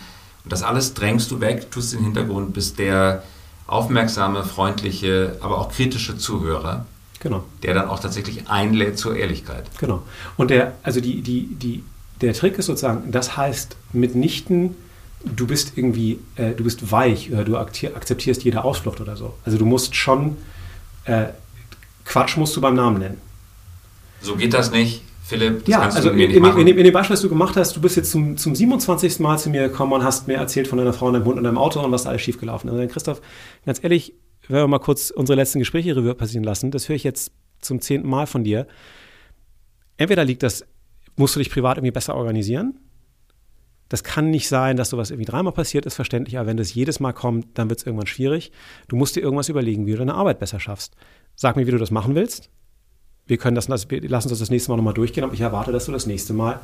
Und 0.44 0.53
das 0.53 0.62
alles 0.62 0.94
drängst 0.94 1.31
du 1.31 1.40
weg, 1.40 1.70
tust 1.70 1.92
den 1.92 2.05
Hintergrund, 2.05 2.55
bist 2.55 2.79
der 2.79 3.24
aufmerksame, 3.66 4.44
freundliche, 4.44 5.37
aber 5.40 5.59
auch 5.59 5.70
kritische 5.70 6.16
Zuhörer, 6.16 6.87
genau. 7.20 7.44
der 7.62 7.74
dann 7.74 7.88
auch 7.88 8.01
tatsächlich 8.01 8.48
einlädt 8.48 8.98
zur 8.98 9.16
Ehrlichkeit. 9.16 9.66
Genau. 9.79 10.03
Und 10.37 10.51
der, 10.51 10.74
also 10.83 11.01
die, 11.01 11.20
die, 11.20 11.46
die, 11.46 11.85
der 12.20 12.33
Trick 12.33 12.59
ist 12.59 12.66
sozusagen, 12.66 13.12
das 13.12 13.37
heißt 13.37 13.77
mitnichten, 13.92 14.74
du 15.24 15.46
bist 15.46 15.72
irgendwie, 15.77 16.20
äh, 16.37 16.53
du 16.53 16.64
bist 16.64 16.90
weich 16.90 17.31
oder 17.31 17.44
du 17.44 17.57
akzeptierst 17.57 18.44
jede 18.44 18.64
Ausflucht 18.64 19.01
oder 19.01 19.16
so. 19.16 19.35
Also 19.44 19.59
du 19.59 19.66
musst 19.66 19.94
schon, 19.94 20.37
äh, 21.05 21.27
Quatsch 22.05 22.37
musst 22.37 22.57
du 22.57 22.61
beim 22.61 22.74
Namen 22.74 23.01
nennen. 23.01 23.28
So 24.20 24.37
geht 24.37 24.54
das 24.54 24.70
nicht. 24.70 25.02
Philipp, 25.28 25.66
das 25.66 25.68
ja, 25.68 25.81
kannst 25.81 25.98
also 25.98 26.09
du 26.09 26.14
mir 26.14 26.24
in, 26.24 26.31
nicht 26.31 26.40
machen. 26.40 26.61
In, 26.62 26.68
in, 26.68 26.78
in, 26.78 26.85
dem 26.85 26.92
Beispiel, 26.94 27.12
was 27.12 27.20
du 27.20 27.28
gemacht 27.28 27.54
hast, 27.57 27.76
du 27.76 27.83
bist 27.83 27.96
jetzt 27.96 28.11
zum, 28.11 28.38
zum 28.38 28.54
27. 28.54 29.20
Mal 29.20 29.38
zu 29.38 29.50
mir 29.50 29.68
gekommen 29.68 29.92
und 29.92 30.02
hast 30.02 30.26
mir 30.26 30.38
erzählt 30.38 30.66
von 30.66 30.78
deiner 30.78 30.94
Frau 30.94 31.09
und 31.09 31.12
deinem 31.12 31.26
Hund 31.26 31.37
und 31.37 31.44
deinem 31.44 31.59
Auto 31.59 31.81
und 31.81 31.92
was 31.92 32.04
da 32.04 32.11
alles 32.11 32.22
schiefgelaufen 32.22 32.70
ist. 32.70 32.76
Also 32.76 32.88
Christoph, 32.90 33.20
ganz 33.66 33.85
ehrlich, 33.85 34.14
wenn 34.48 34.57
wir 34.57 34.66
mal 34.68 34.78
kurz 34.78 35.11
unsere 35.11 35.37
letzten 35.37 35.59
Gespräche 35.59 35.94
Revue 35.94 36.14
passieren 36.14 36.44
lassen, 36.44 36.70
das 36.70 36.88
höre 36.88 36.96
ich 36.96 37.04
jetzt 37.04 37.31
zum 37.61 37.83
zehnten 37.83 38.09
Mal 38.09 38.26
von 38.26 38.42
dir. 38.42 38.66
Entweder 39.98 40.24
liegt 40.24 40.42
das, 40.42 40.64
musst 41.16 41.37
du 41.37 41.40
dich 41.40 41.50
privat 41.50 41.76
irgendwie 41.76 41.92
besser 41.92 42.14
organisieren. 42.14 42.81
Das 43.90 44.04
kann 44.04 44.31
nicht 44.31 44.48
sein, 44.48 44.78
dass 44.78 44.88
sowas 44.88 45.11
irgendwie 45.11 45.31
dreimal 45.31 45.52
passiert 45.52 45.85
ist, 45.85 45.94
verständlich, 45.94 46.38
aber 46.38 46.46
wenn 46.46 46.57
das 46.57 46.72
jedes 46.72 47.00
Mal 47.00 47.12
kommt, 47.12 47.59
dann 47.59 47.68
wird 47.68 47.81
es 47.81 47.87
irgendwann 47.87 48.07
schwierig. 48.07 48.50
Du 48.87 48.96
musst 48.96 49.14
dir 49.14 49.20
irgendwas 49.20 49.50
überlegen, 49.50 49.85
wie 49.85 49.92
du 49.92 49.98
deine 49.98 50.14
Arbeit 50.14 50.38
besser 50.38 50.59
schaffst. 50.59 50.94
Sag 51.37 51.57
mir, 51.57 51.66
wie 51.66 51.70
du 51.70 51.78
das 51.78 51.90
machen 51.90 52.14
willst 52.14 52.48
wir 53.29 53.37
können 53.37 53.55
das, 53.55 53.69
wir 53.69 54.09
lassen 54.09 54.31
uns 54.31 54.38
das 54.38 54.51
nächste 54.51 54.71
Mal 54.71 54.77
nochmal 54.79 54.95
durchgehen, 54.95 55.23
aber 55.23 55.35
ich 55.35 55.41
erwarte, 55.41 55.71
dass 55.71 55.87
du 55.87 55.93
das 55.93 56.07
nächste 56.07 56.33
Mal 56.33 56.61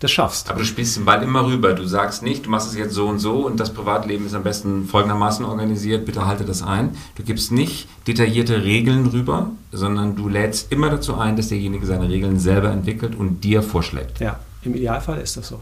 das 0.00 0.10
schaffst. 0.10 0.48
Aber 0.50 0.60
du 0.60 0.64
spielst 0.64 0.96
den 0.96 1.04
Ball 1.04 1.22
immer 1.22 1.46
rüber. 1.46 1.72
Du 1.72 1.84
sagst 1.86 2.22
nicht, 2.22 2.46
du 2.46 2.50
machst 2.50 2.68
es 2.68 2.76
jetzt 2.76 2.94
so 2.94 3.06
und 3.06 3.18
so 3.18 3.46
und 3.46 3.58
das 3.58 3.72
Privatleben 3.72 4.26
ist 4.26 4.34
am 4.34 4.42
besten 4.42 4.86
folgendermaßen 4.86 5.44
organisiert, 5.44 6.04
bitte 6.04 6.26
halte 6.26 6.44
das 6.44 6.62
ein. 6.62 6.96
Du 7.16 7.22
gibst 7.22 7.52
nicht 7.52 7.88
detaillierte 8.06 8.64
Regeln 8.64 9.06
rüber, 9.06 9.50
sondern 9.72 10.16
du 10.16 10.28
lädst 10.28 10.72
immer 10.72 10.90
dazu 10.90 11.16
ein, 11.16 11.36
dass 11.36 11.48
derjenige 11.48 11.86
seine 11.86 12.08
Regeln 12.08 12.38
selber 12.38 12.70
entwickelt 12.70 13.14
und 13.14 13.42
dir 13.44 13.62
vorschlägt. 13.62 14.20
Ja, 14.20 14.38
im 14.62 14.74
Idealfall 14.74 15.20
ist 15.20 15.36
das 15.36 15.48
so. 15.48 15.60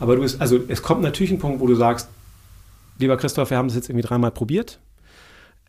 Aber 0.00 0.16
du 0.16 0.22
bist, 0.22 0.40
also 0.40 0.58
es 0.68 0.82
kommt 0.82 1.02
natürlich 1.02 1.32
ein 1.32 1.38
Punkt, 1.38 1.60
wo 1.60 1.66
du 1.66 1.74
sagst, 1.74 2.08
lieber 2.98 3.16
Christoph, 3.16 3.50
wir 3.50 3.56
haben 3.56 3.68
das 3.68 3.76
jetzt 3.76 3.88
irgendwie 3.88 4.06
dreimal 4.06 4.30
probiert 4.30 4.80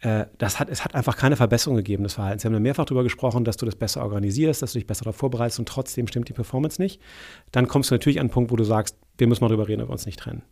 das 0.01 0.59
hat, 0.59 0.69
es 0.69 0.85
hat 0.85 0.95
einfach 0.95 1.17
keine 1.17 1.35
Verbesserung 1.35 1.75
gegeben 1.75 2.03
des 2.03 2.13
Verhaltens. 2.13 2.43
Wir 2.43 2.51
haben 2.51 2.63
mehrfach 2.63 2.85
darüber 2.85 3.03
gesprochen, 3.03 3.43
dass 3.43 3.57
du 3.57 3.65
das 3.65 3.75
besser 3.75 4.01
organisierst, 4.01 4.61
dass 4.61 4.71
du 4.71 4.79
dich 4.79 4.87
besser 4.87 5.03
darauf 5.03 5.17
vorbereitest 5.17 5.59
und 5.59 5.67
trotzdem 5.67 6.07
stimmt 6.07 6.29
die 6.29 6.33
Performance 6.33 6.81
nicht. 6.81 7.01
Dann 7.51 7.67
kommst 7.67 7.91
du 7.91 7.95
natürlich 7.95 8.17
an 8.19 8.27
einen 8.27 8.29
Punkt, 8.29 8.49
wo 8.49 8.55
du 8.55 8.63
sagst, 8.63 8.97
wir 9.17 9.27
müssen 9.27 9.43
mal 9.43 9.49
darüber 9.49 9.67
reden, 9.67 9.81
ob 9.81 9.89
wir 9.89 9.93
uns 9.93 10.05
nicht 10.05 10.19
trennen. 10.19 10.43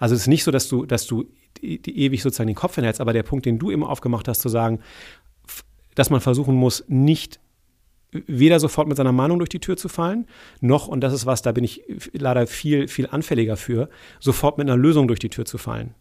Also 0.00 0.16
es 0.16 0.22
ist 0.22 0.26
nicht 0.26 0.42
so, 0.42 0.50
dass 0.50 0.68
du, 0.68 0.86
dass 0.86 1.06
du 1.06 1.26
ewig 1.62 2.22
sozusagen 2.22 2.48
den 2.48 2.56
Kopf 2.56 2.74
hinhältst, 2.74 3.00
aber 3.00 3.12
der 3.12 3.22
Punkt, 3.22 3.46
den 3.46 3.60
du 3.60 3.70
immer 3.70 3.88
aufgemacht 3.88 4.26
hast, 4.26 4.40
zu 4.40 4.48
sagen, 4.48 4.80
dass 5.94 6.10
man 6.10 6.20
versuchen 6.20 6.56
muss, 6.56 6.84
nicht 6.88 7.38
weder 8.10 8.58
sofort 8.58 8.88
mit 8.88 8.96
seiner 8.96 9.12
Meinung 9.12 9.38
durch 9.38 9.50
die 9.50 9.60
Tür 9.60 9.76
zu 9.76 9.88
fallen, 9.88 10.26
noch, 10.60 10.88
und 10.88 11.00
das 11.00 11.12
ist 11.12 11.26
was, 11.26 11.42
da 11.42 11.52
bin 11.52 11.62
ich 11.62 11.84
leider 12.12 12.48
viel, 12.48 12.88
viel 12.88 13.06
anfälliger 13.08 13.56
für, 13.56 13.88
sofort 14.18 14.58
mit 14.58 14.68
einer 14.68 14.76
Lösung 14.76 15.06
durch 15.06 15.20
die 15.20 15.28
Tür 15.28 15.44
zu 15.44 15.58
fallen 15.58 15.94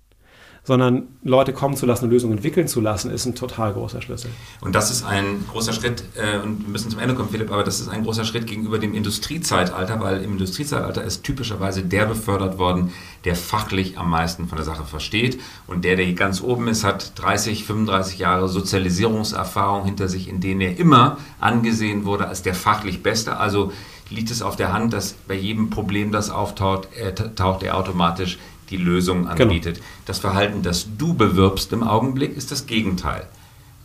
sondern 0.64 1.08
Leute 1.24 1.54
kommen 1.54 1.76
zu 1.76 1.86
lassen, 1.86 2.06
eine 2.06 2.14
Lösung 2.14 2.32
entwickeln 2.32 2.68
zu 2.68 2.82
lassen, 2.82 3.12
ist 3.12 3.26
ein 3.26 3.36
total 3.36 3.74
großer 3.74 4.02
Schlüssel. 4.02 4.30
Und 4.62 4.76
das 4.76 4.92
ist 4.92 5.04
ein 5.06 5.46
großer 5.52 5.74
Schritt, 5.74 6.04
äh, 6.16 6.40
und 6.40 6.64
wir 6.64 6.70
müssen 6.70 6.92
zum 6.92 7.00
Ende 7.00 7.16
kommen, 7.16 7.30
Philipp, 7.30 7.52
aber 7.52 7.64
das 7.64 7.80
ist 7.80 7.90
ein 7.90 8.04
großer 8.04 8.26
Schritt 8.26 8.48
gegenüber 8.48 8.80
dem 8.80 8.94
Industriezeitalter, 8.94 10.00
weil 10.00 10.24
im 10.24 10.34
Industriezeitalter 10.34 11.04
ist 11.04 11.24
typischerweise 11.24 11.84
der 11.84 12.06
befördert 12.06 12.58
worden, 12.58 12.92
der 13.26 13.36
fachlich 13.36 13.98
am 13.98 14.10
meisten 14.10 14.48
von 14.48 14.58
der 14.58 14.66
Sache 14.66 14.84
versteht. 14.86 15.40
Und 15.68 15.86
der, 15.86 15.96
der 15.96 16.12
ganz 16.14 16.42
oben 16.42 16.68
ist, 16.68 16.84
hat 16.84 17.20
30, 17.20 17.66
35 17.66 18.20
Jahre 18.20 18.48
Sozialisierungserfahrung 18.48 19.86
hinter 19.86 20.08
sich, 20.08 20.28
in 20.28 20.40
denen 20.40 20.62
er 20.62 20.78
immer 20.78 21.18
angesehen 21.40 22.06
wurde 22.06 22.28
als 22.28 22.42
der 22.42 22.54
fachlich 22.54 23.04
Beste. 23.04 23.38
Also 23.38 23.72
liegt 24.10 24.32
es 24.32 24.42
auf 24.42 24.56
der 24.56 24.74
Hand, 24.74 24.94
dass 24.94 25.14
bei 25.28 25.36
jedem 25.36 25.70
Problem, 25.70 26.12
das 26.12 26.30
auftaucht, 26.30 26.90
er, 26.96 27.14
taucht 27.36 27.64
er 27.64 27.78
automatisch 27.78 28.40
die 28.70 28.78
Lösung 28.78 29.22
genau. 29.24 29.32
anbietet. 29.32 29.76
Genau. 29.76 29.88
Das 30.06 30.20
Verhalten, 30.20 30.62
das 30.62 30.88
du 30.98 31.14
bewirbst 31.14 31.72
im 31.74 31.84
Augenblick, 31.84 32.36
ist 32.36 32.52
das 32.52 32.66
Gegenteil. 32.66 33.28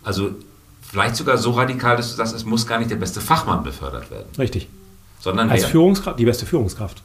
Also 0.02 0.30
vielleicht 0.82 1.16
sogar 1.16 1.38
so 1.38 1.52
radikal, 1.52 1.96
dass 1.96 2.10
du 2.10 2.16
sagst, 2.16 2.34
es 2.34 2.44
muss 2.44 2.66
gar 2.66 2.78
nicht 2.78 2.90
der 2.90 2.96
beste 2.96 3.20
Fachmann 3.20 3.62
befördert 3.64 4.10
werden. 4.10 4.26
Richtig. 4.38 4.68
Sondern 5.20 5.50
als 5.50 5.64
Führungskraft, 5.64 6.18
die 6.18 6.24
beste 6.24 6.46
Führungskraft. 6.46 7.02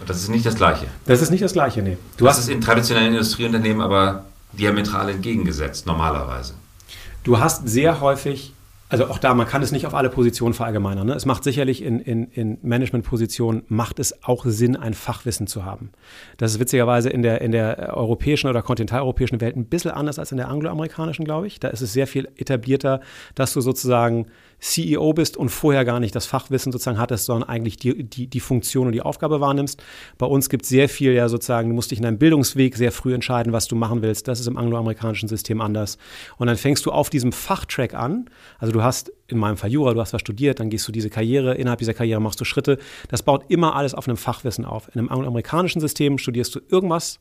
Und 0.00 0.10
das 0.10 0.18
ist 0.18 0.28
nicht 0.28 0.44
das 0.44 0.56
Gleiche. 0.56 0.86
Das 1.06 1.22
ist 1.22 1.30
nicht 1.30 1.42
das 1.42 1.54
Gleiche, 1.54 1.82
nee. 1.82 1.96
Du 2.18 2.26
das 2.26 2.36
hast 2.36 2.44
ist 2.44 2.50
in 2.50 2.60
traditionellen 2.60 3.14
Industrieunternehmen 3.14 3.80
aber 3.80 4.26
diametral 4.52 5.08
entgegengesetzt, 5.08 5.86
normalerweise. 5.86 6.54
Du 7.24 7.38
hast 7.38 7.66
sehr 7.66 8.00
häufig 8.00 8.52
also 8.88 9.06
auch 9.06 9.18
da, 9.18 9.34
man 9.34 9.46
kann 9.48 9.62
es 9.62 9.72
nicht 9.72 9.86
auf 9.86 9.94
alle 9.94 10.10
Positionen 10.10 10.54
verallgemeinern. 10.54 11.06
Ne? 11.06 11.14
Es 11.14 11.26
macht 11.26 11.42
sicherlich 11.42 11.82
in, 11.82 12.00
in, 12.00 12.30
in 12.30 12.58
Managementpositionen, 12.62 13.62
macht 13.68 13.98
es 13.98 14.22
auch 14.22 14.44
Sinn, 14.46 14.76
ein 14.76 14.94
Fachwissen 14.94 15.46
zu 15.46 15.64
haben. 15.64 15.90
Das 16.36 16.52
ist 16.52 16.60
witzigerweise 16.60 17.10
in 17.10 17.22
der, 17.22 17.40
in 17.40 17.50
der 17.50 17.96
europäischen 17.96 18.48
oder 18.48 18.62
kontinentaleuropäischen 18.62 19.40
Welt 19.40 19.56
ein 19.56 19.66
bisschen 19.66 19.90
anders 19.90 20.18
als 20.18 20.30
in 20.30 20.36
der 20.36 20.48
angloamerikanischen, 20.48 21.24
glaube 21.24 21.48
ich. 21.48 21.58
Da 21.58 21.68
ist 21.68 21.80
es 21.80 21.92
sehr 21.92 22.06
viel 22.06 22.28
etablierter, 22.36 23.00
dass 23.34 23.52
du 23.52 23.60
sozusagen 23.60 24.26
CEO 24.58 25.12
bist 25.12 25.36
und 25.36 25.50
vorher 25.50 25.84
gar 25.84 26.00
nicht 26.00 26.14
das 26.14 26.26
Fachwissen 26.26 26.72
sozusagen 26.72 26.98
hattest, 26.98 27.26
sondern 27.26 27.48
eigentlich 27.48 27.76
die, 27.76 28.04
die, 28.04 28.26
die 28.26 28.40
Funktion 28.40 28.86
und 28.86 28.92
die 28.92 29.02
Aufgabe 29.02 29.40
wahrnimmst. 29.40 29.82
Bei 30.18 30.26
uns 30.26 30.48
gibt 30.48 30.64
es 30.64 30.68
sehr 30.68 30.88
viel 30.88 31.12
ja 31.12 31.28
sozusagen, 31.28 31.68
du 31.68 31.74
musst 31.74 31.90
dich 31.90 31.98
in 31.98 32.04
deinem 32.04 32.18
Bildungsweg 32.18 32.76
sehr 32.76 32.92
früh 32.92 33.14
entscheiden, 33.14 33.52
was 33.52 33.68
du 33.68 33.76
machen 33.76 34.02
willst. 34.02 34.28
Das 34.28 34.40
ist 34.40 34.46
im 34.46 34.56
angloamerikanischen 34.56 35.28
System 35.28 35.60
anders. 35.60 35.98
Und 36.38 36.46
dann 36.46 36.56
fängst 36.56 36.86
du 36.86 36.92
auf 36.92 37.10
diesem 37.10 37.32
Fachtrack 37.32 37.94
an. 37.94 38.30
Also 38.58 38.72
du 38.72 38.82
hast 38.82 39.12
in 39.28 39.38
meinem 39.38 39.56
Fall 39.56 39.70
Jura, 39.70 39.94
du 39.94 40.00
hast 40.00 40.12
was 40.12 40.20
studiert, 40.20 40.60
dann 40.60 40.70
gehst 40.70 40.86
du 40.86 40.92
diese 40.92 41.10
Karriere, 41.10 41.54
innerhalb 41.54 41.78
dieser 41.78 41.94
Karriere 41.94 42.20
machst 42.20 42.40
du 42.40 42.44
Schritte. 42.44 42.78
Das 43.08 43.22
baut 43.22 43.44
immer 43.48 43.74
alles 43.74 43.94
auf 43.94 44.08
einem 44.08 44.16
Fachwissen 44.16 44.64
auf. 44.64 44.88
In 44.88 45.00
einem 45.00 45.08
angloamerikanischen 45.08 45.80
System 45.80 46.18
studierst 46.18 46.54
du 46.54 46.60
irgendwas, 46.68 47.20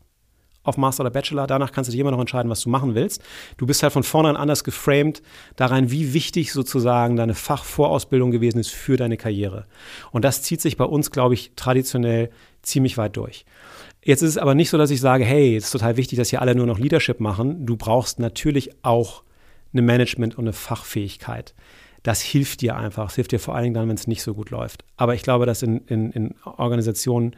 auf 0.65 0.77
Master 0.77 1.01
oder 1.01 1.11
Bachelor. 1.11 1.47
Danach 1.47 1.71
kannst 1.71 1.89
du 1.89 1.91
dir 1.93 2.01
immer 2.01 2.11
noch 2.11 2.19
entscheiden, 2.19 2.49
was 2.49 2.61
du 2.61 2.69
machen 2.69 2.95
willst. 2.95 3.21
Du 3.57 3.65
bist 3.65 3.81
halt 3.83 3.93
von 3.93 4.03
vornherein 4.03 4.35
anders 4.35 4.63
geframed, 4.63 5.21
daran, 5.55 5.91
wie 5.91 6.13
wichtig 6.13 6.51
sozusagen 6.51 7.15
deine 7.15 7.35
Fachvorausbildung 7.35 8.31
gewesen 8.31 8.59
ist 8.59 8.71
für 8.71 8.97
deine 8.97 9.17
Karriere. 9.17 9.65
Und 10.11 10.25
das 10.25 10.41
zieht 10.41 10.61
sich 10.61 10.77
bei 10.77 10.85
uns, 10.85 11.11
glaube 11.11 11.33
ich, 11.35 11.51
traditionell 11.55 12.29
ziemlich 12.61 12.97
weit 12.97 13.15
durch. 13.15 13.45
Jetzt 14.03 14.21
ist 14.21 14.31
es 14.31 14.37
aber 14.37 14.53
nicht 14.53 14.69
so, 14.69 14.77
dass 14.77 14.91
ich 14.91 15.01
sage, 15.01 15.23
hey, 15.23 15.55
es 15.55 15.65
ist 15.65 15.71
total 15.71 15.97
wichtig, 15.97 16.19
dass 16.19 16.29
hier 16.29 16.41
alle 16.41 16.53
nur 16.53 16.67
noch 16.67 16.77
Leadership 16.77 17.19
machen. 17.19 17.65
Du 17.65 17.75
brauchst 17.75 18.19
natürlich 18.19 18.71
auch 18.83 19.23
eine 19.73 19.81
Management 19.81 20.37
und 20.37 20.45
eine 20.45 20.53
Fachfähigkeit. 20.53 21.53
das 22.05 22.21
hilft 22.21 22.61
dir 22.61 22.75
einfach. 22.75 23.09
Es 23.09 23.15
hilft 23.15 23.31
dir 23.31 23.39
vor 23.39 23.55
allen 23.55 23.63
Dingen 23.63 23.73
dann, 23.73 23.89
wenn 23.89 23.95
es 23.95 24.05
nicht 24.05 24.21
so 24.21 24.35
gut 24.35 24.51
läuft. 24.51 24.85
Aber 24.95 25.15
ich 25.15 25.23
glaube, 25.23 25.47
dass 25.47 25.63
in, 25.63 25.79
in, 25.87 26.11
in 26.11 26.35
Organisationen 26.43 27.35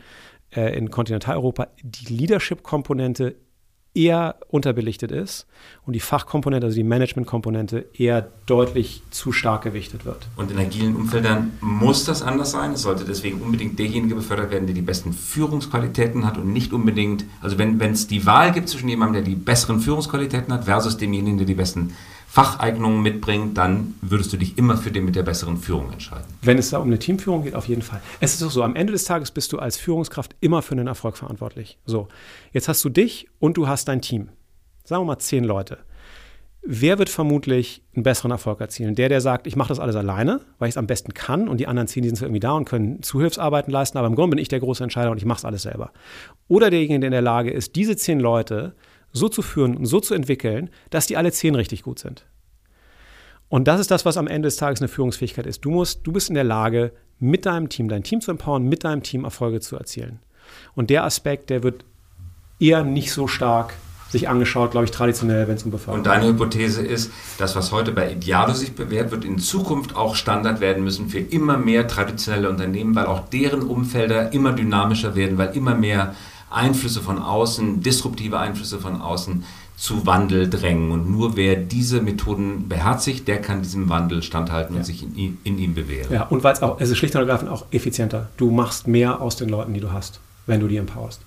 äh, 0.55 0.77
in 0.77 0.91
Kontinentaleuropa 0.91 1.67
die 1.83 2.13
Leadership-Komponente 2.13 3.35
eher 3.97 4.35
unterbelichtet 4.47 5.11
ist 5.11 5.47
und 5.85 5.93
die 5.93 5.99
Fachkomponente, 5.99 6.67
also 6.67 6.75
die 6.75 6.83
Management-Komponente, 6.83 7.87
eher 7.93 8.27
deutlich 8.45 9.01
zu 9.09 9.31
stark 9.31 9.63
gewichtet 9.63 10.05
wird. 10.05 10.27
Und 10.35 10.51
in 10.51 10.59
agilen 10.59 10.95
Umfeldern 10.95 11.53
muss 11.61 12.05
das 12.05 12.21
anders 12.21 12.51
sein. 12.51 12.73
Es 12.73 12.83
sollte 12.83 13.05
deswegen 13.05 13.41
unbedingt 13.41 13.79
derjenige 13.79 14.13
befördert 14.13 14.51
werden, 14.51 14.67
der 14.67 14.75
die 14.75 14.81
besten 14.81 15.13
Führungsqualitäten 15.13 16.25
hat 16.25 16.37
und 16.37 16.53
nicht 16.53 16.73
unbedingt, 16.73 17.25
also 17.41 17.57
wenn 17.57 17.81
es 17.81 18.07
die 18.07 18.25
Wahl 18.27 18.51
gibt 18.51 18.69
zwischen 18.69 18.87
jemandem, 18.87 19.23
der 19.23 19.33
die 19.33 19.35
besseren 19.35 19.79
Führungsqualitäten 19.79 20.53
hat, 20.53 20.65
versus 20.65 20.97
demjenigen, 20.97 21.37
der 21.37 21.47
die 21.47 21.55
besten 21.55 21.93
Facheignungen 22.37 23.01
mitbringt, 23.01 23.57
dann 23.57 23.95
würdest 23.99 24.31
du 24.31 24.37
dich 24.37 24.59
immer 24.59 24.77
für 24.77 24.91
den 24.91 25.05
mit 25.05 25.15
der 25.15 25.23
besseren 25.23 25.57
Führung 25.57 25.91
entscheiden. 25.91 26.25
Wenn 26.43 26.59
es 26.59 26.69
da 26.69 26.77
um 26.77 26.85
eine 26.85 26.99
Teamführung 26.99 27.41
geht, 27.41 27.55
auf 27.55 27.67
jeden 27.67 27.81
Fall. 27.81 27.99
Es 28.19 28.35
ist 28.35 28.43
auch 28.43 28.51
so, 28.51 28.61
am 28.61 28.75
Ende 28.75 28.93
des 28.93 29.05
Tages 29.05 29.31
bist 29.31 29.51
du 29.53 29.57
als 29.57 29.77
Führungskraft 29.77 30.35
immer 30.39 30.61
für 30.61 30.75
den 30.75 30.85
Erfolg 30.85 31.17
verantwortlich. 31.17 31.79
So, 31.87 32.09
jetzt 32.53 32.67
hast 32.67 32.85
du 32.85 32.89
dich 32.89 33.27
und 33.39 33.57
du 33.57 33.67
hast 33.67 33.87
dein 33.87 34.03
Team. 34.03 34.29
Sagen 34.83 35.01
wir 35.01 35.05
mal 35.07 35.17
zehn 35.17 35.45
Leute. 35.45 35.79
Wer 36.61 36.99
wird 36.99 37.09
vermutlich 37.09 37.81
einen 37.95 38.03
besseren 38.03 38.29
Erfolg 38.29 38.61
erzielen? 38.61 38.93
Der, 38.93 39.09
der 39.09 39.21
sagt, 39.21 39.47
ich 39.47 39.55
mache 39.55 39.69
das 39.69 39.79
alles 39.79 39.95
alleine, 39.95 40.41
weil 40.59 40.69
ich 40.69 40.73
es 40.73 40.77
am 40.77 40.85
besten 40.85 41.15
kann 41.15 41.47
und 41.47 41.57
die 41.59 41.65
anderen 41.65 41.87
zehn, 41.87 42.03
die 42.03 42.09
sind 42.09 42.21
irgendwie 42.21 42.39
da 42.39 42.51
und 42.51 42.65
können 42.65 43.01
Zuhilfsarbeiten 43.01 43.73
leisten, 43.73 43.97
aber 43.97 44.05
im 44.05 44.15
Grunde 44.15 44.35
bin 44.35 44.41
ich 44.43 44.49
der 44.49 44.59
große 44.59 44.83
Entscheider 44.83 45.09
und 45.09 45.17
ich 45.17 45.25
mache 45.25 45.39
es 45.39 45.45
alles 45.45 45.63
selber. 45.63 45.91
Oder 46.47 46.69
derjenige, 46.69 46.99
der 46.99 47.07
in 47.07 47.13
der 47.13 47.21
Lage 47.23 47.49
ist, 47.49 47.75
diese 47.75 47.95
zehn 47.95 48.19
Leute 48.19 48.75
so 49.11 49.29
zu 49.29 49.41
führen 49.41 49.75
und 49.75 49.85
so 49.85 49.99
zu 49.99 50.13
entwickeln, 50.13 50.69
dass 50.89 51.07
die 51.07 51.17
alle 51.17 51.31
zehn 51.31 51.55
richtig 51.55 51.83
gut 51.83 51.99
sind. 51.99 52.25
Und 53.49 53.67
das 53.67 53.79
ist 53.79 53.91
das, 53.91 54.05
was 54.05 54.17
am 54.17 54.27
Ende 54.27 54.47
des 54.47 54.57
Tages 54.57 54.81
eine 54.81 54.89
Führungsfähigkeit 54.89 55.45
ist. 55.45 55.63
Du 55.63 55.71
musst, 55.71 56.05
du 56.05 56.11
bist 56.11 56.29
in 56.29 56.35
der 56.35 56.43
Lage, 56.43 56.91
mit 57.19 57.45
deinem 57.45 57.69
Team, 57.69 57.87
dein 57.87 58.03
Team 58.03 58.21
zu 58.21 58.31
empowern, 58.31 58.63
mit 58.63 58.83
deinem 58.83 59.03
Team 59.03 59.23
Erfolge 59.23 59.59
zu 59.59 59.75
erzielen. 59.75 60.19
Und 60.75 60.89
der 60.89 61.03
Aspekt, 61.03 61.49
der 61.49 61.63
wird 61.63 61.83
eher 62.59 62.83
nicht 62.83 63.11
so 63.11 63.27
stark 63.27 63.73
sich 64.09 64.29
angeschaut, 64.29 64.71
glaube 64.71 64.85
ich, 64.85 64.91
traditionell, 64.91 65.47
wenn 65.47 65.55
es 65.55 65.63
um 65.63 65.71
Beförderung 65.71 66.03
geht. 66.03 66.11
Und 66.11 66.17
deine 66.17 66.31
Hypothese 66.31 66.81
ist, 66.81 67.11
das, 67.37 67.55
was 67.55 67.71
heute 67.71 67.91
bei 67.91 68.11
Idealo 68.11 68.53
sich 68.53 68.73
bewährt, 68.73 69.11
wird 69.11 69.25
in 69.25 69.37
Zukunft 69.37 69.95
auch 69.95 70.15
Standard 70.15 70.61
werden 70.61 70.83
müssen 70.83 71.09
für 71.09 71.19
immer 71.19 71.57
mehr 71.57 71.87
traditionelle 71.87 72.49
Unternehmen, 72.49 72.95
weil 72.95 73.05
auch 73.05 73.27
deren 73.27 73.63
Umfelder 73.63 74.31
immer 74.31 74.53
dynamischer 74.53 75.15
werden, 75.15 75.37
weil 75.37 75.55
immer 75.55 75.75
mehr 75.75 76.15
Einflüsse 76.49 77.01
von 77.01 77.19
außen, 77.19 77.81
disruptive 77.81 78.39
Einflüsse 78.39 78.79
von 78.79 79.01
außen 79.01 79.43
zu 79.77 80.05
Wandel 80.05 80.49
drängen. 80.49 80.91
Und 80.91 81.09
nur 81.09 81.35
wer 81.35 81.55
diese 81.55 82.01
Methoden 82.01 82.67
beherzigt, 82.67 83.27
der 83.27 83.41
kann 83.41 83.61
diesem 83.61 83.89
Wandel 83.89 84.23
standhalten 84.23 84.75
ja. 84.75 84.79
und 84.79 84.85
sich 84.85 85.03
in, 85.03 85.37
in, 85.43 85.59
ihm 85.59 85.75
bewähren. 85.75 86.11
Ja, 86.11 86.23
und 86.23 86.43
weil 86.43 86.53
es 86.53 86.61
auch, 86.61 86.81
es 86.81 86.89
ist 86.89 86.97
schlicht 86.97 87.15
und 87.15 87.21
ergreifend 87.21 87.51
auch 87.51 87.65
effizienter. 87.71 88.29
Du 88.37 88.49
machst 88.49 88.87
mehr 88.87 89.21
aus 89.21 89.35
den 89.35 89.49
Leuten, 89.49 89.73
die 89.73 89.79
du 89.79 89.91
hast, 89.91 90.19
wenn 90.47 90.59
du 90.59 90.67
die 90.67 90.77
empowerst. 90.77 91.21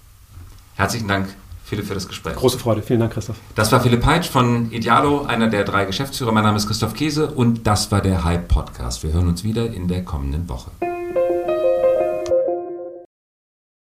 Herzlichen 0.74 1.06
Dank, 1.06 1.28
Philipp, 1.64 1.86
für 1.86 1.94
das 1.94 2.08
Gespräch. 2.08 2.34
Große 2.34 2.58
Freude. 2.58 2.82
Vielen 2.82 3.00
Dank, 3.00 3.12
Christoph. 3.12 3.36
Das 3.54 3.70
war 3.70 3.80
Philipp 3.80 4.04
Heitsch 4.04 4.28
von 4.28 4.72
Idealo, 4.72 5.22
einer 5.22 5.48
der 5.48 5.64
drei 5.64 5.84
Geschäftsführer. 5.84 6.32
Mein 6.32 6.44
Name 6.44 6.56
ist 6.56 6.66
Christoph 6.66 6.94
Käse 6.94 7.30
und 7.30 7.66
das 7.66 7.92
war 7.92 8.00
der 8.00 8.24
Hype 8.24 8.48
Podcast. 8.48 9.04
Wir 9.04 9.12
hören 9.12 9.28
uns 9.28 9.44
wieder 9.44 9.72
in 9.72 9.86
der 9.86 10.04
kommenden 10.04 10.48
Woche. 10.48 10.72